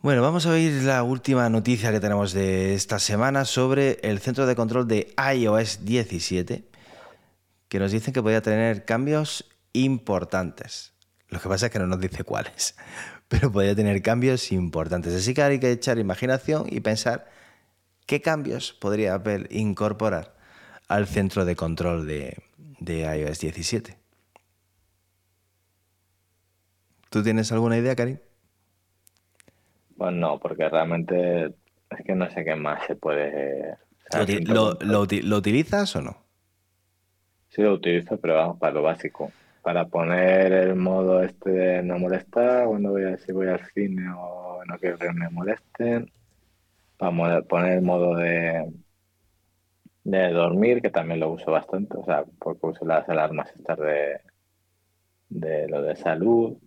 Bueno, 0.04 0.22
vamos 0.22 0.46
a 0.46 0.52
oír 0.52 0.84
la 0.84 1.02
última 1.02 1.50
noticia 1.50 1.92
que 1.92 2.00
tenemos 2.00 2.32
de 2.32 2.76
esta 2.76 3.00
semana 3.00 3.46
sobre 3.46 3.98
el 4.04 4.20
centro 4.20 4.46
de 4.46 4.56
control 4.56 4.88
de 4.88 5.12
iOS 5.36 5.86
17, 5.86 6.70
que 7.68 7.80
nos 7.80 7.92
dicen 7.92 8.14
que 8.14 8.22
podría 8.22 8.44
tener 8.44 8.86
cambios 8.86 9.50
importantes. 9.74 10.94
Lo 11.30 11.40
que 11.40 11.50
pasa 11.50 11.66
es 11.66 11.72
que 11.72 11.80
no 11.80 11.88
nos 11.88 12.00
dice 12.00 12.24
cuáles, 12.24 12.76
pero 13.28 13.52
podría 13.52 13.76
tener 13.76 14.04
cambios 14.04 14.52
importantes. 14.52 15.16
Así 15.16 15.34
que 15.34 15.42
hay 15.42 15.60
que 15.60 15.72
echar 15.72 15.98
imaginación 15.98 16.68
y 16.70 16.80
pensar 16.80 17.28
qué 18.06 18.22
cambios 18.22 18.74
podría 18.74 19.16
Apple 19.16 19.48
incorporar 19.50 20.38
al 20.88 21.08
centro 21.08 21.44
de 21.44 21.56
control 21.56 22.06
de, 22.06 22.38
de 22.80 23.00
iOS 23.00 23.40
17. 23.40 23.98
¿Tú 27.10 27.24
tienes 27.24 27.52
alguna 27.52 27.80
idea, 27.80 27.96
Karim? 27.96 28.20
Pues 29.98 30.14
no, 30.14 30.40
porque 30.40 30.70
realmente 30.70 31.46
es 31.90 32.06
que 32.06 32.16
no 32.16 32.30
sé 32.30 32.44
qué 32.46 32.56
más 32.56 32.86
se 32.88 32.96
puede. 32.96 33.74
o 33.74 33.78
sea, 34.10 34.26
¿Lo, 34.26 34.40
lo- 34.46 34.78
lo 34.82 35.02
uti- 35.06 35.22
lo 35.22 35.38
utilizas 35.38 35.96
o 35.96 36.02
no? 36.02 36.18
Sí 37.50 37.62
lo 37.62 37.74
utilizo, 37.74 38.20
pero 38.20 38.36
vamos, 38.36 38.60
para 38.60 38.74
lo 38.74 38.84
básico. 38.84 39.32
Para 39.62 39.88
poner 39.88 40.52
el 40.54 40.76
modo 40.76 41.24
este 41.24 41.50
de 41.52 41.84
no 41.84 42.00
molestar, 42.00 42.68
cuando 42.68 42.92
voy 42.92 43.04
a, 43.06 43.18
si 43.18 43.32
voy 43.32 43.48
al 43.48 43.66
cine 43.74 44.04
o 44.18 44.64
no 44.66 44.78
quiero 44.80 44.98
que 44.98 45.12
me 45.14 45.30
molesten. 45.30 46.12
Para 46.98 47.42
poner 47.44 47.74
el 47.74 47.84
modo 47.84 48.16
de, 48.16 48.72
de 50.04 50.30
dormir, 50.32 50.82
que 50.82 50.90
también 50.90 51.20
lo 51.20 51.30
uso 51.30 51.52
bastante, 51.52 51.96
o 51.98 52.04
sea, 52.04 52.26
porque 52.40 52.66
uso 52.66 52.84
las 52.84 53.08
alarmas 53.10 53.52
estas 53.56 53.78
de, 53.78 54.20
de 55.30 55.68
lo 55.70 55.82
de 55.84 55.96
salud. 55.96 56.58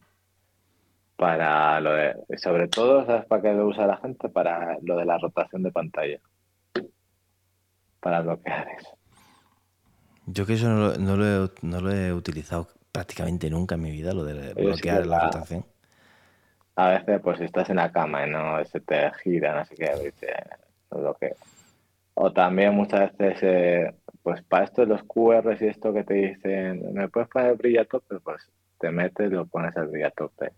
Para 1.21 1.79
lo 1.83 1.93
de, 1.93 2.14
sobre 2.39 2.66
todo, 2.68 3.05
¿sabes 3.05 3.27
para 3.27 3.43
qué 3.43 3.53
lo 3.53 3.66
usa 3.66 3.87
la 3.87 3.99
gente? 3.99 4.31
Para 4.31 4.79
lo 4.81 4.97
de 4.97 5.05
la 5.05 5.18
rotación 5.18 5.62
de 5.62 5.71
pantalla. 5.71 6.18
Para 8.01 8.23
bloquear 8.23 8.66
eso. 8.79 8.97
Yo 10.27 10.47
que 10.47 10.55
eso 10.55 10.68
no 10.71 10.79
lo, 10.79 10.97
no 10.97 11.16
lo 11.18 11.27
he, 11.27 11.51
no 11.61 11.81
lo 11.83 11.93
he 11.93 12.11
utilizado 12.14 12.68
prácticamente 12.91 13.51
nunca 13.51 13.75
en 13.75 13.83
mi 13.83 13.91
vida, 13.91 14.14
lo 14.14 14.25
de 14.25 14.55
sí 14.55 14.62
bloquear 14.64 15.03
que 15.03 15.09
la 15.09 15.18
la- 15.18 15.27
rotación. 15.27 15.66
A 16.77 16.89
veces, 16.89 17.21
pues 17.23 17.37
si 17.39 17.45
estás 17.45 17.68
en 17.68 17.77
la 17.77 17.93
cama 17.93 18.27
y 18.27 18.31
no 18.31 18.64
se 18.64 18.81
te 18.81 19.12
gira, 19.23 19.55
no 19.59 19.64
sé 19.66 19.77
qué, 19.77 19.91
lo 20.91 21.01
bloqueo. 21.01 21.37
O 22.14 22.33
también 22.33 22.75
muchas 22.75 23.14
veces, 23.18 23.43
eh, 23.43 23.95
pues 24.23 24.43
para 24.45 24.64
esto 24.64 24.83
de 24.83 24.87
los 24.89 25.03
QRs 25.05 25.61
y 25.61 25.66
esto 25.66 25.93
que 25.93 26.05
te 26.05 26.14
dicen, 26.14 26.95
¿me 26.95 27.09
puedes 27.11 27.29
poner 27.29 27.51
el 27.51 27.57
brillo 27.59 27.83
a 27.83 27.85
tope? 27.85 28.21
Pues 28.21 28.51
te 28.79 28.91
metes, 28.91 29.31
lo 29.31 29.47
pones 29.47 29.77
al 29.77 29.89
brillo 29.89 30.07
a 30.07 30.11
tope. 30.12 30.53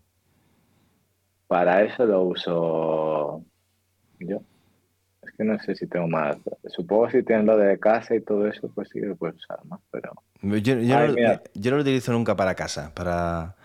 Para 1.47 1.83
eso 1.83 2.05
lo 2.05 2.23
uso 2.23 3.43
yo. 4.19 4.41
Es 5.21 5.31
que 5.37 5.43
no 5.43 5.57
sé 5.59 5.75
si 5.75 5.87
tengo 5.87 6.07
más. 6.07 6.37
Supongo 6.67 7.07
que 7.07 7.19
si 7.19 7.23
tienes 7.23 7.45
lo 7.45 7.57
de 7.57 7.79
casa 7.79 8.15
y 8.15 8.21
todo 8.21 8.47
eso, 8.47 8.69
pues 8.73 8.89
sí 8.91 8.99
que 8.99 9.07
lo 9.07 9.15
puedes 9.15 9.37
usar 9.37 9.63
más, 9.65 9.79
pero 9.91 10.11
Yo, 10.41 10.75
no, 10.75 11.77
lo 11.77 11.81
utilizo 11.81 12.11
nunca 12.11 12.35
para 12.35 12.55
casa, 12.55 12.91
para, 12.93 13.55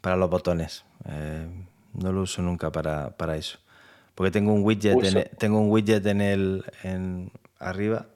para 0.00 0.16
los 0.16 0.30
botones. 0.30 0.84
Eh, 1.08 1.46
no 1.94 2.12
lo 2.12 2.22
uso 2.22 2.42
nunca 2.42 2.70
para, 2.70 3.10
para 3.16 3.36
eso. 3.36 3.58
Porque 4.14 4.30
tengo 4.30 4.52
un 4.52 4.64
widget, 4.64 5.02
en 5.02 5.16
el, 5.16 5.30
tengo 5.38 5.60
un 5.60 5.70
widget 5.70 6.04
en 6.06 6.20
el 6.20 6.64
en 6.82 7.32
arriba 7.58 8.06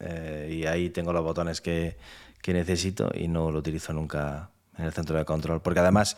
eh, 0.00 0.48
y 0.50 0.66
ahí 0.66 0.90
tengo 0.90 1.12
los 1.12 1.22
botones 1.22 1.60
que, 1.60 1.96
que, 2.40 2.52
necesito 2.52 3.10
y 3.14 3.28
no 3.28 3.50
lo 3.50 3.58
utilizo 3.58 3.92
nunca 3.92 4.50
en 4.78 4.84
el 4.86 4.92
centro 4.92 5.16
de 5.16 5.24
control. 5.24 5.60
Porque 5.60 5.80
además, 5.80 6.16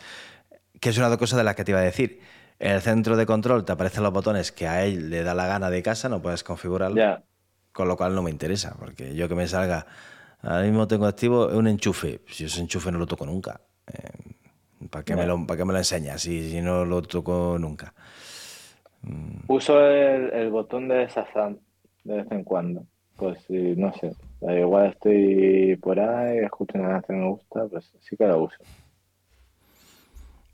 que 0.85 0.91
es 0.91 0.99
una 0.99 1.17
cosa 1.17 1.35
de 1.35 1.43
las 1.43 1.55
que 1.55 1.63
te 1.63 1.71
iba 1.71 1.79
a 1.79 1.83
decir, 1.83 2.19
en 2.59 2.73
el 2.73 2.79
centro 2.79 3.17
de 3.17 3.25
control 3.25 3.65
te 3.65 3.71
aparecen 3.71 4.03
los 4.03 4.13
botones 4.13 4.51
que 4.51 4.67
a 4.67 4.85
él 4.85 5.09
le 5.09 5.23
da 5.23 5.33
la 5.33 5.47
gana 5.47 5.71
de 5.71 5.81
casa, 5.81 6.09
no 6.09 6.21
puedes 6.21 6.43
configurarlo. 6.43 7.23
Con 7.71 7.87
lo 7.87 7.97
cual 7.97 8.13
no 8.13 8.21
me 8.21 8.29
interesa, 8.29 8.75
porque 8.77 9.15
yo 9.15 9.27
que 9.27 9.33
me 9.33 9.47
salga, 9.47 9.87
ahora 10.43 10.61
mismo 10.61 10.87
tengo 10.87 11.07
activo 11.07 11.47
un 11.47 11.65
enchufe. 11.67 12.21
Si 12.27 12.45
ese 12.45 12.61
enchufe 12.61 12.91
no 12.91 12.99
lo 12.99 13.07
toco 13.07 13.25
nunca. 13.25 13.61
Eh, 13.91 14.87
¿Para 14.91 15.03
qué, 15.03 15.15
me 15.15 15.25
lo, 15.25 15.43
¿Para 15.47 15.57
qué 15.57 15.65
me 15.65 15.73
lo 15.73 15.79
enseñas 15.79 16.21
si, 16.21 16.51
si 16.51 16.61
no 16.61 16.85
lo 16.85 17.01
toco 17.01 17.57
nunca? 17.59 17.91
Mm. 19.01 19.39
Uso 19.47 19.83
el, 19.89 20.51
botón 20.51 20.87
de 20.87 21.07
Shazam 21.07 21.57
de 22.03 22.17
vez 22.17 22.27
en 22.29 22.43
cuando. 22.43 22.85
Pues 23.15 23.39
sí, 23.47 23.73
no 23.75 23.91
sé. 23.93 24.11
Igual 24.41 24.91
estoy 24.91 25.77
por 25.77 25.99
ahí, 25.99 26.37
escucho 26.37 26.77
una 26.77 27.01
que 27.01 27.11
me 27.11 27.27
gusta, 27.27 27.65
pues 27.71 27.91
sí 28.01 28.15
que 28.15 28.27
lo 28.27 28.43
uso. 28.43 28.57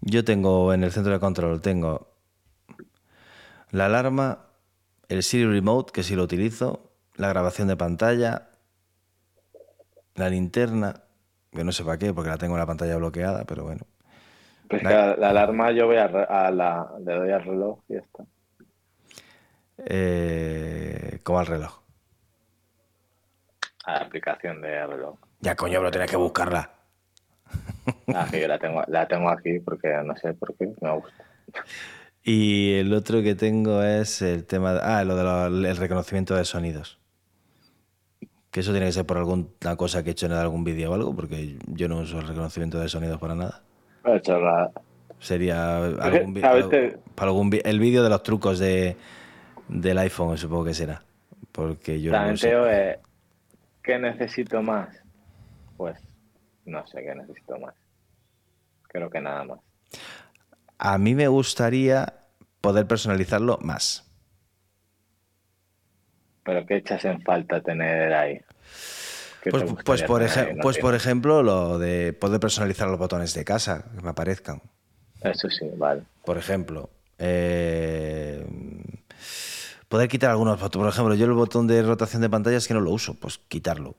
Yo 0.01 0.25
tengo 0.25 0.73
en 0.73 0.83
el 0.83 0.91
centro 0.91 1.13
de 1.13 1.19
control, 1.19 1.61
tengo 1.61 2.11
la 3.71 3.85
alarma, 3.85 4.39
el 5.07 5.23
Siri 5.23 5.45
Remote, 5.45 5.91
que 5.93 6.03
sí 6.03 6.15
lo 6.15 6.23
utilizo, 6.23 6.91
la 7.15 7.29
grabación 7.29 7.67
de 7.67 7.77
pantalla, 7.77 8.49
la 10.15 10.29
linterna, 10.29 11.03
que 11.51 11.63
no 11.63 11.71
sé 11.71 11.83
para 11.83 11.97
qué, 11.97 12.13
porque 12.13 12.29
la 12.29 12.37
tengo 12.37 12.55
en 12.55 12.59
la 12.59 12.65
pantalla 12.65 12.97
bloqueada, 12.97 13.45
pero 13.45 13.63
bueno. 13.63 13.85
Pues 14.69 14.83
la, 14.83 15.15
la, 15.17 15.29
alarma 15.29 15.71
yo 15.71 15.85
voy 15.85 15.97
a, 15.97 16.07
la, 16.51 16.91
le 16.99 17.13
doy 17.13 17.31
al 17.31 17.43
reloj 17.43 17.79
y 17.89 17.93
ya 17.93 17.99
está. 17.99 18.23
Eh, 19.77 21.19
como 21.23 21.39
al 21.39 21.45
reloj. 21.45 21.81
A 23.85 23.93
la 23.93 23.99
aplicación 23.99 24.61
de 24.61 24.87
reloj. 24.87 25.17
Ya, 25.41 25.55
coño, 25.55 25.79
pero 25.79 25.91
tienes 25.91 26.09
que 26.09 26.17
buscarla. 26.17 26.80
Ah, 28.13 28.27
yo 28.31 28.47
la 28.47 28.59
tengo, 28.59 28.83
la 28.87 29.07
tengo 29.07 29.29
aquí 29.29 29.59
porque 29.59 29.89
no 30.03 30.15
sé 30.15 30.33
por 30.33 30.55
qué, 30.55 30.71
me 30.81 30.91
gusta. 30.91 31.23
Y 32.23 32.73
el 32.73 32.93
otro 32.93 33.23
que 33.23 33.35
tengo 33.35 33.81
es 33.81 34.21
el 34.21 34.45
tema, 34.45 34.77
ah, 34.81 35.03
lo 35.03 35.15
del 35.49 35.77
reconocimiento 35.77 36.35
de 36.35 36.45
sonidos. 36.45 36.99
Que 38.51 38.59
eso 38.59 38.71
tiene 38.71 38.87
que 38.87 38.91
ser 38.91 39.05
por 39.05 39.17
alguna 39.17 39.75
cosa 39.77 40.03
que 40.03 40.09
he 40.09 40.11
hecho 40.11 40.25
en 40.25 40.33
algún 40.33 40.63
vídeo 40.63 40.91
o 40.91 40.93
algo, 40.93 41.15
porque 41.15 41.57
yo 41.67 41.87
no 41.87 41.99
uso 41.99 42.19
el 42.19 42.27
reconocimiento 42.27 42.79
de 42.79 42.89
sonidos 42.89 43.19
para 43.19 43.33
nada. 43.33 43.61
Sería 45.19 45.77
algún, 45.99 46.33
para 47.15 47.29
algún 47.29 47.49
el 47.63 47.79
vídeo 47.79 48.03
de 48.03 48.09
los 48.09 48.23
trucos 48.23 48.59
de, 48.59 48.97
del 49.67 49.97
iPhone, 49.97 50.37
supongo 50.37 50.65
que 50.65 50.73
será. 50.73 51.01
Porque 51.51 52.01
yo 52.01 52.11
También 52.11 52.35
no 52.35 52.67
¿qué 53.83 53.99
necesito 53.99 54.61
más? 54.61 54.89
Pues 55.77 55.97
no 56.65 56.85
sé 56.87 57.03
qué 57.03 57.15
necesito 57.15 57.59
más. 57.59 57.75
Creo 58.83 59.09
que 59.09 59.21
nada 59.21 59.43
más. 59.43 59.59
A 60.77 60.97
mí 60.97 61.15
me 61.15 61.27
gustaría 61.27 62.13
poder 62.59 62.87
personalizarlo 62.87 63.57
más. 63.61 64.07
¿Pero 66.43 66.65
qué 66.65 66.77
echas 66.77 67.05
en 67.05 67.21
falta 67.21 67.61
tener 67.61 68.13
ahí? 68.13 68.41
Pues, 69.43 69.63
pues, 69.63 70.03
por 70.03 70.21
pues 70.61 70.77
por 70.77 70.93
ejemplo, 70.93 71.41
lo 71.41 71.79
de 71.79 72.13
poder 72.13 72.39
personalizar 72.39 72.87
los 72.87 72.99
botones 72.99 73.33
de 73.33 73.43
casa, 73.43 73.85
que 73.95 74.01
me 74.01 74.09
aparezcan. 74.09 74.61
Eso 75.21 75.49
sí, 75.49 75.67
vale. 75.75 76.03
Por 76.25 76.37
ejemplo, 76.37 76.89
eh, 77.17 78.45
poder 79.87 80.07
quitar 80.09 80.31
algunos 80.31 80.59
botones. 80.59 80.85
Por 80.85 80.93
ejemplo, 80.93 81.15
yo 81.15 81.25
el 81.25 81.33
botón 81.33 81.67
de 81.67 81.81
rotación 81.81 82.21
de 82.21 82.29
pantalla 82.29 82.57
es 82.57 82.67
que 82.67 82.73
no 82.73 82.81
lo 82.81 82.91
uso, 82.91 83.15
pues 83.15 83.39
quitarlo 83.39 83.95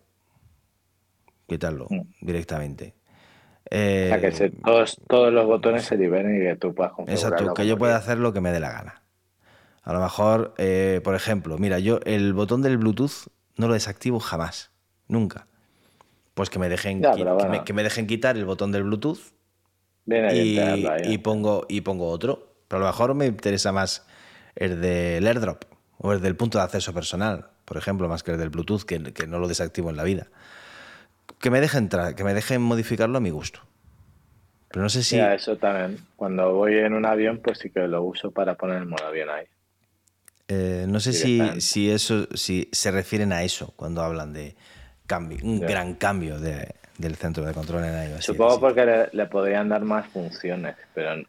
quitarlo 1.52 1.86
mm. 1.90 2.00
directamente. 2.20 2.94
o 3.66 3.74
sea, 3.74 4.20
que 4.20 4.28
eh, 4.28 4.52
todos, 4.64 5.32
los 5.32 5.46
botones 5.46 5.84
se 5.84 5.96
liberen 5.96 6.36
y 6.36 6.40
que 6.48 6.56
tú 6.56 6.74
puedas 6.74 6.92
Exacto, 7.06 7.54
que 7.54 7.66
yo 7.66 7.78
pueda 7.78 7.96
hacer 7.96 8.18
lo 8.18 8.32
que 8.32 8.40
me 8.40 8.50
dé 8.50 8.60
la 8.60 8.72
gana. 8.72 9.02
A 9.82 9.92
lo 9.92 10.00
mejor, 10.00 10.54
eh, 10.58 11.00
por 11.02 11.14
ejemplo, 11.14 11.58
mira, 11.58 11.78
yo 11.78 11.98
el 12.04 12.34
botón 12.34 12.62
del 12.62 12.78
Bluetooth 12.78 13.28
no 13.56 13.66
lo 13.66 13.74
desactivo 13.74 14.20
jamás, 14.20 14.70
nunca. 15.08 15.46
Pues 16.34 16.50
que 16.50 16.58
me 16.58 16.68
dejen, 16.68 17.02
que, 17.02 17.72
me, 17.74 17.82
dejen 17.82 18.06
quitar 18.06 18.36
el 18.36 18.44
botón 18.44 18.72
del 18.72 18.84
Bluetooth 18.84 19.18
y, 20.06 21.18
pongo, 21.18 21.66
y 21.68 21.82
pongo 21.82 22.08
otro. 22.08 22.54
Pero 22.68 22.78
a 22.82 22.86
lo 22.86 22.92
mejor 22.92 23.14
me 23.14 23.26
interesa 23.26 23.72
más 23.72 24.06
el 24.54 24.80
del 24.80 25.26
AirDrop 25.26 25.64
o 25.98 26.12
el 26.12 26.20
del 26.20 26.36
punto 26.36 26.58
de 26.58 26.64
acceso 26.64 26.94
personal, 26.94 27.50
por 27.64 27.76
ejemplo, 27.76 28.08
más 28.08 28.22
que 28.22 28.30
el 28.30 28.38
del 28.38 28.48
Bluetooth, 28.48 28.84
que, 28.84 29.02
que 29.12 29.26
no 29.26 29.38
lo 29.40 29.48
desactivo 29.48 29.90
en 29.90 29.96
la 29.96 30.04
vida 30.04 30.28
que 31.42 31.50
me 31.50 31.60
dejen 31.60 31.84
entrar, 31.84 32.14
que 32.14 32.24
me 32.24 32.32
dejen 32.32 32.62
modificarlo 32.62 33.18
a 33.18 33.20
mi 33.20 33.30
gusto. 33.30 33.60
Pero 34.68 34.82
no 34.82 34.88
sé 34.88 35.02
si. 35.02 35.18
eso 35.18 35.56
también. 35.56 35.98
Cuando 36.16 36.54
voy 36.54 36.78
en 36.78 36.94
un 36.94 37.04
avión, 37.04 37.40
pues 37.44 37.58
sí 37.58 37.68
que 37.68 37.80
lo 37.80 38.02
uso 38.02 38.30
para 38.30 38.54
poner 38.54 38.78
el 38.78 38.86
modo 38.86 39.04
avión 39.04 39.28
ahí. 39.28 39.44
Eh, 40.48 40.86
no 40.88 41.00
sé 41.00 41.12
si, 41.12 41.60
si, 41.60 41.90
eso, 41.90 42.26
si 42.34 42.68
se 42.72 42.90
refieren 42.90 43.32
a 43.32 43.42
eso 43.42 43.72
cuando 43.76 44.02
hablan 44.02 44.32
de 44.32 44.54
cambio, 45.06 45.38
un 45.42 45.60
gran 45.60 45.94
cambio 45.94 46.38
del 46.38 47.16
centro 47.16 47.44
de 47.44 47.52
control 47.52 47.84
en 47.84 48.12
iOS. 48.12 48.24
Supongo 48.24 48.60
porque 48.60 49.08
le, 49.12 49.26
podrían 49.26 49.68
dar 49.68 49.82
más 49.82 50.06
funciones, 50.08 50.76
pero 50.94 51.22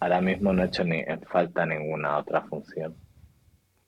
ahora 0.00 0.20
mismo 0.20 0.52
no 0.52 0.62
he 0.62 0.66
hecho 0.66 0.84
ni 0.84 0.98
en 0.98 1.20
falta 1.22 1.64
ninguna 1.64 2.18
otra 2.18 2.42
función. 2.42 2.94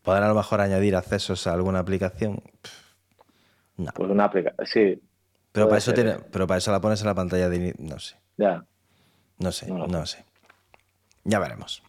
¿Podrán 0.02 0.24
a 0.24 0.28
lo 0.28 0.34
mejor 0.34 0.60
añadir 0.60 0.96
accesos 0.96 1.46
a 1.46 1.52
alguna 1.52 1.80
aplicación? 1.80 2.42
no. 3.76 3.90
Pues 3.94 4.10
una 4.10 4.24
aplicación, 4.24 4.66
sí, 4.66 5.02
pero 5.54 5.68
para, 5.68 5.78
eso 5.78 5.94
tiene, 5.94 6.14
pero 6.32 6.48
para 6.48 6.58
eso 6.58 6.72
la 6.72 6.80
pones 6.80 7.00
en 7.00 7.06
la 7.06 7.14
pantalla 7.14 7.48
de... 7.48 7.76
No 7.78 8.00
sé. 8.00 8.16
Ya. 8.36 8.66
No 9.38 9.52
sé, 9.52 9.70
no, 9.70 10.04
sé. 10.04 10.24
Ya 11.22 11.38
veremos. 11.38 11.80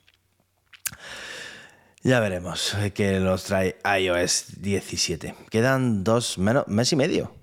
Ya 2.03 2.19
veremos 2.19 2.77
que 2.93 3.19
nos 3.19 3.45
trae 3.45 3.75
iOS 3.99 4.61
17. 4.61 5.33
Quedan 5.49 6.03
dos 6.03 6.37
menos, 6.37 6.67
mes 6.67 6.93
y 6.93 6.95
medio. 6.95 7.33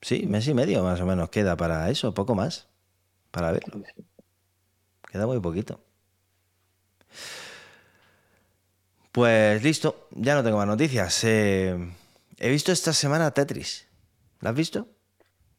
Sí, 0.00 0.24
mes 0.26 0.48
y 0.48 0.54
medio 0.54 0.82
más 0.82 0.98
o 1.02 1.04
menos 1.04 1.28
queda 1.28 1.58
para 1.58 1.90
eso, 1.90 2.14
poco 2.14 2.34
más. 2.34 2.66
Para 3.30 3.52
verlo. 3.52 3.82
Queda 5.12 5.26
muy 5.26 5.40
poquito. 5.40 5.78
Pues 9.12 9.62
listo, 9.62 10.08
ya 10.12 10.34
no 10.34 10.42
tengo 10.42 10.56
más 10.56 10.66
noticias. 10.66 11.22
Eh, 11.24 11.76
he 12.38 12.48
visto 12.48 12.72
esta 12.72 12.94
semana 12.94 13.30
Tetris. 13.32 13.85
¿La 14.40 14.50
has 14.50 14.56
visto? 14.56 14.88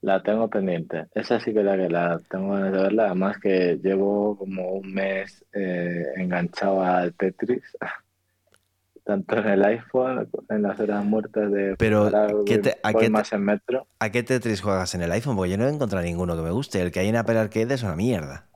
La 0.02 0.22
tengo 0.22 0.48
pendiente. 0.50 1.08
Esa 1.16 1.40
sí 1.40 1.54
que 1.54 1.64
la 1.64 1.76
que 1.76 1.90
la 1.90 2.20
tengo 2.30 2.54
ganas 2.54 2.72
de 2.72 2.82
verla. 2.82 3.06
Además 3.08 3.40
que 3.40 3.80
llevo 3.82 4.38
como 4.38 4.74
un 4.74 4.94
mes 4.94 5.44
eh, 5.54 6.06
enganchado 6.16 6.84
al 6.84 7.14
Tetris. 7.14 7.64
Tanto 9.04 9.38
en 9.38 9.48
el 9.48 9.64
iPhone, 9.64 10.30
en 10.50 10.62
las 10.62 10.80
horas 10.82 11.06
muertas 11.06 11.50
de... 11.50 11.76
Pero, 11.78 12.08
¿a, 12.08 12.94
qué 12.94 13.10
más 13.10 13.32
en 13.32 13.42
metro. 13.42 13.88
¿a 14.00 14.10
qué 14.12 14.22
Tetris 14.22 14.62
juegas 14.62 14.94
en 14.96 15.02
el 15.02 15.12
iPhone? 15.14 15.38
Porque 15.38 15.52
yo 15.52 15.58
no 15.58 15.66
he 15.66 15.70
encontrado 15.70 16.06
ninguno 16.06 16.36
que 16.36 16.42
me 16.42 16.52
guste. 16.52 16.82
El 16.82 16.92
que 16.92 17.00
hay 17.00 17.08
en 17.08 17.16
Apple 17.16 17.40
Arcade 17.40 17.74
es 17.74 17.84
una 17.84 17.96
mierda. 17.96 18.48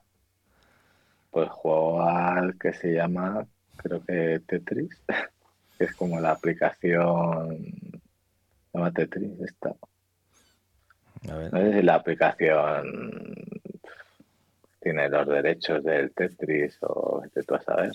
Pues 1.30 1.48
juego 1.48 2.02
al 2.02 2.58
que 2.58 2.74
se 2.74 2.92
llama, 2.92 3.46
creo 3.76 4.04
que 4.04 4.42
Tetris, 4.46 4.90
que 5.78 5.84
es 5.84 5.94
como 5.94 6.20
la 6.20 6.32
aplicación... 6.32 7.58
Se 8.70 8.78
llama 8.78 8.92
Tetris, 8.92 9.40
esta. 9.40 9.74
No 11.22 11.50
sé 11.50 11.72
si 11.72 11.82
la 11.82 11.94
aplicación 11.94 13.34
tiene 14.80 15.08
los 15.08 15.26
derechos 15.28 15.84
del 15.84 16.12
Tetris 16.12 16.78
o 16.82 17.22
de 17.32 17.42
tú 17.44 17.54
a 17.54 17.60
saber. 17.60 17.92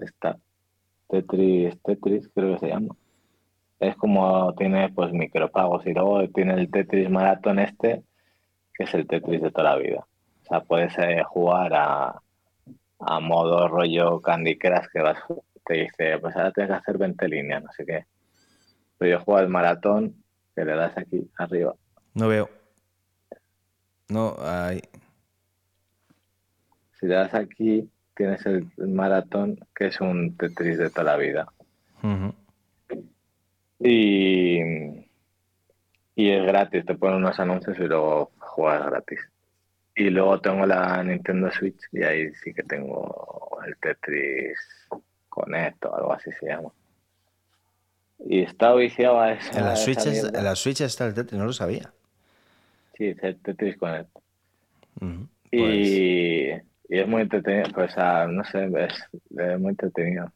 Está. 0.00 0.38
Tetris, 1.08 1.82
Tetris 1.82 2.28
creo 2.32 2.54
que 2.54 2.60
se 2.60 2.68
llama. 2.68 2.94
Es 3.80 3.96
como 3.96 4.54
tiene 4.54 4.90
pues 4.90 5.12
micropagos 5.12 5.84
y 5.86 5.92
luego 5.92 6.28
tiene 6.28 6.54
el 6.54 6.70
Tetris 6.70 7.10
Maratón 7.10 7.58
este, 7.58 8.04
que 8.72 8.84
es 8.84 8.94
el 8.94 9.08
Tetris 9.08 9.42
de 9.42 9.50
toda 9.50 9.70
la 9.70 9.76
vida. 9.76 10.06
O 10.42 10.44
sea, 10.46 10.60
puedes 10.60 10.96
eh, 10.98 11.22
jugar 11.24 11.74
a, 11.74 12.22
a 13.00 13.20
modo 13.20 13.66
rollo 13.66 14.20
Candy 14.20 14.56
Crush 14.56 14.86
que 14.92 15.00
vas, 15.00 15.18
te 15.64 15.74
dice, 15.74 16.18
pues 16.20 16.36
ahora 16.36 16.52
tienes 16.52 16.70
que 16.70 16.78
hacer 16.78 16.98
20 16.98 17.28
líneas, 17.28 17.64
no 17.64 17.72
sé 17.72 17.84
qué. 17.84 18.04
Pero 18.98 19.18
yo 19.18 19.24
juego 19.24 19.40
al 19.40 19.48
maratón 19.48 20.22
que 20.60 20.66
le 20.66 20.76
das 20.76 20.96
aquí 20.98 21.26
arriba. 21.38 21.74
No 22.14 22.28
veo. 22.28 22.50
No, 24.08 24.36
hay. 24.40 24.82
Si 26.98 27.06
le 27.06 27.14
das 27.14 27.32
aquí, 27.32 27.88
tienes 28.14 28.44
el 28.44 28.70
maratón, 28.76 29.58
que 29.74 29.86
es 29.86 30.00
un 30.02 30.36
Tetris 30.36 30.76
de 30.76 30.90
toda 30.90 31.12
la 31.12 31.16
vida. 31.16 31.46
Y. 33.78 34.60
Y 36.14 36.30
es 36.30 36.44
gratis, 36.44 36.84
te 36.84 36.94
ponen 36.94 37.16
unos 37.16 37.40
anuncios 37.40 37.78
y 37.78 37.84
luego 37.84 38.32
juegas 38.38 38.84
gratis. 38.84 39.20
Y 39.94 40.10
luego 40.10 40.40
tengo 40.42 40.66
la 40.66 41.02
Nintendo 41.02 41.50
Switch 41.50 41.88
y 41.92 42.02
ahí 42.02 42.34
sí 42.34 42.52
que 42.52 42.62
tengo 42.64 43.58
el 43.66 43.74
Tetris 43.78 44.58
Connect 45.30 45.86
o 45.86 45.94
algo 45.94 46.12
así 46.12 46.30
se 46.32 46.48
llama. 46.48 46.70
Y 48.26 48.42
está 48.42 48.74
viciado 48.74 49.20
a 49.20 49.32
eso. 49.32 49.58
En 49.58 49.64
la, 49.64 49.76
Switch 49.76 50.06
en 50.06 50.44
la 50.44 50.54
Switch 50.54 50.80
está 50.82 51.06
el 51.06 51.14
Tetris, 51.14 51.38
no 51.38 51.46
lo 51.46 51.52
sabía. 51.52 51.92
Sí, 52.96 53.06
es 53.06 53.22
el 53.22 53.40
Tetris 53.40 53.76
Connect. 53.78 54.10
y, 55.50 55.58
pues 55.58 55.86
y, 55.88 56.50
es 56.88 57.08
muy 57.08 57.22
entretenido, 57.22 57.70
pues 57.74 57.96
no 57.96 58.44
sé, 58.44 58.70
es, 58.78 59.58
muy 59.58 59.70
entretenido. 59.70 60.30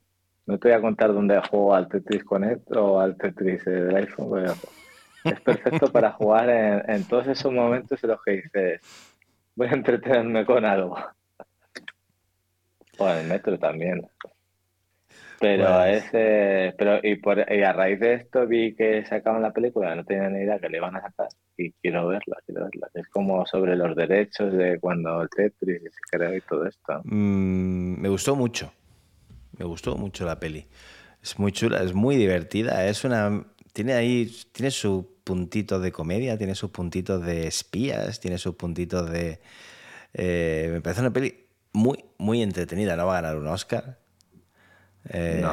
No 0.46 0.58
te 0.58 0.68
voy 0.68 0.78
a 0.78 0.80
contar 0.80 1.12
dónde 1.12 1.40
juego 1.50 1.74
al 1.74 1.88
Tetris 1.88 2.24
Connect 2.24 2.74
o 2.74 3.00
al 3.00 3.16
Tetris 3.16 3.64
del 3.64 3.94
iPhone, 3.96 4.30
pero 4.32 4.54
es 5.24 5.40
perfecto 5.40 5.92
para 5.92 6.12
jugar 6.12 6.48
en, 6.48 6.90
en 6.90 7.04
todos 7.04 7.26
esos 7.26 7.52
momentos 7.52 8.02
en 8.02 8.10
los 8.10 8.22
que 8.22 8.32
dices 8.32 8.80
voy 9.56 9.68
a 9.68 9.72
entretenerme 9.72 10.44
con 10.44 10.64
algo. 10.64 10.96
O 12.98 13.08
en 13.08 13.18
el 13.18 13.26
metro 13.26 13.58
también. 13.58 14.06
Pero 15.44 15.66
pues 15.66 16.04
ese, 16.04 16.74
pero 16.78 17.00
y, 17.02 17.16
por, 17.16 17.44
y 17.52 17.62
a 17.62 17.72
raíz 17.72 18.00
de 18.00 18.14
esto 18.14 18.46
vi 18.46 18.74
que 18.74 19.04
sacaban 19.04 19.42
la 19.42 19.52
película, 19.52 19.94
no 19.94 20.04
tenía 20.04 20.28
ni 20.30 20.40
idea 20.40 20.58
que 20.58 20.68
le 20.68 20.78
iban 20.78 20.96
a 20.96 21.02
sacar 21.02 21.28
y 21.56 21.72
quiero 21.72 22.08
verla, 22.08 22.36
quiero 22.46 22.64
verla. 22.64 22.88
Es 22.94 23.08
como 23.08 23.44
sobre 23.46 23.76
los 23.76 23.94
derechos 23.94 24.52
de 24.52 24.78
cuando 24.80 25.22
el 25.22 25.28
Tetris 25.28 25.82
se 25.82 25.90
creó 26.10 26.34
y 26.34 26.40
todo 26.40 26.66
esto. 26.66 27.00
Mm, 27.04 28.00
me 28.00 28.08
gustó 28.08 28.34
mucho, 28.34 28.72
me 29.58 29.64
gustó 29.64 29.96
mucho 29.96 30.24
la 30.24 30.40
peli. 30.40 30.66
Es 31.22 31.38
muy 31.38 31.52
chula, 31.52 31.82
es 31.82 31.94
muy 31.94 32.16
divertida, 32.16 32.86
es 32.86 33.04
una 33.04 33.44
tiene 33.74 33.94
ahí 33.94 34.30
tiene 34.52 34.70
su 34.70 35.14
puntitos 35.24 35.82
de 35.82 35.90
comedia, 35.90 36.38
tiene 36.38 36.54
sus 36.54 36.70
puntitos 36.70 37.24
de 37.24 37.46
espías, 37.48 38.20
tiene 38.20 38.38
sus 38.38 38.54
puntitos 38.54 39.10
de... 39.10 39.40
Eh, 40.12 40.68
me 40.70 40.80
parece 40.80 41.00
una 41.00 41.12
peli 41.12 41.46
muy, 41.72 42.04
muy 42.18 42.42
entretenida. 42.42 42.94
No 42.94 43.06
va 43.06 43.18
a 43.18 43.22
ganar 43.22 43.36
un 43.36 43.48
Oscar, 43.48 43.98
eh, 45.08 45.44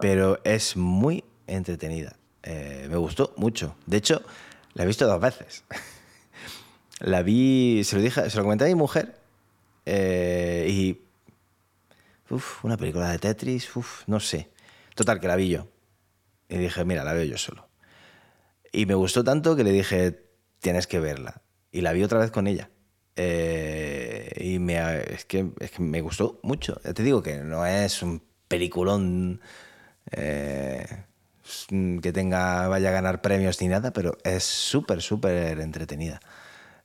pero... 0.00 0.40
es 0.44 0.76
muy 0.76 1.24
entretenida. 1.46 2.16
Eh, 2.42 2.86
me 2.90 2.96
gustó 2.96 3.34
mucho. 3.36 3.76
De 3.86 3.96
hecho, 3.96 4.22
la 4.74 4.84
he 4.84 4.86
visto 4.86 5.06
dos 5.06 5.20
veces. 5.20 5.64
la 7.00 7.22
vi, 7.22 7.82
se 7.84 7.96
lo 7.96 8.02
dije, 8.02 8.28
se 8.30 8.36
lo 8.36 8.44
comenté 8.44 8.64
a 8.64 8.68
mi 8.68 8.74
mujer 8.74 9.16
y... 9.86 10.98
Uf, 12.30 12.64
una 12.64 12.76
película 12.76 13.10
de 13.10 13.18
Tetris, 13.18 13.74
uf, 13.74 14.04
no 14.06 14.20
sé. 14.20 14.50
Total, 14.94 15.18
que 15.18 15.26
la 15.26 15.34
vi 15.34 15.48
yo. 15.48 15.66
Y 16.48 16.58
dije, 16.58 16.84
mira, 16.84 17.02
la 17.02 17.12
veo 17.12 17.24
yo 17.24 17.36
solo. 17.36 17.68
Y 18.72 18.86
me 18.86 18.94
gustó 18.94 19.24
tanto 19.24 19.56
que 19.56 19.64
le 19.64 19.72
dije, 19.72 20.22
tienes 20.60 20.86
que 20.86 21.00
verla. 21.00 21.42
Y 21.72 21.80
la 21.80 21.92
vi 21.92 22.02
otra 22.02 22.18
vez 22.18 22.30
con 22.30 22.46
ella. 22.46 22.70
Eh, 23.16 24.32
y 24.40 24.58
me, 24.58 24.78
es, 25.12 25.24
que, 25.24 25.50
es, 25.58 25.70
que, 25.70 25.82
me 25.82 26.00
gustó 26.00 26.40
mucho. 26.42 26.76
Te 26.76 27.02
digo 27.02 27.22
que 27.22 27.38
no 27.38 27.66
es 27.66 28.02
un 28.02 28.22
peliculón 28.50 29.40
eh, 30.10 30.84
que 32.02 32.12
tenga, 32.12 32.66
vaya 32.66 32.88
a 32.88 32.92
ganar 32.92 33.22
premios 33.22 33.60
ni 33.60 33.68
nada, 33.68 33.92
pero 33.92 34.18
es 34.24 34.42
súper, 34.42 35.00
súper 35.00 35.60
entretenida. 35.60 36.20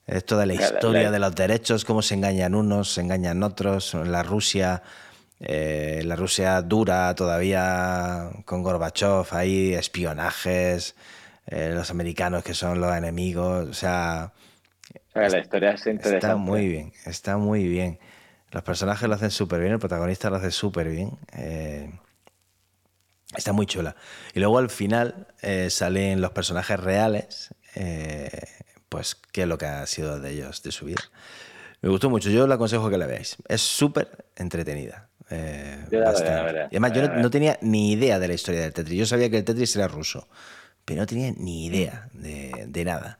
Es 0.06 0.24
toda 0.24 0.46
la 0.46 0.54
historia 0.54 1.10
de 1.10 1.18
los 1.18 1.34
derechos, 1.34 1.84
cómo 1.84 2.00
se 2.00 2.14
engañan 2.14 2.54
unos, 2.54 2.94
se 2.94 3.00
engañan 3.00 3.42
otros. 3.42 3.94
La 3.94 4.22
Rusia, 4.22 4.82
eh, 5.40 6.02
la 6.04 6.14
Rusia 6.14 6.62
dura 6.62 7.12
todavía 7.16 8.30
con 8.44 8.62
Gorbachev, 8.62 9.26
hay 9.32 9.74
espionajes. 9.74 10.94
Eh, 11.48 11.72
los 11.74 11.90
americanos 11.90 12.44
que 12.44 12.54
son 12.54 12.80
los 12.80 12.94
enemigos, 12.94 13.68
o 13.68 13.74
sea... 13.74 14.32
la 15.14 15.38
historia 15.38 15.70
es 15.70 15.86
interesante. 15.86 16.16
Está 16.16 16.36
muy 16.36 16.68
bien, 16.68 16.92
está 17.04 17.36
muy 17.36 17.66
bien. 17.66 17.98
Los 18.50 18.62
personajes 18.62 19.08
lo 19.08 19.14
hacen 19.14 19.30
súper 19.30 19.60
bien, 19.60 19.72
el 19.72 19.78
protagonista 19.78 20.30
lo 20.30 20.36
hace 20.36 20.50
súper 20.50 20.88
bien. 20.88 21.18
Eh, 21.32 21.90
está 23.36 23.52
muy 23.52 23.66
chula. 23.66 23.96
Y 24.34 24.40
luego 24.40 24.58
al 24.58 24.70
final 24.70 25.26
eh, 25.42 25.68
salen 25.70 26.20
los 26.20 26.30
personajes 26.30 26.78
reales, 26.78 27.54
pues 28.88 29.16
qué 29.32 29.42
es 29.42 29.48
lo 29.48 29.58
que 29.58 29.66
ha 29.66 29.86
sido 29.86 30.20
de 30.20 30.30
ellos, 30.30 30.62
de 30.62 30.72
su 30.72 30.86
vida. 30.86 31.02
Me 31.82 31.90
gustó 31.90 32.08
mucho, 32.08 32.30
yo 32.30 32.46
le 32.46 32.54
aconsejo 32.54 32.88
que 32.88 32.98
la 32.98 33.06
veáis. 33.06 33.36
Es 33.48 33.60
súper 33.60 34.26
entretenida. 34.36 35.08
y 35.30 35.96
además, 35.96 36.92
yo 36.94 37.08
no, 37.08 37.30
tenía 37.30 37.58
ni 37.60 37.92
idea 37.92 38.18
de 38.18 38.28
la 38.28 38.34
historia 38.34 38.62
del 38.62 38.72
Tetris. 38.72 38.98
Yo 38.98 39.06
sabía 39.06 39.28
que 39.28 39.38
el 39.38 39.44
Tetris 39.44 39.76
era 39.76 39.88
ruso 39.88 40.28
pero 40.86 41.00
no 41.00 41.06
tenía 41.06 41.34
ni 41.36 41.66
idea 41.66 42.08
de, 42.14 42.84
nada. 42.86 43.18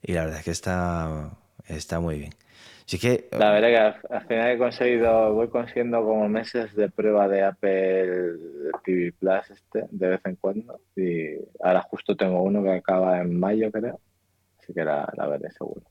Y 0.00 0.12
la 0.12 0.22
verdad 0.22 0.38
es 0.38 0.44
que 0.44 0.52
está, 0.52 1.32
está 1.66 1.98
muy 2.00 2.18
bien. 2.18 2.34
Así 2.90 2.98
que, 2.98 3.28
la 3.30 3.52
verdad 3.52 3.68
que 3.68 4.14
al, 4.14 4.26
final 4.26 4.50
he 4.50 4.58
conseguido, 4.58 5.32
voy 5.32 5.46
consiguiendo 5.46 6.04
como 6.04 6.28
meses 6.28 6.74
de 6.74 6.88
prueba 6.88 7.28
de 7.28 7.44
Apple 7.44 8.32
TV 8.84 9.12
Plus 9.12 9.48
este, 9.48 9.84
de 9.92 10.08
vez 10.08 10.20
en 10.24 10.34
cuando. 10.34 10.80
Y 10.96 11.36
ahora 11.62 11.82
justo 11.82 12.16
tengo 12.16 12.42
uno 12.42 12.64
que 12.64 12.72
acaba 12.72 13.20
en 13.20 13.38
mayo, 13.38 13.70
creo. 13.70 14.00
Así 14.60 14.74
que 14.74 14.82
la, 14.82 15.08
la 15.16 15.28
veré 15.28 15.52
seguro. 15.52 15.82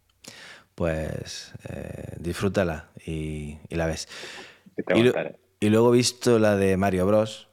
Pues 0.76 1.54
eh, 1.70 2.18
disfrútala 2.20 2.90
y, 3.06 3.58
la 3.70 3.86
ves. 3.86 4.10
Y, 4.94 5.66
y, 5.66 5.70
luego 5.70 5.94
he 5.94 5.98
visto 5.98 6.38
la 6.38 6.58
de 6.58 6.76
Mario 6.76 7.08
Bros. 7.08 7.48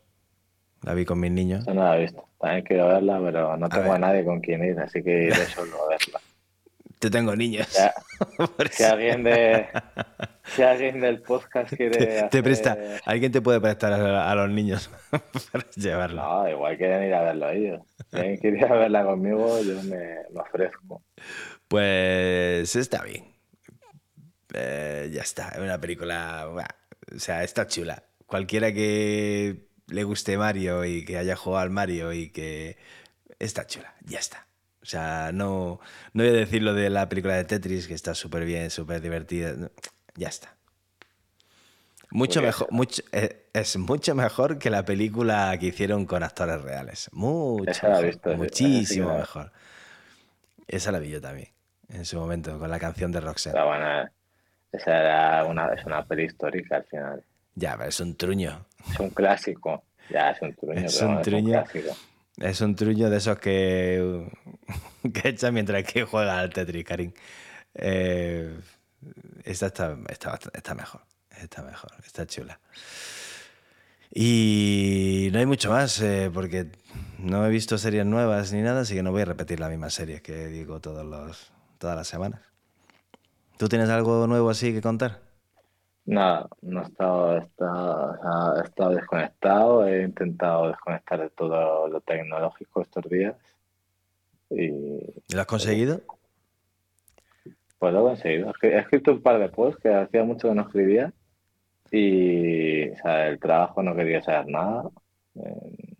La 0.82 0.92
vi 0.94 1.04
con 1.04 1.20
mis 1.20 1.30
niños. 1.30 1.64
no 1.68 1.74
la 1.74 1.96
he 1.96 2.00
visto. 2.00 2.26
También 2.40 2.64
quiero 2.64 2.88
verla, 2.88 3.20
pero 3.22 3.56
no 3.56 3.68
tengo 3.68 3.92
a, 3.92 3.98
nadie 4.00 4.24
con 4.24 4.40
quien 4.40 4.64
ir, 4.64 4.80
así 4.80 5.04
que 5.04 5.26
iré 5.26 5.34
solo 5.54 5.84
a 5.84 5.90
verla. 5.90 6.20
Te 7.06 7.10
tengo 7.10 7.36
niños. 7.36 7.68
si, 8.72 8.82
alguien 8.82 9.22
de, 9.22 9.68
si 10.42 10.62
alguien 10.62 11.00
del 11.00 11.22
podcast 11.22 11.72
quiere. 11.72 12.24
Te, 12.28 12.42
presta. 12.42 12.76
Alguien 13.04 13.30
te 13.30 13.40
puede 13.40 13.60
prestar 13.60 13.92
a, 13.92 14.34
los 14.34 14.50
niños 14.50 14.90
para 15.52 15.64
llevarla. 15.76 16.22
No, 16.22 16.48
igual 16.48 16.76
quieren 16.76 17.04
ir 17.04 17.14
a 17.14 17.22
verlo 17.22 17.48
ellos. 17.48 17.80
Si 18.10 18.16
alguien 18.16 18.36
quiere 18.38 18.58
ir 18.58 18.64
a 18.64 18.74
verla 18.74 19.04
conmigo, 19.04 19.62
yo 19.62 19.80
me, 19.84 20.16
ofrezco. 20.34 21.04
Pues 21.68 22.74
está 22.74 23.04
bien. 23.04 23.36
Eh, 24.52 25.08
ya 25.12 25.22
está. 25.22 25.50
Es 25.50 25.60
una 25.60 25.80
película. 25.80 26.48
O 26.48 27.18
sea, 27.20 27.44
está 27.44 27.68
chula. 27.68 28.02
Cualquiera 28.26 28.72
que 28.72 29.68
le 29.86 30.02
guste 30.02 30.36
Mario 30.36 30.84
y 30.84 31.04
que 31.04 31.18
haya 31.18 31.36
jugado 31.36 31.62
al 31.62 31.70
Mario 31.70 32.12
y 32.12 32.30
que 32.30 32.78
está 33.38 33.64
chula, 33.64 33.94
ya 34.02 34.18
está. 34.18 34.45
O 34.86 34.88
sea, 34.88 35.32
no, 35.34 35.80
no 36.12 36.22
voy 36.22 36.28
a 36.28 36.36
decir 36.36 36.62
lo 36.62 36.72
de 36.72 36.90
la 36.90 37.08
película 37.08 37.34
de 37.34 37.42
Tetris, 37.42 37.88
que 37.88 37.94
está 37.94 38.14
súper 38.14 38.44
bien, 38.44 38.70
súper 38.70 39.00
divertida. 39.00 39.52
ya 40.14 40.28
está. 40.28 40.54
Mucho 42.12 42.40
mejor, 42.40 42.70
mucho, 42.70 43.02
eh, 43.10 43.48
es 43.52 43.76
mucho 43.78 44.14
mejor 44.14 44.60
que 44.60 44.70
la 44.70 44.84
película 44.84 45.56
que 45.58 45.66
hicieron 45.66 46.06
con 46.06 46.22
actores 46.22 46.62
reales. 46.62 47.10
Mucho 47.12 47.64
mejor, 47.88 48.36
muchísimo 48.36 49.12
mejor. 49.18 49.50
Esa 50.68 50.92
la 50.92 51.00
vi 51.00 51.10
yo 51.10 51.20
también, 51.20 51.48
en 51.88 52.04
su 52.04 52.20
momento, 52.20 52.56
con 52.56 52.70
la 52.70 52.78
canción 52.78 53.10
de 53.10 53.20
Roxanne. 53.20 53.58
esa 54.70 55.00
era 55.00 55.44
una, 55.46 55.74
es 55.74 55.84
una 55.84 56.06
peli 56.06 56.26
histórica 56.26 56.76
al 56.76 56.84
final. 56.84 57.24
Ya, 57.56 57.76
pero 57.76 57.88
es 57.88 57.98
un 57.98 58.16
truño. 58.16 58.66
Es 58.88 59.00
un 59.00 59.10
clásico. 59.10 59.82
Ya, 60.10 60.30
es 60.30 60.40
un 60.42 60.54
truño. 60.54 60.86
Es 60.86 61.02
un 61.02 61.22
truño. 61.22 61.60
Es 61.60 61.74
un, 61.74 62.15
truño 62.76 63.10
de 63.10 63.16
esos 63.16 63.38
que, 63.38 64.30
que 65.14 65.28
echa 65.28 65.50
mientras 65.50 65.84
que 65.84 66.04
juega 66.04 66.38
al 66.38 66.52
Tetris, 66.52 66.84
Karim. 66.84 67.12
Eh, 67.74 68.58
esta 69.44 69.66
está, 69.66 69.96
está, 70.08 70.74
mejor. 70.74 71.02
Está 71.30 71.62
mejor. 71.62 71.92
Está 72.04 72.26
chula. 72.26 72.60
Y 74.12 75.28
no 75.32 75.38
hay 75.38 75.46
mucho 75.46 75.70
más, 75.70 76.00
eh, 76.00 76.30
porque 76.32 76.70
no 77.18 77.44
he 77.46 77.50
visto 77.50 77.76
series 77.76 78.06
nuevas 78.06 78.52
ni 78.52 78.62
nada, 78.62 78.82
así 78.82 78.94
que 78.94 79.02
no 79.02 79.12
voy 79.12 79.22
a 79.22 79.26
repetir 79.26 79.60
la 79.60 79.68
misma 79.68 79.90
serie 79.90 80.22
que 80.22 80.46
digo 80.46 80.80
todos 80.80 81.04
los, 81.04 81.52
todas 81.78 81.96
las 81.96 82.08
semanas. 82.08 82.40
¿Tú 83.58 83.68
tienes 83.68 83.88
algo 83.88 84.26
nuevo 84.26 84.50
así 84.50 84.72
que 84.72 84.80
contar? 84.80 85.25
Nada, 86.06 86.48
no 86.62 86.82
he 86.82 86.84
estado, 86.84 87.36
he 87.36 88.62
estado, 88.62 88.90
desconectado, 88.90 89.88
he 89.88 90.04
intentado 90.04 90.68
desconectar 90.68 91.20
de 91.20 91.30
todo 91.30 91.88
lo 91.88 92.00
tecnológico 92.00 92.82
estos 92.82 93.08
días. 93.10 93.34
¿Y 94.50 95.00
lo 95.34 95.40
has 95.40 95.46
conseguido? 95.46 96.00
Pues 97.80 97.92
lo 97.92 98.00
he 98.00 98.08
conseguido. 98.10 98.52
He 98.62 98.78
escrito 98.78 99.12
un 99.12 99.22
par 99.22 99.40
de 99.40 99.48
posts 99.48 99.82
que 99.82 99.92
hacía 99.92 100.22
mucho 100.22 100.48
que 100.48 100.54
no 100.54 100.62
escribía 100.62 101.12
y 101.90 102.82
el 103.04 103.40
trabajo 103.40 103.82
no 103.82 103.96
quería 103.96 104.22
saber 104.22 104.46
nada. 104.46 104.88
Eh, 105.34 105.96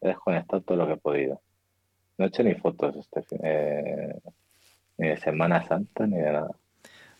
he 0.00 0.08
desconectado 0.08 0.62
todo 0.62 0.76
lo 0.76 0.86
que 0.88 0.94
he 0.94 0.96
podido. 0.96 1.40
No 2.18 2.24
he 2.24 2.28
hecho 2.28 2.42
ni 2.42 2.56
fotos 2.56 2.96
este 2.96 3.22
eh, 3.44 4.20
ni 4.98 5.08
de 5.08 5.16
Semana 5.18 5.64
Santa 5.68 6.04
ni 6.04 6.16
de 6.16 6.32
nada. 6.32 6.50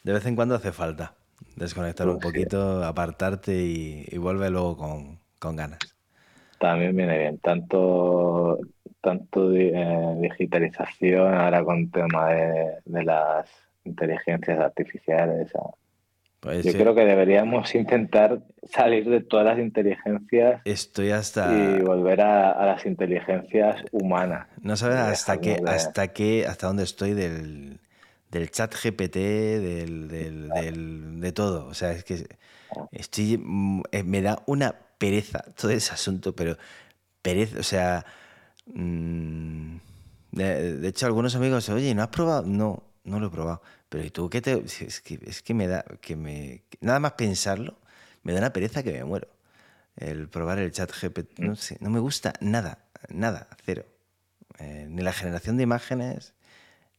De 0.02 0.12
vez 0.12 0.26
en 0.26 0.34
cuando 0.34 0.56
hace 0.56 0.72
falta. 0.72 1.14
Desconectar 1.56 2.08
un 2.08 2.18
poquito, 2.18 2.84
apartarte 2.84 3.54
y, 3.54 4.06
y 4.08 4.18
vuelve 4.18 4.50
luego 4.50 4.76
con, 4.76 5.56
ganas. 5.56 5.78
También 6.58 6.94
viene 6.94 7.18
bien. 7.18 7.38
Tanto 7.38 8.58
tanto 9.00 9.52
eh, 9.54 10.16
digitalización 10.20 11.34
ahora 11.34 11.64
con 11.64 11.90
tema 11.90 12.30
de, 12.30 13.04
las 13.04 13.46
inteligencias 13.84 14.58
artificiales. 14.58 15.50
Pues 16.40 16.64
Yo 16.64 16.72
creo 16.72 16.94
que 16.94 17.04
deberíamos 17.04 17.74
intentar 17.74 18.40
salir 18.64 19.08
de 19.08 19.20
todas 19.20 19.46
las 19.46 19.58
inteligencias 19.58 20.60
Estoy 20.64 21.10
hasta... 21.10 21.52
y 21.52 21.82
volver 21.82 22.20
a, 22.20 22.66
las 22.66 22.84
inteligencias 22.86 23.82
humanas. 23.90 24.48
No 24.60 24.76
sabes 24.76 24.98
hasta 24.98 25.40
qué, 25.40 25.58
hasta 25.66 26.08
qué, 26.08 26.46
hasta 26.46 26.66
dónde 26.66 26.84
estoy 26.84 27.14
del, 27.14 27.80
del 28.30 28.50
chat 28.50 28.74
GPT, 28.74 29.16
del, 29.16 30.08
del, 30.08 31.20
de 31.20 31.32
todo. 31.32 31.66
O 31.66 31.74
sea, 31.74 31.92
es 31.92 32.04
que 32.04 32.26
estoy, 32.92 33.38
mm, 33.38 33.82
eh, 33.92 34.02
me 34.02 34.22
da 34.22 34.42
una 34.46 34.74
pereza 34.98 35.42
todo 35.56 35.70
ese 35.70 35.92
asunto, 35.92 36.34
pero 36.34 36.56
pereza, 37.22 37.58
o 37.58 37.62
sea, 37.62 38.06
mm, 38.66 39.76
de, 40.32 40.88
hecho 40.88 41.06
algunos 41.06 41.34
amigos, 41.34 41.68
oye, 41.68 41.94
¿no 41.94 42.02
has 42.02 42.08
probado? 42.08 42.42
No, 42.46 42.82
no 43.04 43.20
lo 43.20 43.28
he 43.28 43.30
probado. 43.30 43.62
Pero 43.88 44.04
¿y 44.04 44.10
tú 44.10 44.30
qué 44.30 44.40
te...? 44.40 44.62
Es 44.64 45.00
que, 45.00 45.18
es 45.26 45.42
que 45.42 45.54
me 45.54 45.66
da, 45.66 45.84
que 46.00 46.14
me... 46.16 46.62
Nada 46.80 47.00
más 47.00 47.12
pensarlo, 47.12 47.76
me 48.22 48.32
da 48.32 48.38
una 48.38 48.52
pereza 48.52 48.82
que 48.82 48.92
me 48.92 49.04
muero. 49.04 49.28
El 49.96 50.28
probar 50.28 50.58
el 50.58 50.70
chat 50.72 50.90
GPT, 50.92 51.40
no 51.40 51.56
sé, 51.56 51.76
no 51.80 51.90
me 51.90 51.98
gusta 51.98 52.32
nada, 52.40 52.78
nada, 53.08 53.48
cero. 53.64 53.84
Eh, 54.58 54.86
ni 54.88 55.02
la 55.02 55.12
generación 55.12 55.56
de 55.56 55.64
imágenes, 55.64 56.32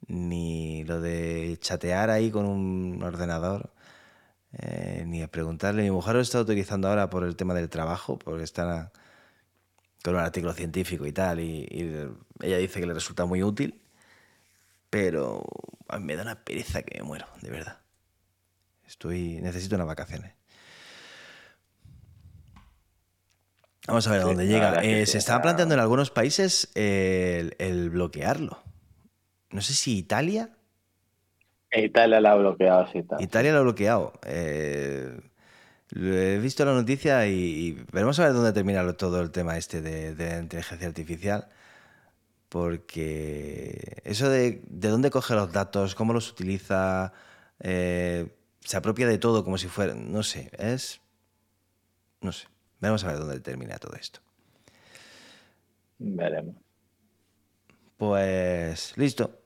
ni 0.08 0.84
lo 0.86 1.02
de 1.02 1.58
chatear 1.60 2.10
ahí 2.10 2.32
con 2.32 2.46
un 2.46 3.02
ordenador, 3.04 3.72
eh, 4.54 5.04
ni 5.08 5.22
a 5.22 5.28
preguntarle. 5.28 5.84
Mi 5.84 5.92
mujer 5.92 6.16
lo 6.16 6.22
está 6.22 6.42
utilizando 6.42 6.88
ahora 6.90 7.10
por 7.10 7.24
el 7.24 7.36
tema 7.36 7.54
del 7.54 7.70
trabajo, 7.70 8.18
porque 8.20 8.44
está 8.44 8.92
con 10.04 10.16
un 10.16 10.22
artículo 10.22 10.54
científico 10.54 11.06
y 11.06 11.12
tal, 11.12 11.40
y 11.40 11.68
ella 12.42 12.58
dice 12.58 12.80
que 12.80 12.88
le 12.88 12.94
resulta 12.94 13.26
muy 13.26 13.44
útil 13.44 13.82
pero 14.92 15.44
me 16.00 16.16
da 16.16 16.22
una 16.22 16.44
pereza 16.44 16.84
que 16.84 17.00
me 17.00 17.04
muero, 17.04 17.26
de 17.42 17.50
verdad. 17.50 17.80
Estoy. 18.86 19.40
Necesito 19.42 19.76
unas 19.76 19.88
vacaciones. 19.88 20.34
Vamos 23.88 24.06
a 24.06 24.12
ver 24.12 24.22
a 24.22 24.24
dónde 24.26 24.48
llega. 24.48 24.84
Eh, 24.84 25.06
se 25.06 25.18
estaba 25.18 25.42
planteando 25.42 25.74
en 25.74 25.80
algunos 25.80 26.12
países 26.12 26.70
el, 26.76 27.90
bloquearlo. 27.90 28.62
No 29.52 29.62
sé 29.62 29.74
si 29.74 29.98
Italia. 29.98 30.50
Italia 31.72 32.20
lo 32.20 32.30
ha 32.30 32.36
bloqueado, 32.36 32.88
sí. 32.92 33.04
Italia 33.20 33.52
lo 33.54 33.60
ha 33.60 33.62
bloqueado. 33.62 34.14
Eh, 34.26 35.20
he 35.96 36.40
visto 36.42 36.66
la 36.66 36.74
noticia 36.74 37.28
y, 37.28 37.78
veremos 37.92 38.20
a 38.20 38.26
ver 38.26 38.34
dónde 38.34 38.54
termina 38.54 38.92
todo 38.94 39.22
el 39.22 39.32
tema 39.32 39.58
este 39.58 39.82
de, 39.82 40.16
de 40.16 40.40
inteligencia 40.40 40.88
artificial 40.88 41.48
porque 42.52 44.02
eso 44.04 44.30
de, 44.30 44.62
de 44.68 44.90
dónde 44.90 45.10
coge 45.10 45.36
los 45.36 45.54
datos, 45.54 45.96
cómo 45.96 46.12
los 46.12 46.30
utiliza, 46.30 47.14
eh, 47.62 48.28
se 48.60 48.76
apropia 48.76 49.08
de 49.08 49.18
todo 49.18 49.46
como 49.46 49.58
si 49.58 49.70
fuera, 49.70 49.94
no 49.94 50.22
sé, 50.22 50.52
es, 50.60 51.00
no 52.20 52.34
sé, 52.34 52.48
vamos 52.82 53.06
a 53.06 53.08
ver 53.08 53.20
dónde 53.20 53.40
termina 53.40 53.78
todo 53.78 53.96
esto. 53.96 54.20
Veremos. 55.98 56.58
Pues 57.96 58.98
listo, 58.98 59.41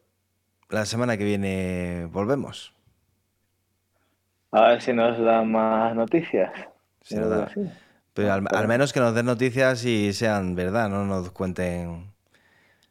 la 0.76 0.86
semana 0.86 1.18
que 1.18 1.24
viene 1.24 2.08
volvemos. 2.12 2.74
A 4.52 4.70
ver 4.70 4.82
si 4.82 4.94
nos 4.94 5.18
dan 5.20 5.52
más 5.52 5.96
noticias. 5.96 6.52
Pero 8.14 8.34
al, 8.34 8.48
al, 8.50 8.68
menos 8.68 8.94
que 8.94 9.00
nos 9.00 9.14
den 9.14 9.26
noticias 9.26 9.84
y 9.86 10.14
sean 10.14 10.56
verdad, 10.56 10.90
no 10.90 11.06
nos 11.06 11.32
cuenten 11.32 12.16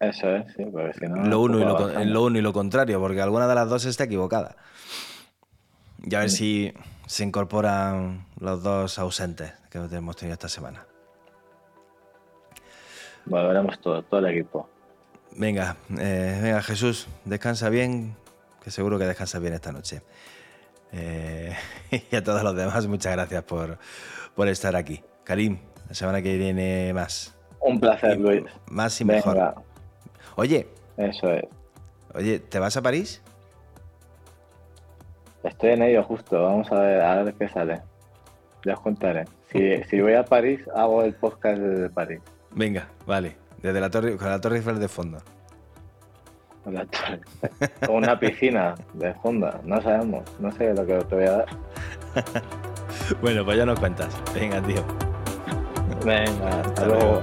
eso 0.01 0.29
es, 0.29 0.53
sí, 0.55 0.65
porque 0.71 0.93
si 0.95 1.07
no. 1.07 1.25
Lo 1.25 1.41
uno, 1.41 1.59
y 1.59 1.65
lo, 1.65 2.05
lo 2.05 2.25
uno 2.25 2.39
y 2.39 2.43
lo 2.43 2.53
contrario, 2.53 3.01
porque 3.01 3.21
alguna 3.23 3.47
de 3.47 3.55
las 3.55 3.69
dos 3.69 3.85
está 3.85 4.05
equivocada. 4.05 4.57
Y 6.03 6.15
a 6.15 6.21
ver 6.21 6.31
si 6.31 6.73
se 7.07 7.25
incorporan 7.25 8.27
los 8.39 8.63
dos 8.63 8.99
ausentes 8.99 9.53
que 9.71 9.79
hemos 9.79 10.17
tenido 10.17 10.35
esta 10.35 10.49
semana. 10.49 10.87
Bueno, 13.25 13.49
veremos 13.49 13.79
todo, 13.81 14.03
todo 14.03 14.21
el 14.21 14.37
equipo. 14.37 14.69
Venga, 15.37 15.77
eh, 15.99 16.39
venga, 16.43 16.63
Jesús, 16.63 17.09
descansa 17.25 17.69
bien, 17.69 18.15
que 18.63 18.71
seguro 18.71 18.99
que 18.99 19.05
descansa 19.05 19.39
bien 19.39 19.55
esta 19.55 19.73
noche. 19.73 20.03
Eh, 20.93 21.53
y 22.11 22.17
a 22.17 22.23
todos 22.23 22.43
los 22.43 22.55
demás, 22.55 22.87
muchas 22.87 23.13
gracias 23.13 23.43
por, 23.43 23.79
por 24.35 24.49
estar 24.49 24.77
aquí. 24.77 25.03
Karim, 25.25 25.59
la 25.89 25.95
semana 25.95 26.23
que 26.23 26.37
viene 26.37 26.93
más. 26.93 27.35
Un 27.61 27.81
placer, 27.81 28.19
Luis. 28.19 28.45
Más 28.71 29.01
y 29.01 29.05
mejor. 29.05 29.55
Oye. 30.37 30.69
Eso 30.97 31.31
es. 31.31 31.45
Oye, 32.15 32.39
¿te 32.39 32.59
vas 32.59 32.77
a 32.77 32.83
París? 32.83 33.21
Estoy 35.43 35.71
en 35.71 35.83
ello 35.83 36.03
justo, 36.05 36.43
vamos 36.43 36.71
a 36.71 36.81
ver, 36.81 37.01
a 37.01 37.23
ver 37.23 37.35
qué 37.35 37.49
sale. 37.49 37.83
Ya 38.65 38.75
os 38.75 38.81
contaré. 38.81 39.25
Si, 39.53 40.01
voy 40.01 40.15
a 40.15 40.25
París, 40.25 40.61
hago 40.75 41.03
el 41.03 41.15
podcast 41.15 41.59
desde 41.59 41.91
París. 41.91 42.21
Venga, 42.51 42.89
vale. 43.07 43.37
Desde 43.65 43.81
la 43.81 43.89
torre, 43.89 44.15
con 44.19 44.29
la 44.29 44.39
Torre 44.39 44.59
Eiffel 44.59 44.79
de 44.79 44.89
fondo. 44.89 45.17
Con 46.63 46.75
la 46.75 46.85
torre. 46.85 47.19
Con 47.87 47.97
una 47.97 48.21
piscina 48.21 48.75
de 48.93 49.15
fondo. 49.15 49.51
No 49.65 49.81
sabemos. 49.81 50.23
No 50.39 50.53
sé 50.53 50.75
lo 50.75 50.85
que 50.85 50.99
te 50.99 51.15
voy 51.15 51.25
a 51.25 51.31
dar. 51.31 51.47
bueno, 53.23 53.43
pues 53.43 53.57
ya 53.57 53.65
nos 53.65 53.81
cuentas. 53.81 54.15
Venga, 54.35 54.61
tío. 54.61 54.85
Venga, 56.05 56.61
hasta, 56.61 56.85
luego. 56.85 57.23